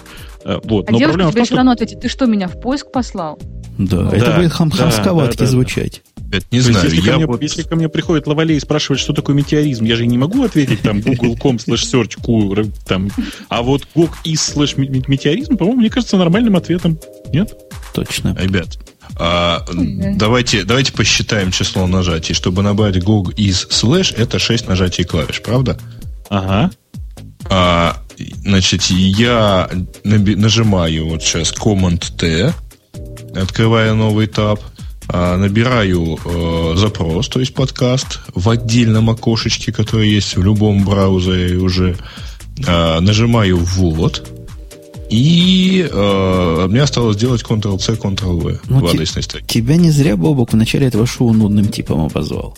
[0.45, 0.89] Э, вот.
[0.89, 3.39] А Но девушка тебе том, все равно ответит, ты что, меня в поиск послал?
[3.79, 6.03] Да, да это будет хам хамсковатки да, да, звучать.
[6.31, 6.85] Это не знаю.
[6.85, 7.43] Есть, если, я ко мне, вот...
[7.43, 10.83] если ко мне приходит Лавалей и спрашивает, что такое метеоризм, я же не могу ответить
[10.83, 13.11] там google.com slash search там,
[13.49, 16.99] а вот gog is slash метеоризм, по-моему, мне кажется нормальным ответом.
[17.33, 17.57] Нет?
[17.95, 18.37] Точно.
[18.39, 18.79] Ребят,
[19.17, 19.65] а,
[20.17, 22.35] давайте, давайте посчитаем число нажатий.
[22.35, 25.79] Чтобы набрать gog is slash, это 6 нажатий клавиш, правда?
[26.29, 26.71] Ага.
[27.51, 29.69] А, значит, я
[30.05, 32.53] нажимаю вот сейчас Command-T,
[33.35, 34.61] открывая новый таб,
[35.09, 41.97] набираю э, запрос, то есть подкаст, в отдельном окошечке, которое есть в любом браузере уже,
[42.67, 44.27] э, нажимаю «Ввод»,
[45.11, 49.45] и э, мне осталось сделать Ctrl-C, Ctrl-V ну, в адресной строке.
[49.47, 52.57] Тебя не зря Бобок в начале этого шоу нудным типом обозвал.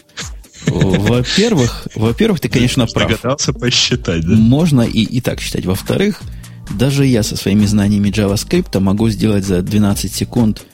[0.66, 3.10] Во-первых, во-первых, ты, конечно, прав.
[3.10, 4.34] Догадался посчитать, да?
[4.34, 5.66] Можно и, и так считать.
[5.66, 6.22] Во-вторых,
[6.78, 10.66] даже я со своими знаниями JavaScript могу сделать за 12 секунд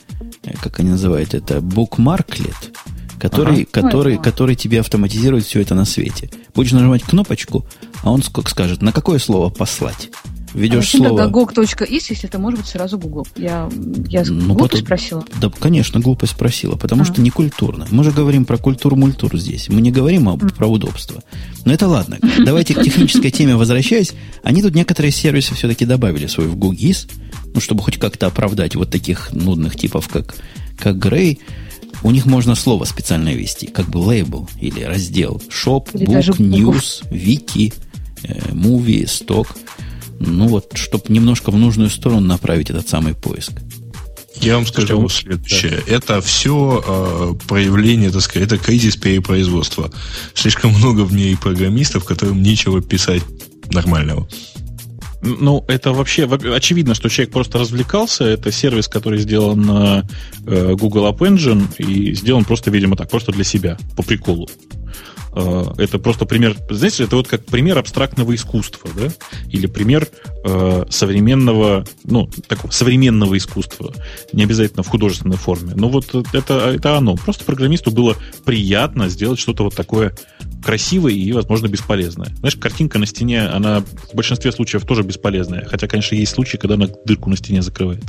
[0.43, 2.75] Э, как они называют это, bookmarklet,
[3.19, 3.67] который, ага.
[3.71, 6.29] который, который тебе автоматизирует все это на свете.
[6.53, 7.65] Будешь нажимать кнопочку,
[8.03, 10.09] а он как скажет, на какое слово послать.
[10.53, 11.27] Введешь а слово...
[11.29, 13.25] gog.is, если это может быть сразу Google?
[13.35, 13.69] Я,
[14.07, 15.25] я ну, глупо спросила?
[15.41, 17.05] Да, конечно, глупо спросила, потому а.
[17.05, 17.87] что не культурно.
[17.89, 19.69] Мы же говорим про культуру-мультур здесь.
[19.69, 21.23] Мы не говорим об, про удобство.
[21.65, 22.19] Но это ладно.
[22.45, 24.13] Давайте к технической теме возвращаясь.
[24.43, 27.09] Они тут некоторые сервисы все-таки добавили свой в GoogIS,
[27.53, 30.35] ну, чтобы хоть как-то оправдать вот таких нудных типов, как,
[30.77, 31.39] как Грей.
[32.03, 35.41] У них можно слово специально ввести, как бы лейбл или раздел.
[35.49, 37.73] Shop, или Book, News, Wiki,
[38.23, 39.47] э, Movie, Stock–
[40.25, 43.53] ну вот, чтобы немножко в нужную сторону направить этот самый поиск.
[44.41, 45.81] Я вам скажу вот следующее.
[45.87, 45.95] Да.
[45.95, 49.91] Это все э, проявление, так сказать, это кризис перепроизводства.
[50.33, 53.23] Слишком много в ней программистов, которым нечего писать
[53.71, 54.27] нормального.
[55.21, 58.25] Ну, это вообще очевидно, что человек просто развлекался.
[58.25, 60.07] Это сервис, который сделан на
[60.45, 64.49] э, Google App Engine и сделан просто, видимо, так, просто для себя, по приколу.
[65.35, 69.09] Э, это просто пример, знаете, это вот как пример абстрактного искусства, да,
[69.49, 70.07] или пример
[70.45, 73.93] э, современного, ну, такого современного искусства,
[74.31, 75.73] не обязательно в художественной форме.
[75.75, 77.15] Но вот это, это оно.
[77.15, 78.15] Просто программисту было
[78.45, 80.15] приятно сделать что-то вот такое
[80.63, 82.29] красивое и, возможно, бесполезное.
[82.37, 85.65] Знаешь, картинка на стене, она в большинстве случаев тоже бесполезная.
[85.65, 88.03] Хотя, конечно, есть случаи, когда она дырку на стене закрывает.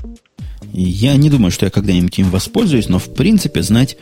[0.73, 3.97] Я не думаю, что я когда-нибудь им воспользуюсь, но в принципе знать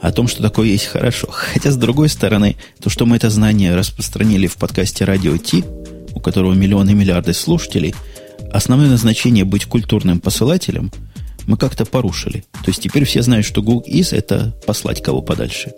[0.00, 1.28] о том, что такое есть хорошо.
[1.30, 5.64] Хотя, с другой стороны, то, что мы это знание распространили в подкасте «Радио Ти»,
[6.14, 7.94] у которого миллионы и миллиарды слушателей,
[8.52, 10.90] основное назначение быть культурным посылателем
[11.46, 12.44] мы как-то порушили.
[12.52, 15.72] То есть теперь все знают, что Google Is– это послать кого подальше.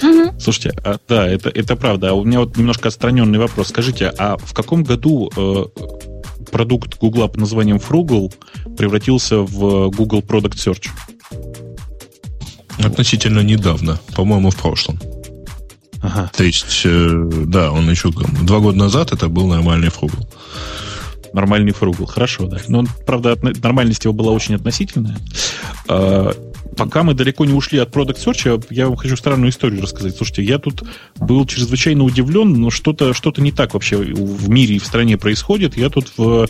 [0.00, 0.40] Угу.
[0.40, 2.10] Слушайте, а, да, это, это правда.
[2.10, 3.68] А у меня вот немножко отстраненный вопрос.
[3.68, 5.64] Скажите, а в каком году э,
[6.50, 8.32] продукт Google под названием Frugal
[8.76, 10.88] превратился в Google Product Search?
[12.78, 14.98] Относительно недавно, по-моему, в прошлом.
[16.02, 16.30] Ага.
[16.36, 20.28] То есть, э, да, он еще два года назад это был нормальный фругл.
[21.32, 22.58] Нормальный фругл, хорошо, да.
[22.68, 25.16] Но, правда, нормальность его была очень относительная.
[25.88, 26.32] А,
[26.76, 30.16] пока мы далеко не ушли от Product Search, я вам хочу странную историю рассказать.
[30.16, 30.82] Слушайте, я тут
[31.16, 35.76] был чрезвычайно удивлен, но что-то что не так вообще в мире и в стране происходит.
[35.76, 36.48] Я тут в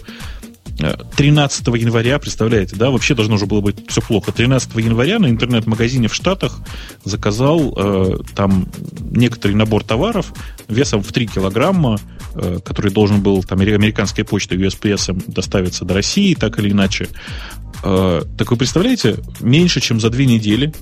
[0.78, 4.32] 13 января, представляете, да, вообще должно уже было быть все плохо.
[4.32, 6.60] 13 января на интернет-магазине в Штатах
[7.04, 8.68] заказал э, там
[9.10, 10.32] некоторый набор товаров
[10.68, 11.98] весом в 3 килограмма,
[12.34, 17.08] э, который должен был там американской почтой USPS доставиться до России, так или иначе.
[17.84, 20.72] Э, так вы представляете, меньше чем за две недели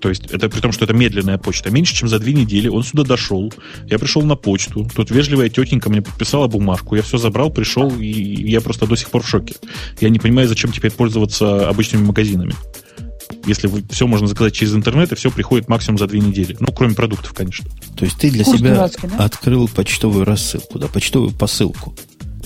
[0.00, 1.70] то есть это при том, что это медленная почта.
[1.70, 3.52] Меньше, чем за две недели он сюда дошел.
[3.86, 4.88] Я пришел на почту.
[4.94, 6.94] Тут вежливая тетенька мне подписала бумажку.
[6.94, 9.54] Я все забрал, пришел, и я просто до сих пор в шоке.
[10.00, 12.54] Я не понимаю, зачем теперь пользоваться обычными магазинами.
[13.46, 16.56] Если все можно заказать через интернет, и все приходит максимум за две недели.
[16.60, 17.68] Ну, кроме продуктов, конечно.
[17.96, 19.24] То есть ты для Курс себя дурацкий, да?
[19.24, 21.94] открыл почтовую рассылку, да, почтовую посылку.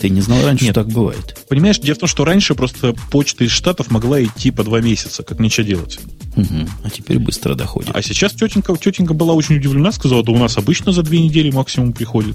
[0.03, 0.75] Ты не знал раньше, Нет.
[0.75, 1.39] что так бывает?
[1.49, 5.23] Понимаешь, дело в том, что раньше просто почта из Штатов могла идти по два месяца,
[5.23, 6.01] как нечего делать.
[6.35, 6.69] Угу.
[6.83, 7.95] А теперь быстро доходит.
[7.95, 11.53] А сейчас тетенька, тетенька была очень удивлена, сказала, да у нас обычно за две недели
[11.53, 12.35] максимум приходит.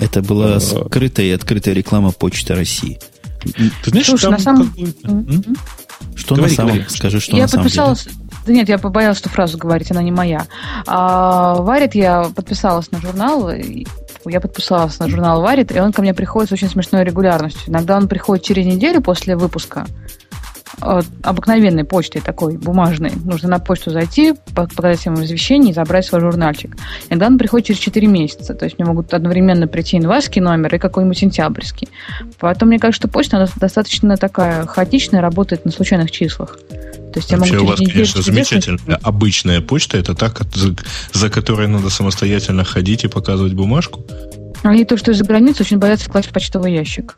[0.00, 0.60] Это была а...
[0.60, 2.98] скрытая и открытая реклама Почты России.
[3.84, 4.74] Ты знаешь, Слушай, там на самом...
[4.74, 6.72] Как Что говори, на самом...
[6.72, 6.88] Говори.
[6.88, 7.94] Скажи, что я на самом деле.
[8.46, 10.48] Да нет, я побоялась, что фразу говорить, она не моя.
[10.88, 13.48] А, Варит я подписалась на журнал.
[14.26, 17.70] Я подписалась на журнал «Варит», и он ко мне приходит с очень смешной регулярностью.
[17.70, 19.86] Иногда он приходит через неделю после выпуска,
[20.82, 23.12] э, обыкновенной почтой такой, бумажной.
[23.24, 26.76] Нужно на почту зайти, показать ему извещение и забрать свой журнальчик.
[27.08, 28.54] Иногда он приходит через 4 месяца.
[28.54, 31.88] То есть мне могут одновременно прийти январский номер и какой-нибудь сентябрьский.
[32.38, 36.58] Поэтому мне кажется, что почта она достаточно такая хаотичная, работает на случайных числах.
[37.12, 39.98] То есть Вообще я могу у вас, конечно, замечательная обычная почта.
[39.98, 40.76] Это так, за,
[41.12, 44.04] за которой надо самостоятельно ходить и показывать бумажку?
[44.62, 47.16] Они то, что из-за границы, очень боятся класть в почтовый ящик.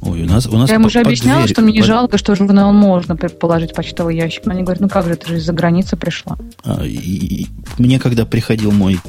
[0.00, 1.86] Ой, у нас, у нас Я им уже объясняла, дверь, что мне не под...
[1.86, 4.44] жалко, что журнал можно положить в почтовый ящик.
[4.44, 6.36] Но они говорят, ну как же, это же из-за границы пришла.
[6.62, 7.46] А, и, и,
[7.78, 9.00] мне когда приходил мой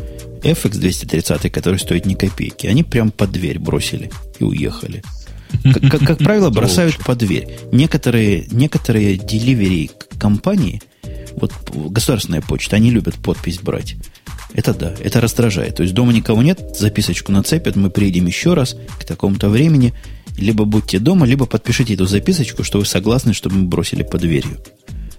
[0.42, 4.10] FX 230, который стоит ни копейки, они прям под дверь бросили
[4.40, 5.04] и уехали.
[5.64, 7.48] Как, как, как правило, бросают под дверь.
[7.72, 10.82] Некоторые, некоторые delivery компании,
[11.36, 13.96] вот государственная почта, они любят подпись брать.
[14.54, 15.76] Это да, это раздражает.
[15.76, 19.94] То есть дома никого нет, записочку нацепят, мы приедем еще раз к такому-то времени.
[20.38, 24.60] Либо будьте дома, либо подпишите эту записочку, что вы согласны, чтобы мы бросили под дверью.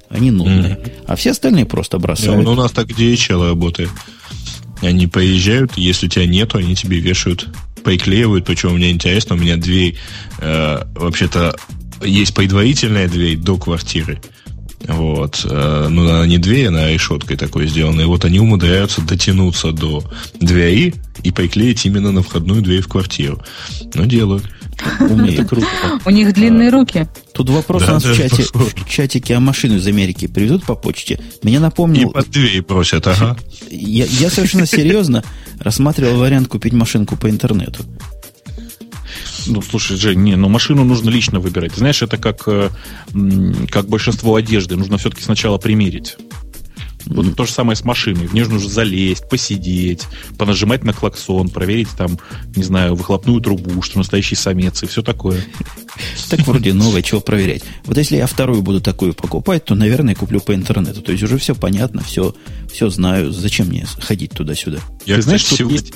[0.09, 0.77] Они нудные.
[0.77, 0.93] Mm-hmm.
[1.07, 2.39] А все остальные просто бросают.
[2.39, 3.91] Да, ну, у нас так DHL работает.
[4.83, 7.49] Они поезжают, если тебя нету, они тебе вешают
[7.87, 9.97] приклеивают, причем мне интересно, у меня дверь,
[10.41, 11.55] э, вообще-то,
[12.03, 14.21] есть предварительная дверь до квартиры.
[14.89, 15.47] Вот.
[15.49, 18.01] Э, ну, она не дверь, она решеткой такой сделана.
[18.01, 20.03] И вот они умудряются дотянуться до
[20.41, 23.41] двери и приклеить именно на входную дверь в квартиру.
[23.95, 24.43] Ну, делают.
[24.99, 25.49] Умеет.
[25.49, 25.67] Круто.
[26.05, 27.07] У них длинные руки.
[27.35, 30.75] Тут вопрос да, у нас в, чате, в чатике, а машину из Америки привезут по
[30.75, 31.21] почте.
[31.45, 32.11] Меня напомнил...
[32.11, 33.37] И под дверь просят, ага.
[33.71, 35.23] Я, я совершенно серьезно
[35.61, 37.85] рассматривал вариант купить машинку по интернету.
[39.47, 41.75] Ну, слушай, Жень, не, ну машину нужно лично выбирать.
[41.75, 42.71] Знаешь, это как, э,
[43.71, 44.77] как большинство одежды.
[44.77, 46.17] Нужно все-таки сначала примерить.
[47.07, 48.27] Вот то же самое с машиной.
[48.27, 50.07] В нее нужно залезть, посидеть,
[50.39, 52.19] понажимать на клаксон, проверить там,
[52.55, 55.41] не знаю, выхлопную трубу, что настоящий самец и все такое.
[56.29, 57.63] Так вроде новое, чего проверять.
[57.85, 61.01] Вот если я вторую буду такую покупать, то, наверное, куплю по интернету.
[61.03, 62.35] То есть уже все понятно, все,
[62.71, 63.33] все знаю.
[63.33, 64.79] Зачем мне ходить туда-сюда?
[65.07, 65.79] Я, Ты знаешь, что сегодня...
[65.79, 65.95] есть,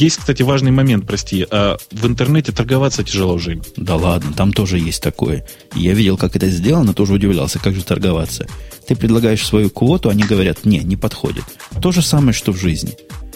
[0.00, 1.46] есть, кстати, важный момент, прости.
[1.50, 3.62] А в интернете торговаться тяжело, Жень.
[3.76, 5.46] Да ладно, там тоже есть такое.
[5.74, 8.46] Я видел, как это сделано, тоже удивлялся, как же торговаться.
[8.92, 11.44] Ты предлагаешь свою квоту, они говорят, не, не подходит.
[11.80, 12.92] То же самое, что в жизни.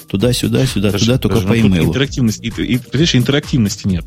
[0.07, 1.89] Туда-сюда, сюда, даже, туда, только даже, по имейлу.
[1.89, 4.05] Интерактивности, и, и, понимаешь, интерактивности нет.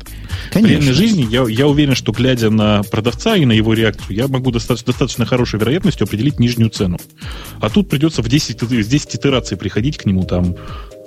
[0.52, 0.60] Конечно.
[0.60, 4.28] В реальной жизни я, я уверен, что глядя на продавца и на его реакцию, я
[4.28, 6.98] могу достаточно, достаточно хорошей вероятностью определить нижнюю цену.
[7.60, 10.54] А тут придется в 10, в 10 итераций приходить к нему там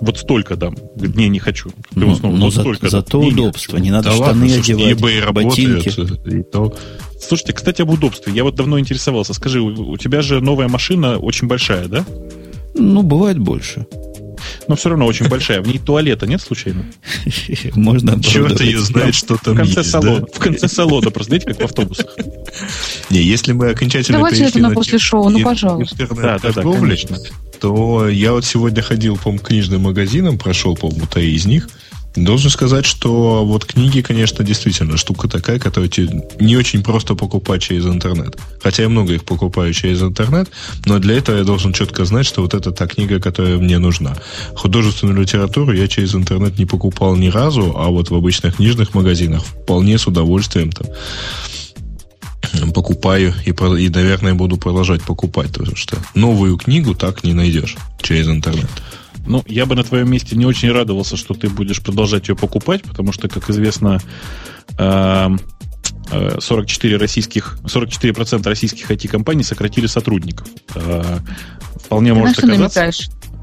[0.01, 0.75] вот столько дам.
[0.97, 1.71] Не, не хочу.
[1.95, 3.29] Ну, снова, но вот за, столько зато дам.
[3.29, 3.77] удобство.
[3.77, 6.29] Не, не надо да штаны ладно, одевать, ботинки.
[6.29, 6.75] И то...
[7.27, 8.33] Слушайте, кстати, об удобстве.
[8.33, 9.33] Я вот давно интересовался.
[9.33, 12.05] Скажи, у, у тебя же новая машина очень большая, да?
[12.75, 13.87] Ну, бывает больше.
[14.67, 15.61] Но все равно очень большая.
[15.61, 16.85] В ней туалета нет случайно?
[17.75, 20.25] Можно Черт ее знает, что там в конце есть, салона, да?
[20.33, 22.17] В конце салона, просто знаете, как в автобусах.
[23.09, 26.03] Не, если мы окончательно Давайте это на после шоу, ну, пожалуйста.
[26.03, 26.97] Интернет-торговлю,
[27.59, 31.69] то я вот сегодня ходил, по книжным магазинам, прошел, по-моему, три из них–
[32.15, 37.63] Должен сказать, что вот книги, конечно, действительно штука такая, которую тебе не очень просто покупать
[37.63, 38.37] через интернет.
[38.61, 40.49] Хотя я много их покупаю через интернет,
[40.85, 44.15] но для этого я должен четко знать, что вот это та книга, которая мне нужна.
[44.55, 49.43] Художественную литературу я через интернет не покупал ни разу, а вот в обычных книжных магазинах
[49.43, 50.87] вполне с удовольствием там
[52.73, 58.27] покупаю и, и, наверное, буду продолжать покупать, потому что новую книгу так не найдешь через
[58.27, 58.69] интернет.
[59.25, 62.83] Ну, я бы на твоем месте не очень радовался, что ты будешь продолжать ее покупать,
[62.83, 63.99] потому что, как известно,
[64.77, 65.37] 44
[66.09, 70.47] эм, э, российских, 44% российских IT-компаний сократили сотрудников.
[70.75, 71.19] Э,
[71.75, 72.91] вполне может оказаться,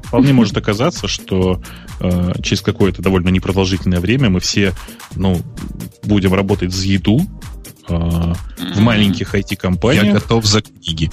[0.03, 1.61] вполне может оказаться, что
[1.99, 4.73] э, через какое-то довольно непродолжительное время мы все
[5.15, 5.41] ну,
[6.03, 7.21] будем работать за еду,
[7.97, 10.05] в маленьких IT-компаниях.
[10.05, 11.11] Я готов за книги.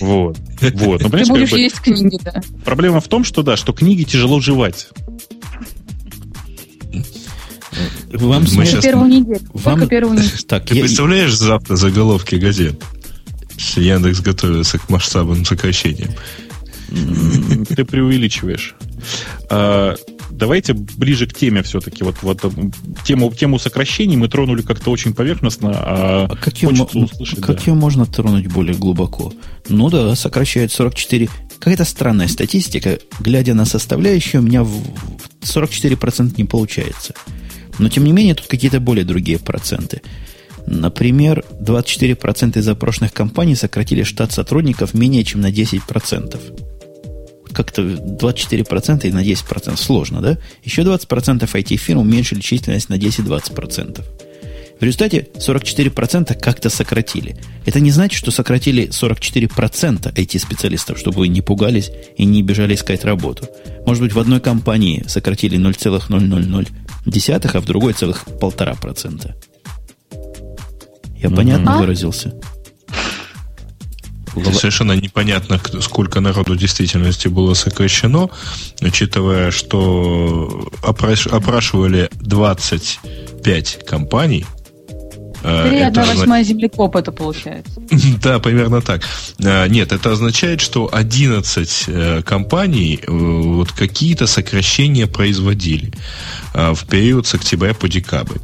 [0.00, 0.38] Вот.
[0.74, 1.02] Вот.
[1.02, 2.40] Ну, Ты будешь как бы, есть книги, да.
[2.64, 4.88] Проблема в том, что да, что книги тяжело жевать.
[8.12, 8.84] Вам Мы сейчас...
[8.84, 9.40] первую неделю.
[9.52, 9.88] Вам...
[9.88, 10.30] первую неделю.
[10.46, 10.82] Так, Ты я...
[10.82, 12.82] представляешь завтра заголовки газет?
[13.76, 16.10] Яндекс готовится к масштабным сокращениям.
[16.88, 18.74] Ты преувеличиваешь.
[19.50, 19.94] А,
[20.30, 22.04] давайте ближе к теме все-таки.
[22.04, 22.44] Вот, вот
[23.04, 27.62] тему, тему сокращений мы тронули как-то очень поверхностно, а, а как, ее, услышать, как да.
[27.66, 29.32] ее можно тронуть более глубоко?
[29.68, 31.28] Ну да, сокращает 44.
[31.58, 32.98] Какая-то странная статистика.
[33.20, 34.82] Глядя на составляющие, у меня в
[35.42, 37.14] 44% не получается.
[37.78, 40.02] Но, тем не менее, тут какие-то более другие проценты.
[40.66, 46.75] Например, 24% из запрошенных компаний сократили штат сотрудников менее чем на 10%.
[47.56, 50.36] Как-то 24% и на 10% сложно, да?
[50.62, 54.04] Еще 20% IT-фирм уменьшили численность на 10-20%.
[54.78, 57.36] В результате 44% как-то сократили.
[57.64, 63.04] Это не значит, что сократили 44% IT-специалистов, чтобы вы не пугались и не бежали искать
[63.04, 63.48] работу.
[63.86, 69.34] Может быть, в одной компании сократили 0,000, а в другой целых полтора процента.
[71.16, 72.34] Я понятно выразился?
[74.52, 78.30] Совершенно непонятно, сколько народу в действительности было сокращено,
[78.80, 84.44] учитывая, что опрашивали 25 компаний,
[85.46, 87.80] Э, Три одна восьмая землекоп это получается.
[88.22, 89.02] Да, примерно так.
[89.38, 95.92] Э, нет, это означает, что 11 э, компаний вот какие-то сокращения производили
[96.54, 98.38] в период с октября по декабрь.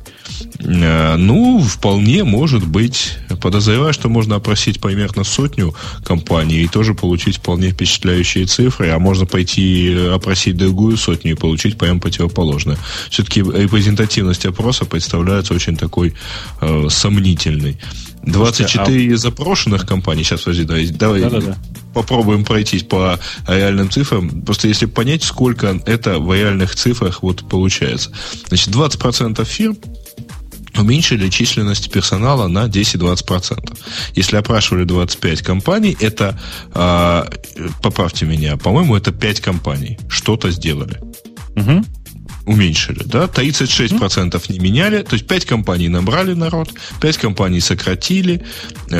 [0.58, 3.18] Э, ну, вполне может быть.
[3.40, 5.74] Подозреваю, что можно опросить примерно сотню
[6.04, 11.78] компаний и тоже получить вполне впечатляющие цифры, а можно пойти опросить другую сотню и получить
[11.78, 12.78] прям противоположное.
[13.10, 16.14] Все-таки репрезентативность опроса представляется очень такой
[16.60, 17.78] э, сомнительной.
[18.22, 19.16] 24 а...
[19.16, 21.56] запрошенных компаний, сейчас, подожди, давай, давай да, да, да.
[21.92, 24.42] попробуем пройтись по реальным цифрам.
[24.42, 28.12] Просто если понять, сколько это в реальных цифрах вот получается.
[28.48, 29.76] Значит, 20% фирм
[30.76, 33.78] уменьшили численность персонала на 10-20%.
[34.14, 36.38] Если опрашивали 25 компаний, это,
[36.74, 37.24] э,
[37.82, 41.00] поправьте меня, по-моему, это 5 компаний что-то сделали.
[41.56, 41.84] Угу
[42.46, 46.70] уменьшили, да, 36% не меняли, то есть 5 компаний набрали народ,
[47.00, 48.42] 5 компаний сократили,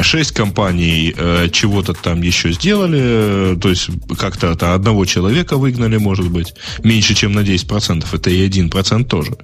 [0.02, 3.89] 6 компаний э, чего-то там еще сделали, то есть
[4.19, 6.55] как-то это одного человека выгнали, может быть,
[6.85, 9.36] меньше, чем на 10%, это и 1% тоже.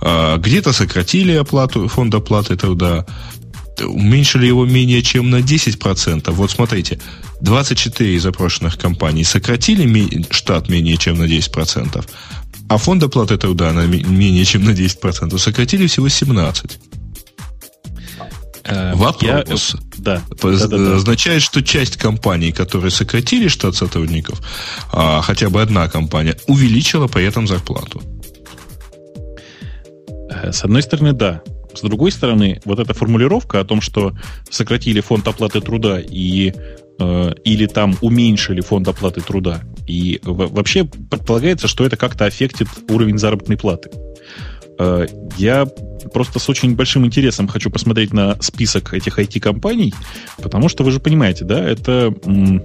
[0.00, 3.04] Э, где-то сократили оплату, фонд оплаты труда,
[3.84, 6.30] уменьшили его менее чем на 10%.
[6.32, 6.98] Вот смотрите,
[7.40, 12.04] 24 запрошенных компаний сократили штат менее чем на 10%,
[12.68, 16.72] а фонд оплаты труда на менее чем на 10% сократили всего 17%.
[18.64, 19.22] Э, Вопрос.
[19.22, 19.44] Я,
[19.98, 24.40] да, да, да, означает, что часть компаний, которые сократили штат сотрудников,
[24.92, 28.02] а хотя бы одна компания, увеличила при этом зарплату.
[30.30, 31.42] Э, с одной стороны, да.
[31.74, 34.12] С другой стороны, вот эта формулировка о том, что
[34.50, 39.60] сократили фонд оплаты труда и Э, или там уменьшили фонд оплаты труда.
[39.86, 43.90] И вообще предполагается, что это как-то аффектит уровень заработной платы.
[44.78, 45.06] Э,
[45.36, 45.66] я
[46.12, 49.94] просто с очень большим интересом хочу посмотреть на список этих IT-компаний,
[50.42, 52.60] потому что вы же понимаете, да, это э,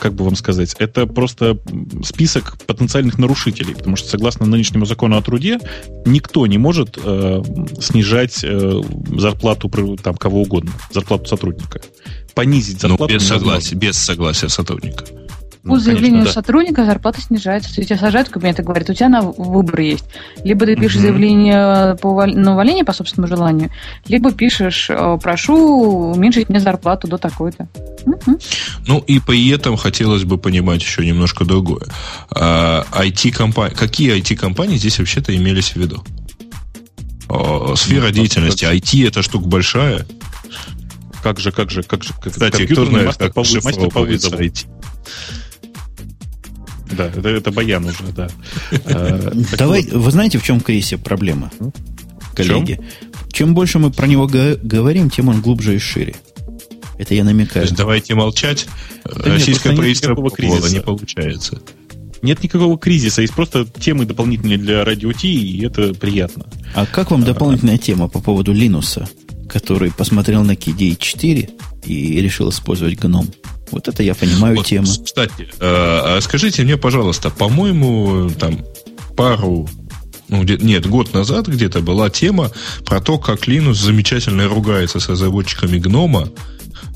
[0.00, 1.58] как бы вам сказать, это просто
[2.04, 5.58] список потенциальных нарушителей, потому что согласно нынешнему закону о труде
[6.06, 7.42] никто не может э,
[7.80, 8.80] снижать э,
[9.16, 9.70] зарплату
[10.02, 11.80] там кого угодно, зарплату сотрудника
[12.34, 13.12] понизить ну, зарплату.
[13.12, 15.04] Ну, без согласия, без согласия сотрудника.
[15.64, 16.42] По ну, заявлению конечно, да.
[16.42, 17.74] сотрудника зарплата снижается.
[17.74, 20.04] То есть тебя сажают в кабинет и говорят, у тебя на выбор есть.
[20.44, 21.02] Либо ты пишешь угу.
[21.02, 23.70] заявление по, на увольнение по собственному желанию,
[24.06, 27.66] либо пишешь, «Э, прошу уменьшить мне зарплату до такой-то.
[28.04, 28.38] Угу.
[28.88, 31.86] Ну и при этом хотелось бы понимать еще немножко другое.
[32.30, 36.04] А, IT-компании, какие IT-компании здесь вообще-то имелись в виду?
[37.76, 38.66] Сфера ну, деятельности.
[38.66, 40.06] IT это штука большая.
[41.22, 42.12] Как же, как же, как же.
[42.22, 44.36] Кстати, кто знает, мастер как по, мастер по вызову.
[46.92, 48.28] Да, это, это баян уже, да.
[48.84, 51.50] А, Давай, вы знаете, в чем Крисе проблема,
[52.34, 52.80] коллеги?
[53.32, 56.14] Чем больше мы про него говорим, тем он глубже и шире.
[56.98, 57.66] Это я намекаю.
[57.72, 58.66] давайте молчать.
[59.04, 61.60] Российское правительство кризиса не получается.
[62.22, 66.46] Нет никакого кризиса, есть просто темы дополнительные для радио Ти, и это приятно.
[66.74, 69.08] А как вам дополнительная тема по поводу Линуса?
[69.54, 71.50] который посмотрел на KDE 4
[71.84, 73.28] и решил использовать гном.
[73.74, 74.86] Вот это я понимаю вот, тему.
[74.86, 78.64] Кстати, э, скажите мне, пожалуйста, по-моему, там
[79.16, 79.68] пару
[80.28, 82.52] ну, где, нет, год назад где-то была тема
[82.86, 86.28] про то, как Linux замечательно ругается с разработчиками гнома,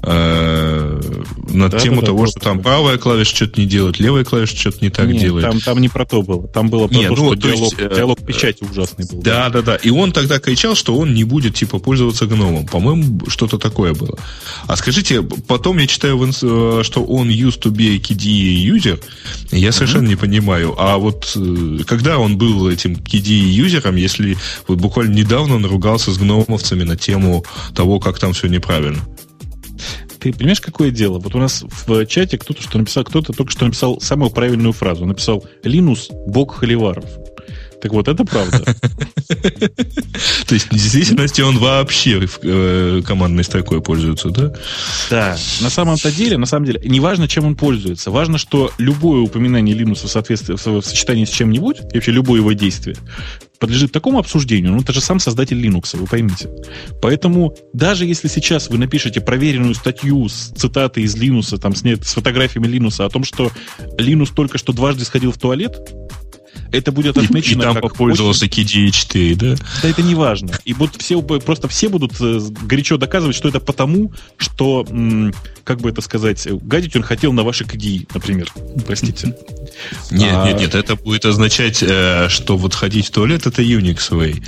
[0.03, 1.01] э,
[1.49, 4.57] на да, тему да, того, да, что там правая клавиша что-то не делает, левая клавиша
[4.57, 5.47] что-то не так Нет, делает.
[5.47, 6.47] Там, там не про то было.
[6.49, 9.23] Там было про Нет, то, ну, что то диалог, есть, э, диалог печати ужасный был.
[9.23, 12.67] Да, да, да, И он тогда кричал, что он не будет типа пользоваться гномом.
[12.67, 14.19] По-моему, что-то такое было.
[14.67, 19.03] А скажите, потом я читаю, э, что он used to be a KDE user.
[19.51, 20.09] Я совершенно mm-hmm.
[20.09, 20.75] не понимаю.
[20.79, 26.13] А вот э, когда он был этим KDE юзером, если вот буквально недавно он ругался
[26.13, 27.45] с гномовцами на тему
[27.75, 29.01] того, как там все неправильно
[30.21, 31.19] ты понимаешь, какое дело?
[31.19, 35.07] Вот у нас в чате кто-то что написал, кто-то только что написал самую правильную фразу.
[35.07, 37.05] написал Линус Бог Холиваров.
[37.81, 38.65] Так вот, это правда.
[39.29, 44.53] То есть, в действительности он вообще э, командной строкой пользуется, да?
[45.11, 45.37] Да.
[45.61, 48.11] На самом-то деле, на самом деле, не важно, чем он пользуется.
[48.11, 52.53] Важно, что любое упоминание Linux в, соответствии, в сочетании с чем-нибудь, и вообще любое его
[52.53, 52.97] действие,
[53.59, 56.49] подлежит такому обсуждению, ну, это же сам создатель Linux, вы поймите.
[57.03, 62.05] Поэтому даже если сейчас вы напишете проверенную статью с цитатой из Linux, там, с, нет,
[62.05, 63.51] с фотографиями Linux о том, что
[63.99, 65.77] Linux только что дважды сходил в туалет,
[66.73, 68.65] это будет отмечено и, и там как пользовался очень...
[68.65, 69.55] KDE 4, да?
[69.83, 70.53] Да, это не важно.
[70.65, 74.87] И будут все, просто все будут э, горячо доказывать, что это потому, что,
[75.65, 78.53] как бы это сказать, гадить он хотел на ваши KDE, например.
[78.87, 79.35] Простите.
[80.11, 80.47] Нет, а...
[80.47, 84.43] нет, нет, это будет означать, э, что вот ходить в туалет это Unix way,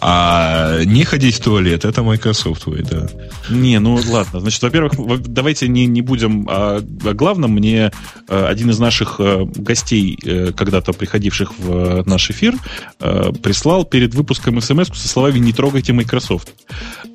[0.00, 3.08] а не ходить в туалет это Microsoft way, да.
[3.50, 4.40] Не, ну ладно.
[4.40, 4.92] Значит, во-первых,
[5.26, 7.52] давайте не, не будем о, о главном.
[7.52, 7.92] Мне
[8.28, 10.16] э, один из наших гостей,
[10.56, 12.54] когда-то приходивших в в наш эфир,
[13.00, 16.52] э, прислал перед выпуском смс со словами «Не трогайте Microsoft».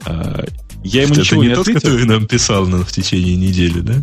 [0.05, 0.45] Э,
[0.83, 1.81] я ему это ничего не, не тот, ответил.
[1.81, 3.95] который нам писал на, в течение недели, да?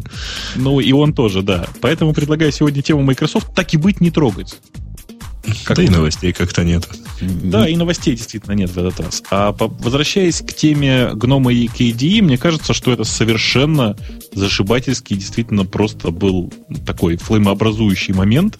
[0.56, 1.66] Ну, и он тоже, да.
[1.80, 4.58] Поэтому предлагаю сегодня тему Microsoft так и быть не трогать.
[5.64, 6.88] Как да и новостей как-то нет.
[7.20, 9.22] Да, и новостей действительно нет в этот раз.
[9.30, 13.96] А по, возвращаясь к теме гнома и KDE, мне кажется, что это совершенно
[14.32, 16.52] зашибательский, действительно просто был
[16.84, 18.58] такой флеймообразующий момент.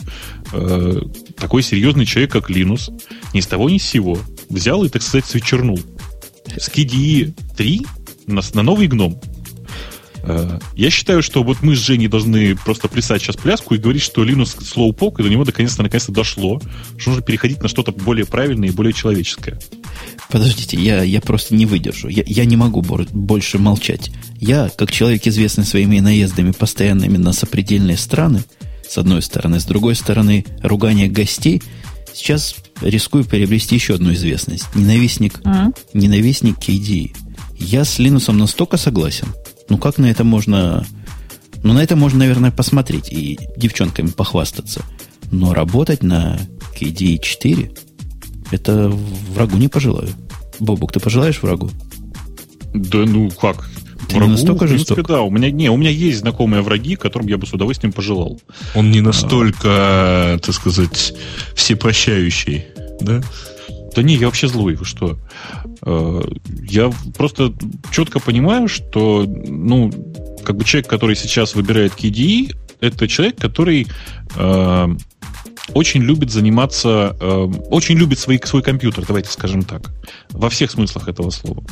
[0.53, 1.01] Э,
[1.39, 2.91] такой серьезный человек, как Линус,
[3.35, 4.19] ни с того ни с сего
[4.49, 5.81] взял и, так сказать, свечернул.
[6.57, 7.87] С KDE 3
[8.27, 9.21] на, на новый гном
[10.75, 14.25] я считаю, что вот мы с Женей должны просто плясать сейчас пляску и говорить, что
[14.25, 16.61] Linux Slowpoke, и до него наконец-то наконец-то дошло,
[16.97, 19.59] что нужно переходить на что-то более правильное и более человеческое.
[20.31, 22.09] Подождите, я, я просто не выдержу.
[22.09, 24.11] Я, я не могу больше молчать.
[24.41, 28.43] Я, как человек, известный своими наездами постоянными на сопредельные страны,
[28.89, 31.63] с одной стороны, с другой стороны, ругание гостей,
[32.13, 34.67] сейчас рискую приобрести еще одну известность.
[34.75, 35.77] Ненавистник, mm-hmm.
[35.95, 37.15] ненавистник KDE.
[37.59, 39.29] Я с Линусом настолько согласен,
[39.69, 40.87] ну, как на это можно...
[41.63, 44.83] Ну, на это можно, наверное, посмотреть и девчонками похвастаться.
[45.33, 46.39] Но работать на
[46.79, 47.73] KDE 4
[48.53, 48.89] это
[49.35, 50.09] врагу не пожелаю.
[50.61, 51.71] Бобук, ты пожелаешь врагу?
[52.73, 53.69] Да ну как?
[54.09, 55.09] Ты врагу, настолько в принципе, жесток?
[55.09, 55.23] да.
[55.23, 58.41] У меня, не, у меня есть знакомые враги, которым я бы с удовольствием пожелал.
[58.75, 60.39] Он не настолько, а...
[60.39, 61.15] так сказать,
[61.55, 62.67] всепрощающий,
[63.01, 63.23] да?
[63.97, 65.19] Да не, я вообще злой, вы что?
[65.81, 66.21] Э,
[66.69, 67.55] я просто
[67.91, 69.91] четко понимаю, что, ну,
[70.45, 73.87] как бы человек, который сейчас выбирает KDE, это человек, который
[74.37, 74.89] э,
[75.75, 77.27] очень любит заниматься, э,
[77.71, 79.91] очень любит свой, свой компьютер, давайте скажем так,
[80.31, 81.65] во всех смыслах этого слова.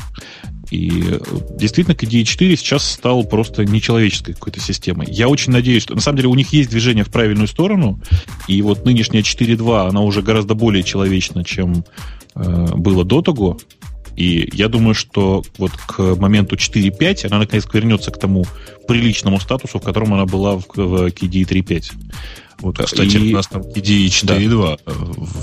[0.71, 1.19] И э,
[1.57, 5.07] действительно, KDE 4 сейчас стал просто нечеловеческой какой-то системой.
[5.09, 8.01] Я очень надеюсь, что на самом деле у них есть движение в правильную сторону,
[8.47, 11.85] и вот нынешняя 4.2, она уже гораздо более человечна, чем
[12.35, 13.57] было до того.
[14.15, 18.45] И я думаю, что вот к моменту 4.5 она наконец вернется к тому
[18.87, 21.91] приличному статусу, в котором она была в, в KDE 3.5.
[22.65, 23.31] Вот, Кстати, и...
[23.31, 24.79] у нас там IDE 4.2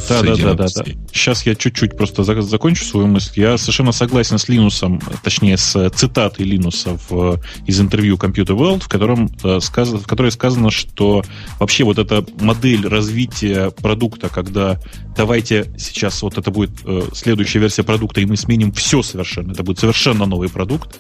[0.09, 0.23] да.
[0.23, 0.85] да, да, да, да, да.
[1.13, 3.41] Сейчас я чуть-чуть просто закончу свою мысль.
[3.41, 8.89] Я совершенно согласен с Линусом, точнее, с цитатой Линуса в, из интервью Computer World, в,
[8.89, 11.23] котором, э, сказано, в которой сказано, что
[11.61, 14.81] вообще вот эта модель развития продукта, когда
[15.17, 19.63] давайте сейчас вот это будет э, следующая версия продукта, и мы сменим все совершенно, это
[19.63, 20.99] будет совершенно новый продукт,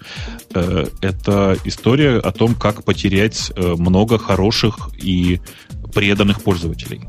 [0.54, 5.40] э, это история о том, как потерять э, много хороших и
[5.94, 7.02] преданных пользователей.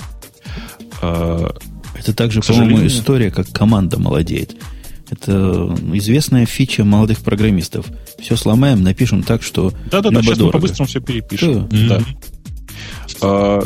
[1.02, 1.56] А,
[1.96, 4.56] Это также, по-моему, история, как команда молодеет.
[5.10, 7.86] Это известная фича молодых программистов.
[8.20, 10.46] Все сломаем, напишем так, что Да-да-да, сейчас дорого.
[10.46, 11.68] мы по-быстрому все перепишем.
[11.70, 12.00] Да.
[12.00, 12.04] да.
[13.22, 13.64] А,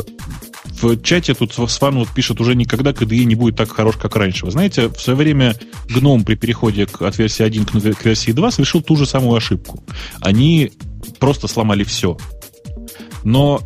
[0.82, 4.14] в чате тут с вами вот пишет, уже никогда KDE не будет так хорош, как
[4.16, 4.44] раньше.
[4.44, 5.56] Вы знаете, в свое время
[5.88, 9.36] GNOME при переходе к, от версии 1 к, к версии 2 совершил ту же самую
[9.36, 9.82] ошибку.
[10.20, 10.72] Они
[11.18, 12.16] просто сломали все.
[13.24, 13.60] Но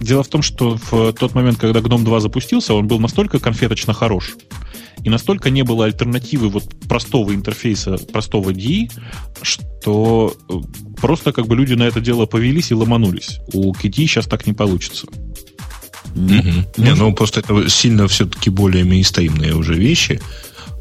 [0.00, 3.92] Дело в том, что в тот момент, когда GNOME 2 запустился, он был настолько конфеточно
[3.92, 4.34] хорош,
[5.02, 8.90] и настолько не было альтернативы вот простого интерфейса, простого DI,
[9.42, 10.54] что э,
[11.00, 13.38] просто как бы люди на это дело повелись и ломанулись.
[13.52, 15.06] У KDE сейчас так не получится.
[16.14, 16.64] Mm-hmm.
[16.78, 20.20] Не, ну просто это сильно все-таки более мейнстримные уже вещи,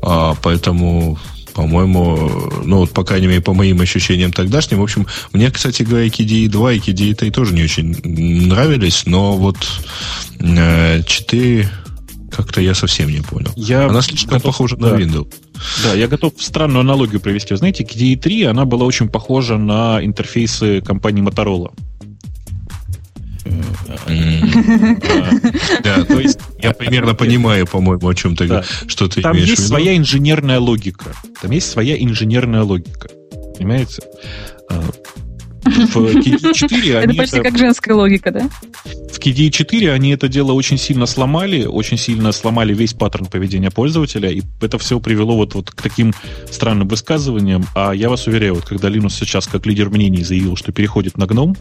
[0.01, 1.17] а, поэтому
[1.53, 4.79] по-моему, ну вот, по крайней мере, по моим ощущениям тогдашним.
[4.79, 7.95] В общем, мне, кстати говоря, KDE 2 и KDE 3 тоже не очень
[8.47, 9.57] нравились, но вот
[10.39, 11.05] 4
[11.61, 11.65] э,
[12.31, 13.51] как-то я совсем не понял.
[13.55, 14.89] Я она слишком готов, похожа да.
[14.89, 15.31] на Windows.
[15.83, 17.53] Да, я готов странную аналогию провести.
[17.53, 21.71] Вы знаете, KDE 3, она была очень похожа на интерфейсы компании Motorola.
[25.83, 29.95] Да, то есть я примерно понимаю, по-моему, о чем ты, что ты Там есть своя
[29.97, 31.13] инженерная логика.
[31.41, 33.09] Там есть своя инженерная логика.
[33.57, 34.01] Понимаете?
[34.69, 34.81] А,
[35.65, 37.13] в KDE 4 они...
[37.13, 38.49] Это почти как женская логика, да?
[39.23, 43.71] В KDE 4 они это дело очень сильно сломали, очень сильно сломали весь паттерн поведения
[43.71, 46.13] пользователя, и это все привело вот, вот к таким
[46.51, 47.65] странным высказываниям.
[47.73, 51.25] А я вас уверяю, вот когда Linux сейчас как лидер мнений заявил, что переходит на
[51.25, 51.55] гном,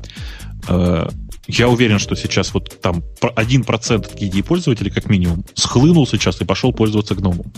[0.67, 1.09] э,
[1.47, 6.73] я уверен, что сейчас вот там 1% KDE пользователей, как минимум, схлынул сейчас и пошел
[6.73, 7.53] пользоваться гномом.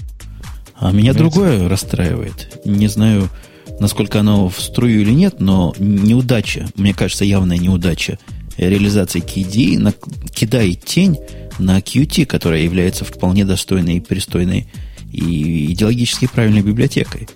[0.74, 1.18] А меня Понимаете?
[1.18, 2.60] другое расстраивает.
[2.66, 3.31] Не знаю,
[3.81, 8.18] насколько оно в струю или нет, но неудача, мне кажется, явная неудача
[8.56, 9.93] реализации KDE на,
[10.32, 11.18] кидает тень
[11.59, 14.68] на Qt, которая является вполне достойной и пристойной
[15.12, 17.28] и идеологически правильной библиотекой.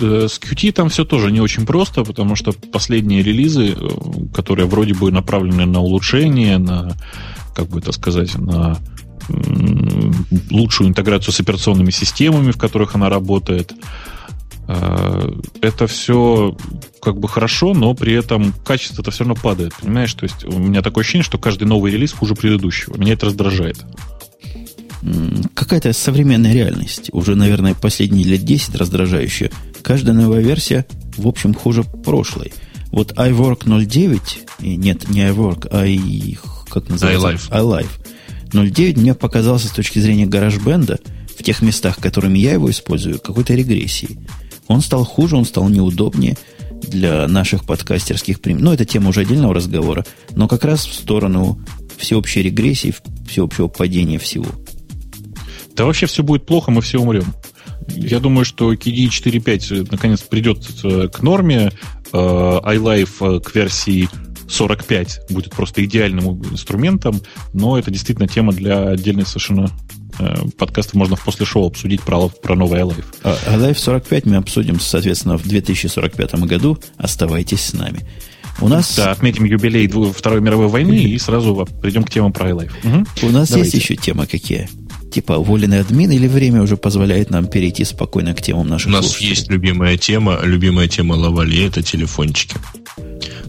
[0.00, 3.88] Э, с Qt там все тоже не очень просто, потому что последние релизы, э,
[4.34, 6.96] которые вроде бы направлены на улучшение, на,
[7.54, 8.78] как бы это сказать, на
[10.50, 13.72] лучшую интеграцию с операционными системами, в которых она работает,
[14.68, 16.56] это все
[17.00, 20.14] как бы хорошо, но при этом качество это все равно падает, понимаешь?
[20.14, 22.96] То есть у меня такое ощущение, что каждый новый релиз хуже предыдущего.
[22.96, 23.84] Меня это раздражает.
[25.54, 29.50] Какая-то современная реальность, уже, наверное, последние лет 10 раздражающая.
[29.82, 30.86] Каждая новая версия,
[31.16, 32.52] в общем, хуже прошлой.
[32.92, 36.36] Вот iWork 0.9, нет, не iWork, а и,
[36.68, 37.48] как называется?
[37.50, 37.50] iLife.
[37.50, 38.02] iLife
[38.52, 41.00] 0.9 мне показался с точки зрения гараж-бенда
[41.36, 44.18] в тех местах, которыми я его использую, какой-то регрессией.
[44.72, 46.36] Он стал хуже, он стал неудобнее
[46.82, 48.62] для наших подкастерских премий.
[48.62, 50.04] Ну, это тема уже отдельного разговора,
[50.34, 51.58] но как раз в сторону
[51.96, 52.94] всеобщей регрессии,
[53.28, 54.46] всеобщего падения всего.
[55.76, 57.34] Да вообще все будет плохо, мы все умрем.
[57.88, 61.70] Я думаю, что KDE 4.5 наконец придет э, к норме,
[62.12, 64.08] э, iLife э, к версии
[64.52, 67.20] 45 будет просто идеальным инструментом,
[67.52, 69.70] но это действительно тема для отдельной совершенно
[70.18, 73.04] Э, подкастов можно после шоу обсудить про, про новый iLife.
[73.22, 76.78] А iLife 45 мы обсудим, соответственно, в 2045 году.
[76.96, 78.00] Оставайтесь с нами.
[78.60, 78.94] У нас...
[78.96, 82.72] Да, отметим юбилей Второй мировой войны и сразу придем к темам про iLife.
[82.84, 83.28] Угу.
[83.28, 83.58] У нас Давайте.
[83.58, 84.68] есть еще темы какие?
[85.10, 89.18] Типа воленный админ или время уже позволяет нам перейти спокойно к темам наших У нас
[89.18, 92.56] есть любимая тема, любимая тема Лавали, это телефончики.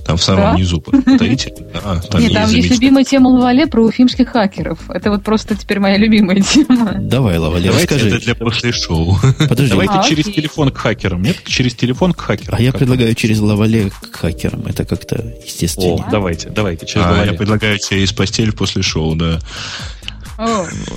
[0.06, 0.56] Там в самом да?
[0.56, 0.84] низу
[1.16, 1.54] стоите.
[1.74, 4.90] А, там Нет, там есть любимая тема Лавале про уфимских хакеров.
[4.90, 6.96] Это вот просто теперь моя любимая тема.
[7.00, 8.10] Давай, Лавале, расскажи.
[8.10, 9.18] это для после шоу.
[9.50, 9.70] Подожди.
[9.70, 10.36] Давайте а, через окей.
[10.36, 11.22] телефон к хакерам.
[11.22, 12.60] Нет, через телефон к хакерам.
[12.60, 14.66] А я предлагаю через Лавале к хакерам.
[14.68, 16.06] Это как-то естественно.
[16.06, 16.86] О, давайте, давайте.
[16.86, 19.40] Через а, я предлагаю через постель после шоу, да.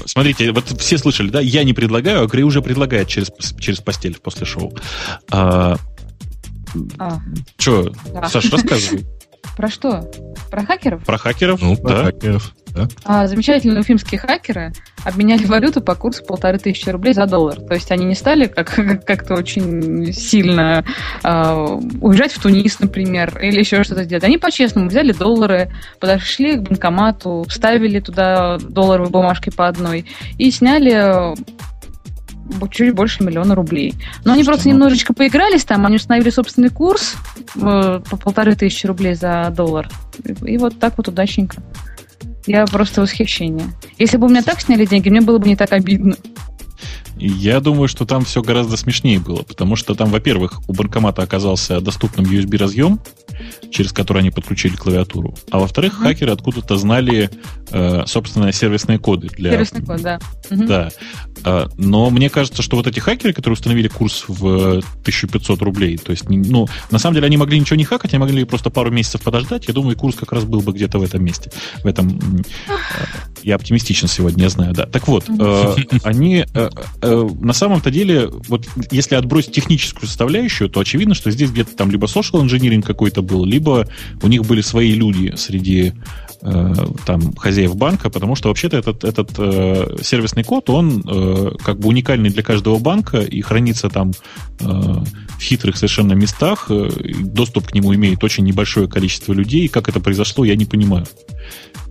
[0.07, 1.41] Смотрите, вот все слышали, да?
[1.41, 4.74] Я не предлагаю, а Грей уже предлагает через, через постель после шоу.
[5.31, 5.77] А,
[6.98, 7.18] а.
[7.56, 8.28] Че, да.
[8.28, 9.06] Саша, рассказывай.
[9.56, 10.10] Про что?
[10.51, 11.05] Про хакеров?
[11.05, 12.05] Про хакеров, ну, про да.
[12.05, 12.52] хакеров.
[12.76, 12.88] Да.
[13.05, 14.72] А, замечательные уфимские хакеры
[15.02, 17.56] обменяли валюту по курсу полторы тысячи рублей за доллар.
[17.60, 18.74] То есть они не стали как,
[19.06, 20.84] как-то очень сильно
[21.24, 21.55] э,
[22.02, 24.24] уезжать в Тунис, например, или еще что-то сделать.
[24.24, 30.05] Они по-честному взяли доллары, подошли к банкомату, вставили туда долларовые бумажки по одной
[30.36, 31.34] и сняли
[32.70, 33.94] чуть больше миллиона рублей.
[34.24, 34.74] Но они просто ну...
[34.74, 37.16] немножечко поигрались там, они установили собственный курс
[37.56, 39.89] э, по полторы тысячи рублей за доллар.
[40.24, 41.62] И, и вот так вот удачненько.
[42.47, 43.66] Я просто восхищение.
[43.98, 46.16] Если бы у меня так сняли деньги, мне было бы не так обидно.
[47.18, 51.81] Я думаю, что там все гораздо смешнее было, потому что там, во-первых, у банкомата оказался
[51.81, 53.01] доступным USB-разъем,
[53.71, 56.05] через который они подключили клавиатуру, а во-вторых, uh-huh.
[56.05, 57.31] хакеры откуда-то знали,
[57.71, 59.29] э, собственно, сервисные коды.
[59.29, 59.53] Для...
[59.53, 60.19] Сервисный код, да.
[60.51, 60.67] Uh-huh.
[60.67, 60.91] Да.
[61.45, 66.11] А, но мне кажется, что вот эти хакеры, которые установили курс в 1500 рублей, то
[66.11, 69.23] есть, ну, на самом деле они могли ничего не хакать, они могли просто пару месяцев
[69.23, 69.69] подождать.
[69.69, 71.53] Я думаю, курс как раз был бы где-то в этом месте.
[71.83, 72.43] В этом
[73.43, 74.87] я оптимистичен сегодня, я знаю, да.
[74.87, 76.71] Так вот, э, они э,
[77.03, 81.91] э, на самом-то деле, вот если отбросить техническую составляющую, то очевидно, что здесь где-то там
[81.91, 83.86] либо social engineering какой-то был, либо
[84.23, 85.93] у них были свои люди среди
[86.43, 86.73] Э,
[87.05, 91.89] там хозяев банка, потому что вообще-то этот, этот э, сервисный код, он э, как бы
[91.89, 94.12] уникальный для каждого банка и хранится там
[94.61, 96.66] э, в хитрых совершенно местах.
[96.69, 96.89] Э,
[97.20, 99.66] доступ к нему имеет очень небольшое количество людей.
[99.69, 101.07] Как это произошло, я не понимаю.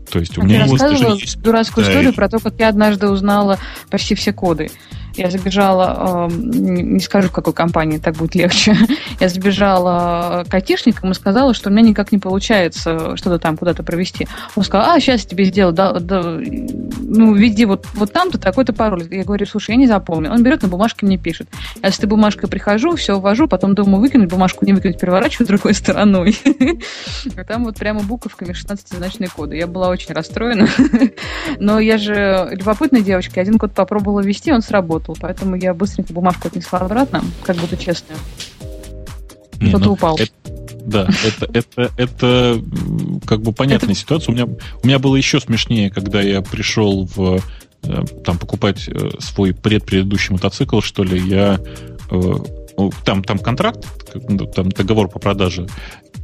[0.09, 0.65] То есть у меня...
[0.65, 1.41] Ты рассказывала есть...
[1.41, 2.15] дурацкую да, историю и...
[2.15, 3.59] про то, как я однажды узнала
[3.89, 4.69] почти все коды.
[5.15, 8.75] Я забежала, не скажу, в какой компании, так будет легче.
[9.19, 13.83] Я забежала к айтишникам и сказала, что у меня никак не получается что-то там куда-то
[13.83, 14.27] провести.
[14.55, 18.73] Он сказал, а, сейчас я тебе сделаю, да, да, ну, введи вот, вот там-то такой-то
[18.73, 19.07] пароль.
[19.09, 20.31] Я говорю, слушай, я не запомню.
[20.31, 21.47] Он берет на бумажке мне пишет.
[21.81, 25.73] Я с этой бумажкой прихожу, все ввожу, потом думаю выкинуть, бумажку не выкинуть, переворачиваю другой
[25.73, 26.37] стороной.
[27.37, 29.55] А там вот прямо буковками 16-значные коды.
[29.55, 30.67] Я была очень расстроена.
[31.59, 35.04] Но я же любопытная девочка, один код попробовала ввести, он сработал.
[35.19, 38.17] Поэтому я быстренько бумажку отнесла обратно, как будто честная.
[39.55, 40.17] Кто-то ну, упал.
[40.17, 40.31] Это,
[40.85, 42.61] да, это, это, это
[43.25, 43.99] как бы понятная это...
[43.99, 44.31] ситуация.
[44.31, 47.41] У меня, у меня было еще смешнее, когда я пришел в
[47.83, 51.59] э, там покупать э, свой предпредыдущий мотоцикл, что ли, я
[52.77, 55.67] э, там, там контракт, ну, там договор по продаже,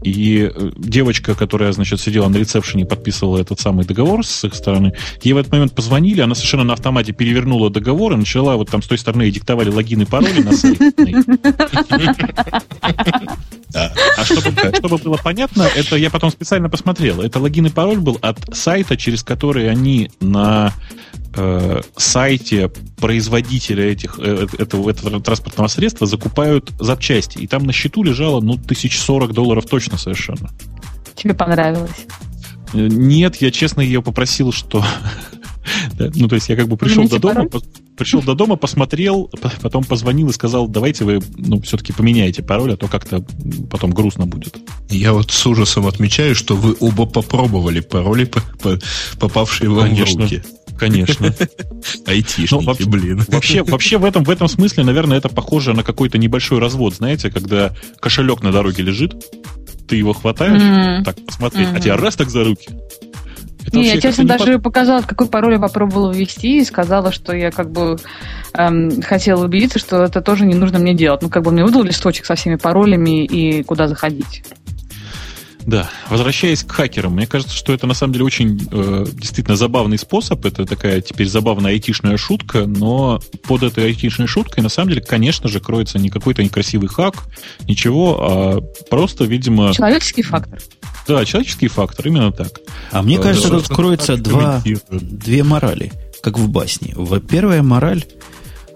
[0.03, 4.55] и э, девочка, которая, значит, сидела на ресепшене и подписывала этот самый договор с их
[4.55, 8.69] стороны, ей в этот момент позвонили, она совершенно на автомате перевернула договор и начала вот
[8.69, 10.79] там с той стороны и диктовали логины и пароли на сайт.
[13.73, 17.21] А чтобы, чтобы было понятно, это я потом специально посмотрел.
[17.21, 20.73] Это логин и пароль был от сайта, через который они на
[21.35, 27.39] э, сайте производителя этих, э, этого, этого транспортного средства закупают запчасти.
[27.39, 30.49] И там на счету лежало, ну, тысяч сорок долларов точно совершенно.
[31.15, 32.07] Тебе понравилось?
[32.73, 34.83] Э, нет, я честно ее попросил, что
[36.15, 37.47] Ну, то есть я как бы пришел до дома,
[37.97, 39.29] пришел до дома, посмотрел,
[39.61, 43.23] потом позвонил и сказал, давайте вы, ну, все-таки поменяете пароль, а то как-то
[43.69, 44.57] потом грустно будет.
[44.89, 48.29] Я вот с ужасом отмечаю, что вы оба попробовали пароли,
[49.19, 50.21] попавшие вам Конечно.
[50.21, 50.43] в руки.
[50.77, 51.33] Конечно.
[52.07, 53.23] Айтишники, ну, вообще, блин.
[53.27, 57.29] Вообще, вообще в, этом, в этом смысле, наверное, это похоже на какой-то небольшой развод, знаете,
[57.29, 59.13] когда кошелек на дороге лежит,
[59.87, 61.03] ты его хватаешь, mm-hmm.
[61.03, 61.77] так посмотреть, mm-hmm.
[61.77, 62.69] а тебя раз так за руки,
[63.71, 64.63] это не, я, честно, даже под...
[64.63, 67.97] показала, какой пароль я попробовала ввести, и сказала, что я как бы
[68.53, 71.21] эм, хотела убедиться, что это тоже не нужно мне делать.
[71.21, 74.43] Ну, как бы мне выдал листочек со всеми паролями и куда заходить.
[75.65, 79.97] Да, возвращаясь к хакерам, мне кажется, что это на самом деле очень э, действительно забавный
[79.97, 80.43] способ.
[80.45, 85.49] Это такая теперь забавная айтишная шутка, но под этой айтишной шуткой на самом деле, конечно
[85.49, 87.15] же, кроется не какой-то некрасивый хак,
[87.67, 89.73] ничего, а просто, видимо...
[89.73, 90.59] Человеческий фактор.
[91.07, 92.59] Да, человеческий фактор, именно так.
[92.91, 95.91] А мне кажется, тут кроется два, две морали,
[96.21, 96.93] как в басне.
[96.95, 98.03] Во-первых, мораль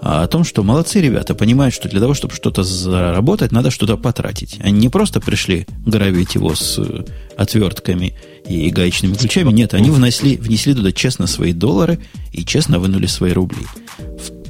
[0.08, 3.98] а о том, что молодцы ребята, понимают, что для того, чтобы что-то заработать, надо что-то
[3.98, 4.60] потратить.
[4.62, 8.14] Они не просто пришли грабить его с э, отвертками
[8.48, 9.52] и гаечными ключами.
[9.52, 11.98] Нет, они внесли, внесли туда честно свои доллары
[12.32, 13.66] и честно вынули свои рубли.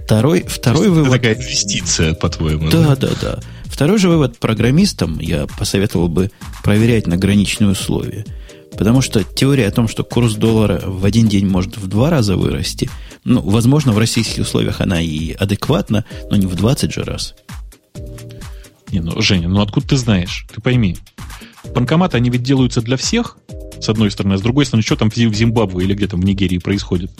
[0.03, 1.07] Второй, второй вывод...
[1.07, 2.69] Это такая инвестиция, по-твоему.
[2.69, 3.39] Да, да, да, да.
[3.75, 6.31] Второй же вывод программистам я посоветовал бы
[6.63, 8.25] проверять на граничные условия.
[8.77, 12.37] Потому что теория о том, что курс доллара в один день может в два раза
[12.37, 12.89] вырасти–
[13.25, 17.33] ну, возможно, в российских условиях она и адекватна, но не в 20 же раз.
[18.91, 20.45] Не, ну, Женя, ну откуда ты знаешь?
[20.53, 20.95] Ты пойми.
[21.73, 23.37] Банкоматы, они ведь делаются для всех,
[23.81, 26.23] с одной стороны, а с другой стороны, что там в Зимбабве или где там в
[26.23, 27.11] Нигерии происходит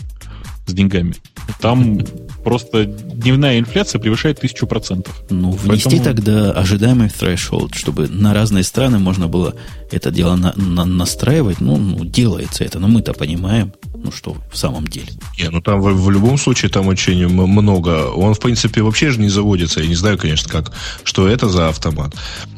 [0.66, 1.16] с деньгами?
[1.60, 2.00] Там
[2.44, 5.22] просто дневная инфляция превышает тысячу процентов.
[5.30, 6.04] Ну, внести Поэтому...
[6.04, 9.56] тогда ожидаемый threshold, чтобы на разные страны можно было
[9.92, 11.62] это дело на, на, настраивать.
[11.62, 15.08] Ну, ну, делается это, но мы-то понимаем, ну что в самом деле.
[15.40, 18.10] Не, ну там в, в любом случае там очень много.
[18.10, 19.82] Он, в принципе, вообще же не заводится.
[19.82, 20.72] Я не знаю, конечно, как,
[21.04, 22.16] что это за автомат.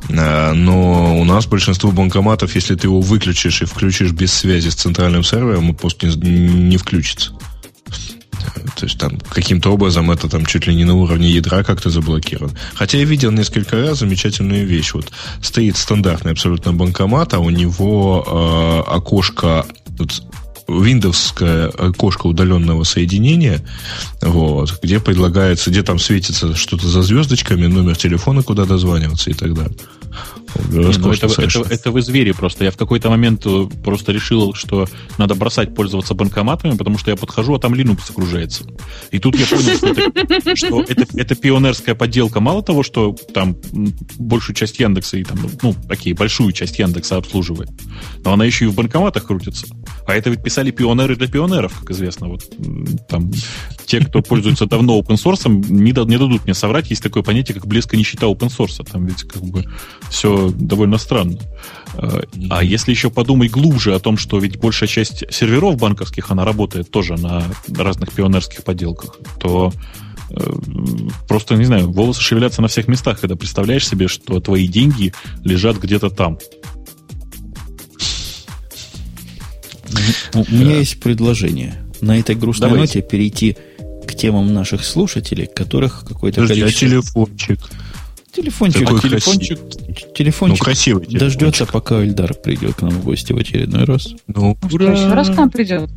[0.10, 4.76] А, но у нас большинство банкоматов, если ты его выключишь и включишь без связи с
[4.76, 7.34] центральным сервером, он просто не, не включится.
[8.76, 12.54] То есть там каким-то образом это там чуть ли не на уровне ядра как-то заблокировано.
[12.76, 14.94] Хотя я видел несколько раз замечательную вещь.
[14.94, 15.12] Вот
[15.42, 19.66] стоит стандартный абсолютно банкомат, а у него э, окошко
[19.98, 20.24] вот,
[20.68, 23.62] виндовское окошко удаленного соединения,
[24.22, 29.54] вот, где предлагается, где там светится что-то за звездочками, номер телефона, куда дозваниваться и так
[29.54, 29.78] далее.
[30.70, 32.64] Не, ну это, это, это вы звери просто.
[32.64, 37.18] Я в какой-то момент э, просто решил, что надо бросать пользоваться банкоматами, потому что я
[37.18, 38.64] подхожу, а там Linux загружается.
[39.12, 42.40] И тут я понял, что, это, что это, это пионерская подделка.
[42.40, 43.56] Мало того, что там
[44.18, 47.70] большую часть Яндекса и там, ну, такие, большую часть Яндекса обслуживает,
[48.24, 49.68] но она еще и в банкоматах крутится.
[50.06, 52.28] А это ведь писали пионеры для пионеров, как известно.
[52.28, 52.44] Вот
[53.08, 53.32] там
[53.86, 57.68] те, кто пользуется давно open source, не, не дадут мне соврать, есть такое понятие, как
[57.68, 58.86] блеск и нищета open source.
[58.90, 59.66] Там ведь как бы
[60.10, 61.38] все довольно странно.
[62.50, 66.92] А, если еще подумать глубже о том, что ведь большая часть серверов банковских, она работает
[66.92, 67.44] тоже на
[67.76, 69.72] разных пионерских поделках, то
[70.30, 70.54] э,
[71.28, 75.14] просто, не знаю, волосы шевелятся на всех местах, когда представляешь себе, что твои деньги
[75.44, 76.38] лежат где-то там.
[80.34, 81.84] У меня есть предложение.
[82.02, 83.00] На этой грустной Давайте.
[83.00, 83.58] ноте перейти
[84.08, 86.88] к темам наших слушателей, которых какой-то Подожди, количество...
[86.88, 87.60] а телефончик?
[88.38, 88.86] Телефончик.
[88.86, 89.60] Такой телефончик.
[90.14, 90.60] Телефончик.
[90.60, 91.20] Ну, красивый телефончик.
[91.20, 94.10] Дождется, пока Эльдар придет к нам в гости в очередной раз.
[94.28, 94.94] Ну, Ура!
[94.94, 95.90] еще раз к нам придет.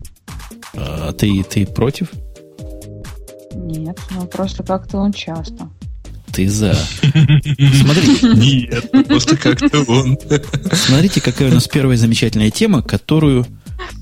[0.73, 2.09] А ты, ты против?
[3.55, 5.69] Нет, ну просто как-то он часто.
[6.33, 6.73] Ты за.
[7.03, 8.19] Смотри.
[8.37, 10.19] Нет, просто как-то он.
[10.73, 13.47] Смотрите, какая у нас первая замечательная тема, которую,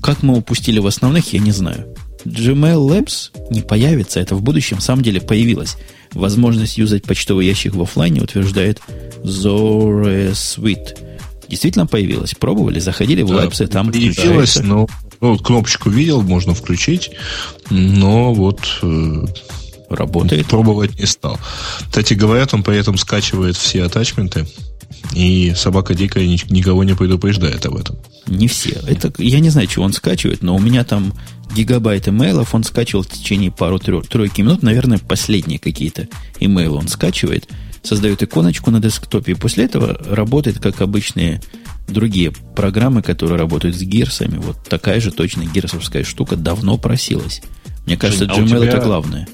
[0.01, 1.93] как мы упустили в основных, я не знаю.
[2.23, 5.75] Gmail Labs не появится, это в будущем, в самом деле, появилось.
[6.13, 8.81] Возможность юзать почтовый ящик в офлайне утверждает
[9.23, 10.97] Zora Suite.
[11.47, 12.35] Действительно появилась.
[12.35, 14.87] Пробовали, заходили в да, Labs, и там появилась, но
[15.21, 17.11] ну, кнопочку видел, можно включить,
[17.69, 19.25] но вот э,
[19.89, 20.47] работает.
[20.47, 21.39] Пробовать не стал.
[21.87, 24.47] Кстати, говорят, он при этом скачивает все атачменты,
[25.13, 27.97] и собака дикая никого не предупреждает об этом.
[28.27, 28.79] Не все.
[28.87, 31.13] Это, я не знаю, чего он скачивает, но у меня там
[31.55, 34.61] гигабайт имейлов он скачивал в течение пару-тройки минут.
[34.61, 36.07] Наверное, последние какие-то
[36.39, 37.47] имейлы он скачивает,
[37.81, 41.41] создает иконочку на десктопе, и после этого работает, как обычные
[41.87, 44.37] другие программы, которые работают с гирсами.
[44.37, 47.41] Вот такая же точно гирсовская штука давно просилась.
[47.85, 48.69] Мне кажется, Жень, а Gmail тебя...
[48.69, 49.27] это главное.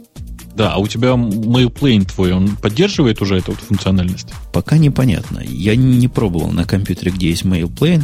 [0.56, 4.30] Да, а у тебя MailPlane твой, он поддерживает уже эту вот функциональность?
[4.54, 5.42] Пока непонятно.
[5.46, 8.04] Я не пробовал на компьютере, где есть MailPlane,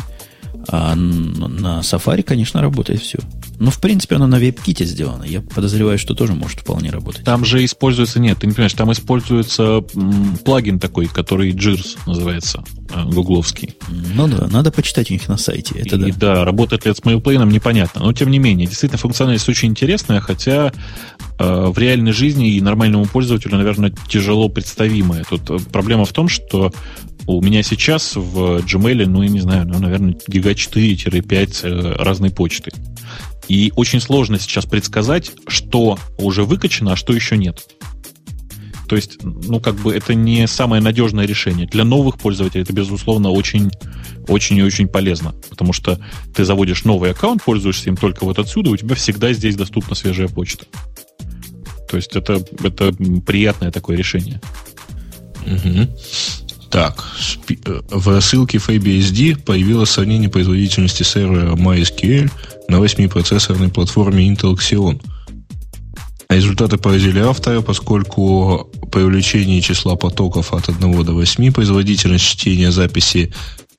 [0.67, 3.19] а на Safari, конечно, работает все.
[3.59, 5.23] Но, в принципе, оно на WebKit сделано.
[5.23, 7.23] Я подозреваю, что тоже может вполне работать.
[7.23, 9.81] Там же используется, нет, ты не понимаешь, там используется
[10.43, 13.75] плагин такой, который JIRS называется, э, гугловский.
[14.15, 15.75] Ну да, надо почитать у них на сайте.
[15.77, 16.35] Это И да.
[16.35, 18.01] да, работает ли это с MailPlane, непонятно.
[18.01, 20.71] Но, тем не менее, действительно, функциональность очень интересная, хотя
[21.37, 25.23] э, в реальной жизни и нормальному пользователю, наверное, тяжело представимая.
[25.23, 26.73] Тут э, проблема в том, что
[27.27, 32.31] у меня сейчас в Gmail, ну, я не знаю, ну, наверное, гига 4-5 э, разной
[32.31, 32.71] почты.
[33.47, 37.65] И очень сложно сейчас предсказать, что уже выкачано, а что еще нет.
[38.87, 41.65] То есть, ну, как бы это не самое надежное решение.
[41.65, 43.71] Для новых пользователей это, безусловно, очень,
[44.27, 45.33] очень и очень полезно.
[45.49, 45.97] Потому что
[46.35, 50.27] ты заводишь новый аккаунт, пользуешься им только вот отсюда, у тебя всегда здесь доступна свежая
[50.27, 50.65] почта.
[51.89, 52.93] То есть это, это
[53.25, 54.41] приятное такое решение.
[55.45, 55.87] Угу.
[56.71, 57.03] Так,
[57.49, 62.31] э, в рассылке FreeBSD появилось сравнение производительности сервера MySQL
[62.69, 65.01] на 8-процессорной платформе Intel Xeon.
[66.29, 73.33] Результаты поразили автора, поскольку при увеличении числа потоков от 1 до 8 производительность чтения записи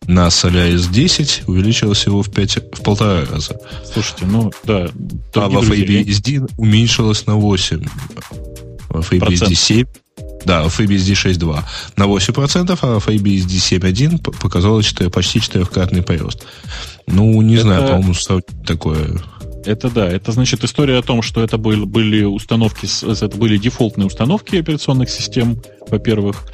[0.06, 3.58] на Solaris 10 увеличилась всего в, 5, в полтора раза.
[3.90, 4.90] Слушайте, ну да.
[5.34, 7.86] А во FreeBSD уменьшилась на 8.
[8.90, 9.86] Во FreeBSD 7
[10.44, 11.62] да, FreeBSD 6.2
[11.96, 16.46] на 8%, а FreeBSD 7.1 показало 4, почти четырехкратный прирост.
[17.06, 17.62] Ну, не Это...
[17.62, 18.14] знаю, по-моему,
[18.66, 19.20] такое
[19.64, 24.06] это да, это значит история о том, что это были, были установки, это были дефолтные
[24.06, 26.44] установки операционных систем, во-первых.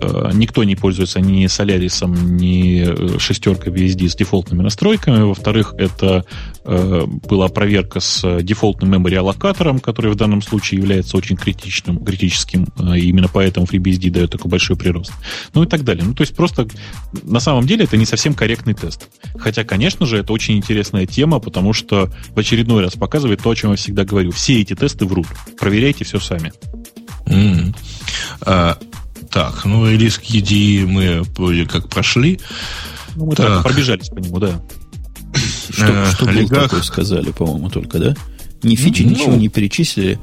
[0.00, 5.22] Э, никто не пользуется ни Solaris, ни э, шестеркой VSD с дефолтными настройками.
[5.22, 6.24] Во-вторых, это
[6.68, 12.64] была проверка с дефолтным memory аллокатором, который в данном случае является очень критичным, критическим,
[12.94, 15.12] и именно поэтому FreeBSD дает такой большой прирост.
[15.54, 16.04] Ну и так далее.
[16.04, 16.68] Ну, то есть просто
[17.22, 19.08] на самом деле это не совсем корректный тест.
[19.38, 23.56] Хотя, конечно же, это очень интересная тема, потому что в очередной раз показывает то, о
[23.56, 24.30] чем я всегда говорю.
[24.30, 25.26] Все эти тесты врут.
[25.58, 26.52] Проверяйте все сами.
[27.26, 27.74] Mm.
[28.42, 28.78] А,
[29.30, 32.40] так, ну релиз KDE мы вроде как прошли.
[33.16, 34.62] Ну, мы так, так пробежались по нему, да.
[35.70, 36.64] Что, а, что олигарх...
[36.64, 38.14] такое сказали, по-моему, только, да?
[38.62, 40.18] Ни фичи, ну, ничего не перечислили.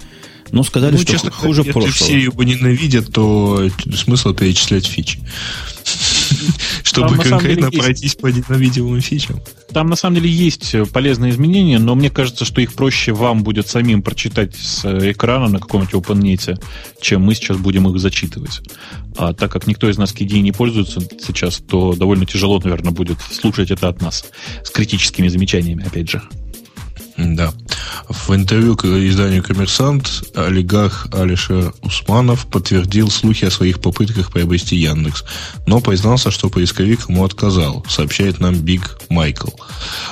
[0.51, 1.91] Но сказали, ну, что честно, хуже если прошлого.
[1.91, 5.19] Если все его ненавидят, то смысл перечислять фичи.
[6.83, 9.41] Чтобы конкретно пройтись по ненавидимым фичам.
[9.73, 13.67] Там на самом деле есть полезные изменения, но мне кажется, что их проще вам будет
[13.67, 16.61] самим прочитать с экрана на каком-нибудь OpenNet,
[17.01, 18.61] чем мы сейчас будем их зачитывать.
[19.17, 23.17] А так как никто из нас KDE не пользуется сейчас, то довольно тяжело, наверное, будет
[23.31, 24.25] слушать это от нас
[24.63, 26.21] с критическими замечаниями, опять же.
[27.17, 27.53] Да.
[28.09, 35.23] В интервью к изданию «Коммерсант» олигарх Алишер Усманов подтвердил слухи о своих попытках приобрести Яндекс,
[35.65, 39.49] но признался, что поисковик ему отказал, сообщает нам Биг Майкл.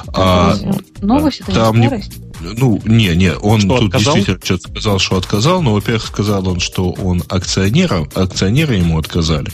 [0.07, 0.57] А,
[1.01, 2.13] Новость это там не старость?
[2.57, 4.15] Ну, не, не, он что, тут отказал?
[4.15, 9.51] действительно что-то сказал, что отказал, но, во-первых, сказал он, что он акционером, акционеры ему отказали.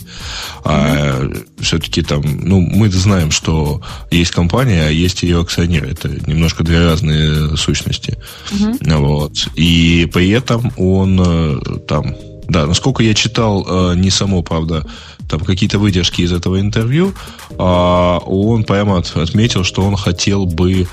[0.64, 5.90] А mm все-таки там, ну, мы знаем, что есть компания, а есть ее акционеры.
[5.90, 8.16] Это немножко две разные сущности.
[8.50, 9.48] mm Вот.
[9.56, 12.16] И при этом он э, там,
[12.48, 14.86] да, насколько я читал, э, не само, правда,
[15.30, 17.14] там какие-то выдержки из этого интервью,
[17.56, 20.86] а он прямо отметил, что он хотел бы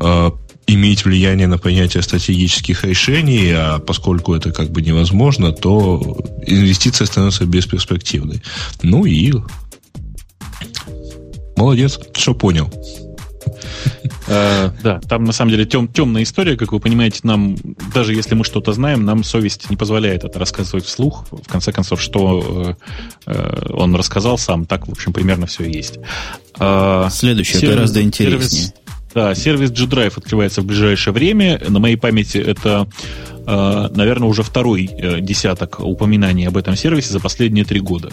[0.00, 0.30] э,
[0.74, 7.44] иметь влияние на принятие стратегических решений, а поскольку это как бы невозможно, то инвестиция становится
[7.44, 8.42] бесперспективной.
[8.82, 9.32] Ну и
[11.56, 12.70] молодец, что понял.
[14.26, 17.56] Э, да, там на самом деле тем, темная история, как вы понимаете, нам,
[17.92, 21.26] даже если мы что-то знаем, нам совесть не позволяет это рассказывать вслух.
[21.30, 22.76] В конце концов, что
[23.26, 25.98] э, э, он рассказал сам, так, в общем, примерно все и есть.
[27.10, 28.42] Следующее сервис, гораздо интереснее.
[28.42, 28.74] Сервис,
[29.14, 31.60] да, сервис G-Drive открывается в ближайшее время.
[31.68, 32.88] На моей памяти это,
[33.46, 34.88] наверное, уже второй
[35.20, 38.10] десяток упоминаний об этом сервисе за последние три года.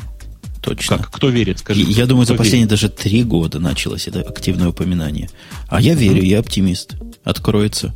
[0.62, 0.98] Точно.
[0.98, 1.12] Как?
[1.12, 1.82] Кто верит, скажи.
[1.82, 2.72] Я думаю, за последние верит?
[2.72, 5.30] даже три года началось это активное упоминание.
[5.70, 6.96] А я верю, я оптимист.
[7.24, 7.96] Откроется.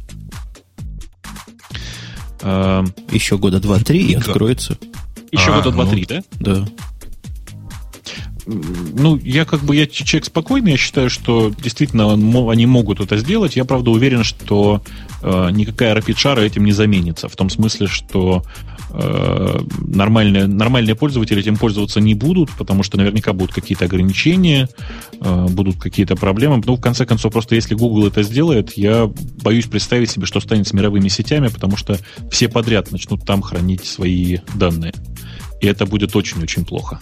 [2.42, 4.78] А, Еще года два-три и откроется.
[5.32, 6.56] Еще а, года два-три, ну, да?
[6.56, 6.68] Да.
[8.94, 13.56] Ну, я как бы, я человек спокойный, я считаю, что действительно они могут это сделать.
[13.56, 14.82] Я, правда, уверен, что
[15.22, 17.30] э, никакая RapidShare этим не заменится.
[17.30, 18.44] В том смысле, что
[18.92, 24.68] э, нормальные, нормальные пользователи этим пользоваться не будут, потому что наверняка будут какие-то ограничения,
[25.20, 26.62] э, будут какие-то проблемы.
[26.66, 29.10] Ну, в конце концов, просто если Google это сделает, я
[29.44, 31.98] боюсь представить себе, что станет с мировыми сетями, потому что
[32.30, 34.94] все подряд начнут там хранить свои данные.
[35.62, 37.00] И это будет очень-очень плохо.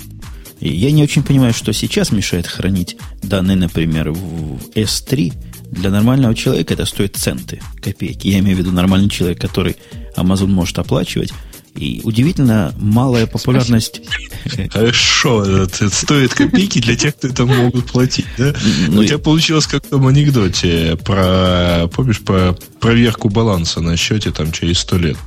[0.60, 5.34] И я не очень понимаю, что сейчас мешает хранить данные, например, в S3.
[5.72, 8.28] Для нормального человека это стоит центы, копейки.
[8.28, 9.78] Я имею в виду нормальный человек, который
[10.18, 11.32] Amazon может оплачивать.
[11.76, 14.02] И удивительно малая популярность...
[14.72, 18.54] Хорошо, это стоит копейки для тех, кто это могут платить, да?
[18.90, 24.32] Ну, У тебя получилось как в том анекдоте про, помнишь, про проверку баланса на счете
[24.32, 25.18] там через сто лет.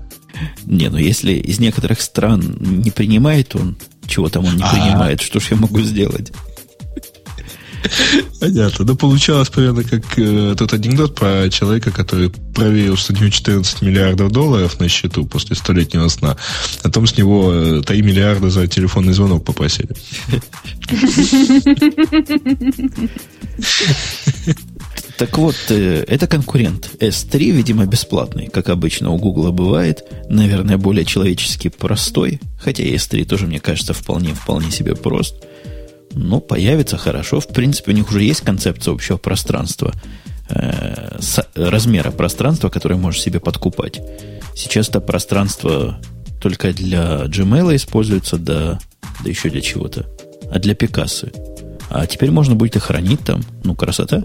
[0.65, 3.77] Не, ну если из некоторых стран не принимает он,
[4.07, 4.75] чего там он не А-а-а.
[4.75, 6.33] принимает, что ж я могу сделать?
[8.41, 8.85] Понятно.
[8.85, 13.83] Ну, получалось примерно как э, тот анекдот про человека, который проверил, что у него 14
[13.83, 16.37] миллиардов долларов на счету после столетнего сна.
[16.79, 19.91] А потом с него 3 э, миллиарда за телефонный звонок попросили.
[25.17, 26.91] Так вот, э, это конкурент.
[26.99, 30.05] S3, видимо, бесплатный, как обычно у Google бывает.
[30.29, 32.41] Наверное, более человечески простой.
[32.59, 35.37] Хотя S3 тоже, мне кажется, вполне-вполне себе прост.
[36.15, 37.41] Но появится хорошо.
[37.41, 39.93] В принципе, у них уже есть концепция общего пространства.
[40.49, 44.01] Э, с, размера пространства, которое можешь себе подкупать.
[44.55, 46.01] Сейчас это пространство
[46.41, 48.79] только для Gmail используется, да,
[49.23, 50.07] да еще для чего-то.
[50.51, 51.33] А для Пикассы.
[51.89, 53.43] А теперь можно будет и хранить там.
[53.65, 54.25] Ну, красота.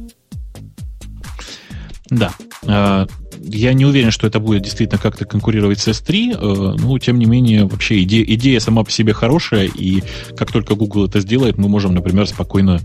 [2.10, 2.34] Да.
[2.66, 3.08] А,
[3.42, 7.26] я не уверен, что это будет действительно как-то конкурировать с S3, э, но тем не
[7.26, 10.04] менее, вообще идея, идея сама по себе хорошая, и
[10.36, 12.80] как только Google это сделает, мы можем, например, спокойно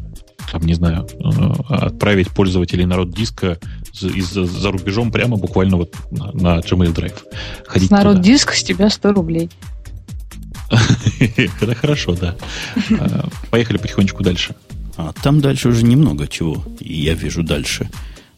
[0.51, 3.59] там, не знаю, э, отправить пользователей народ диска
[3.93, 7.21] из, за рубежом прямо буквально вот на, на Gmail Drive.
[7.67, 8.25] Ходить народ туда.
[8.25, 9.51] диск с тебя 100 рублей.
[11.37, 12.35] Это хорошо, да.
[12.99, 14.55] А, поехали потихонечку дальше.
[14.97, 16.63] А там дальше уже немного чего.
[16.81, 17.89] Я вижу дальше.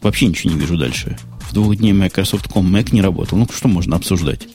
[0.05, 1.17] Вообще ничего не вижу дальше.
[1.49, 3.39] В двух дней Microsoft.com Mac не работал.
[3.39, 4.47] Ну, что можно обсуждать?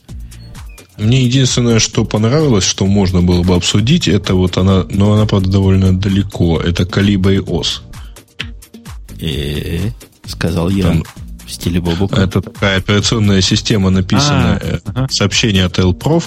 [0.96, 5.50] Мне единственное, что понравилось, что можно было бы обсудить, это вот она, но она, правда,
[5.50, 6.60] довольно далеко.
[6.60, 7.82] Это Калиба ОС.
[9.20, 9.90] Э,
[10.24, 10.84] сказал я.
[10.84, 11.02] Там,
[11.50, 12.20] в стиле Бобука.
[12.20, 15.08] Это такая операционная система, написанная, а, э, ага.
[15.10, 16.24] сообщение от Elprof.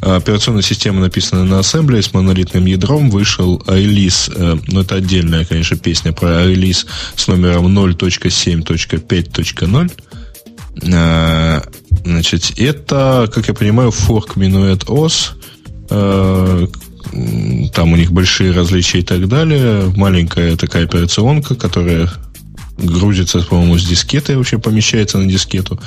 [0.00, 3.10] Операционная система написана на ассемблере с монолитным ядром.
[3.10, 6.86] Вышел релиз, э, ну это отдельная, конечно, песня про релиз
[7.16, 9.90] с номером 0.7.5.0.
[10.82, 11.62] Э,
[12.04, 15.32] значит, это, как я понимаю, форк Minuet OS.
[17.72, 19.92] Там у них большие различия и так далее.
[19.96, 22.10] Маленькая такая операционка, которая
[22.78, 25.80] грузится, по-моему, с дискеты, вообще помещается на дискету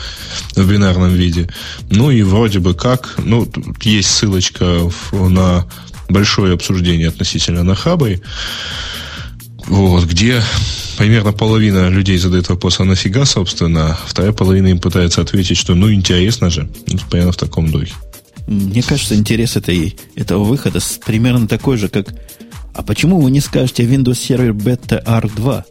[0.56, 1.50] в бинарном виде.
[1.90, 3.48] Ну и вроде бы как, ну,
[3.82, 5.68] есть ссылочка на
[6.10, 8.22] большое обсуждение относительно нахабой,
[9.68, 10.42] вот, где
[10.98, 15.92] примерно половина людей задает вопрос, а нафига, собственно, вторая половина им пытается ответить, что ну
[15.94, 17.94] интересно же, ну, примерно в таком духе.
[18.48, 22.08] Мне кажется, интерес этой, этого выхода примерно такой же, как
[22.74, 25.64] а почему вы не скажете Windows Server Beta R2?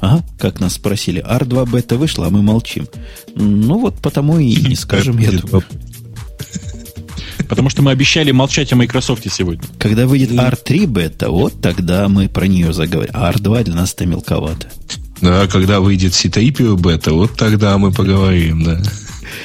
[0.00, 1.24] Ага, как нас спросили.
[1.24, 2.86] R2 бета вышла, а мы молчим.
[3.34, 5.64] Ну вот потому и не скажем, я думаю.
[7.48, 9.62] Потому что мы обещали молчать о Microsoft сегодня.
[9.78, 13.12] Когда выйдет R3 бета, вот тогда мы про нее заговорим.
[13.14, 14.68] А R2 для нас это мелковато.
[15.20, 18.82] Да, когда выйдет C3 бета, вот тогда мы поговорим, да.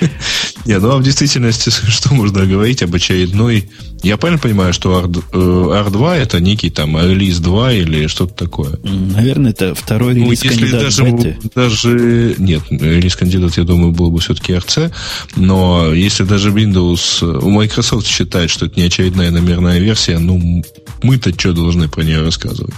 [0.65, 3.69] Не, ну а в действительности, что можно говорить об очередной...
[4.03, 8.77] Я правильно понимаю, что R2 э, это некий там релиз 2 или что-то такое?
[8.83, 11.37] Наверное, это второй ну, релиз ну, кандидат даже, беты.
[11.55, 14.91] даже Нет, релиз кандидат, я думаю, был бы все-таки RC,
[15.37, 17.23] но если даже Windows...
[17.23, 20.63] У Microsoft считает, что это не очередная номерная версия, ну,
[21.01, 22.73] мы-то что должны про нее рассказывать?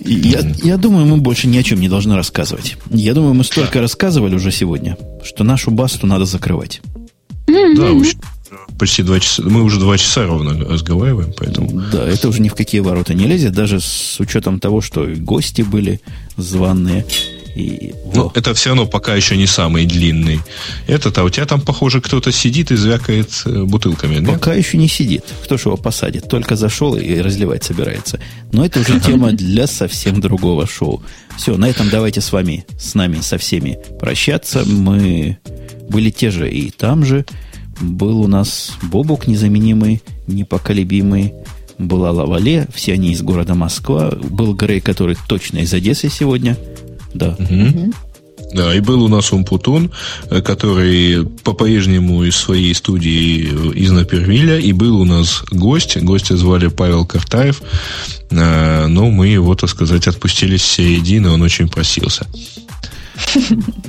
[0.00, 2.76] Я, я думаю, мы больше ни о чем не должны рассказывать.
[2.90, 3.80] Я думаю, мы столько да.
[3.82, 6.80] рассказывали уже сегодня, что нашу басту надо закрывать.
[7.46, 7.90] Да,
[8.78, 9.42] почти два часа.
[9.42, 11.82] Мы уже два часа ровно разговариваем, поэтому.
[11.92, 15.62] Да, это уже ни в какие ворота не лезет, даже с учетом того, что гости
[15.62, 16.00] были
[16.36, 17.04] званые.
[17.58, 20.40] И, ну, это все равно пока еще не самый длинный.
[20.86, 24.34] Этот, а у тебя там, похоже, кто-то сидит и звякает э, бутылками, да?
[24.34, 25.24] Пока еще не сидит.
[25.42, 26.28] Кто ж его посадит?
[26.28, 28.20] Только зашел и разливать собирается.
[28.52, 31.02] Но это уже тема для совсем другого шоу.
[31.36, 34.64] Все, на этом давайте с вами, с нами, со всеми прощаться.
[34.64, 35.38] Мы
[35.88, 37.24] были те же и там же.
[37.80, 41.34] Был у нас Бобук незаменимый, непоколебимый.
[41.78, 44.10] Была Лавале, все они из города Москва.
[44.10, 46.56] Был Грей, который точно из Одессы сегодня–
[47.14, 47.36] да.
[47.38, 47.92] Угу.
[48.54, 49.90] Да, и был у нас Умпутун,
[50.30, 56.36] э, который по-прежнему из своей студии э, из Напервиля, и был у нас гость, гостя
[56.36, 57.60] звали Павел Картаев,
[58.30, 62.26] э, но мы его, так сказать, отпустили с середины, он очень просился.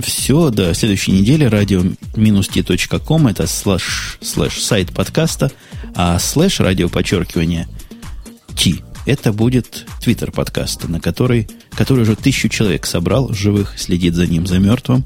[0.03, 5.51] Все, до следующей недели радио-t.ком это слэш, слэш сайт подкаста,
[5.95, 7.68] а слэш радио подчеркивание
[8.56, 14.27] T это будет твиттер подкаста, на который, который уже тысячу человек собрал, живых, следит за
[14.27, 15.03] ним, за мертвым.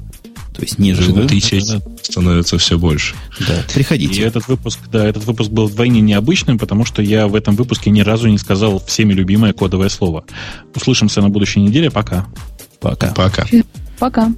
[0.54, 1.26] То есть не живым.
[1.26, 1.64] Тысяч
[2.02, 3.16] становится все больше.
[3.40, 4.20] Да, приходите.
[4.20, 7.90] И этот выпуск, да, этот выпуск был вдвойне необычным, потому что я в этом выпуске
[7.90, 10.24] ни разу не сказал всеми любимое кодовое слово.
[10.76, 11.90] Услышимся на будущей неделе.
[11.90, 12.26] Пока.
[12.80, 13.12] Пока.
[13.14, 13.46] Пока.
[13.98, 14.32] Пока.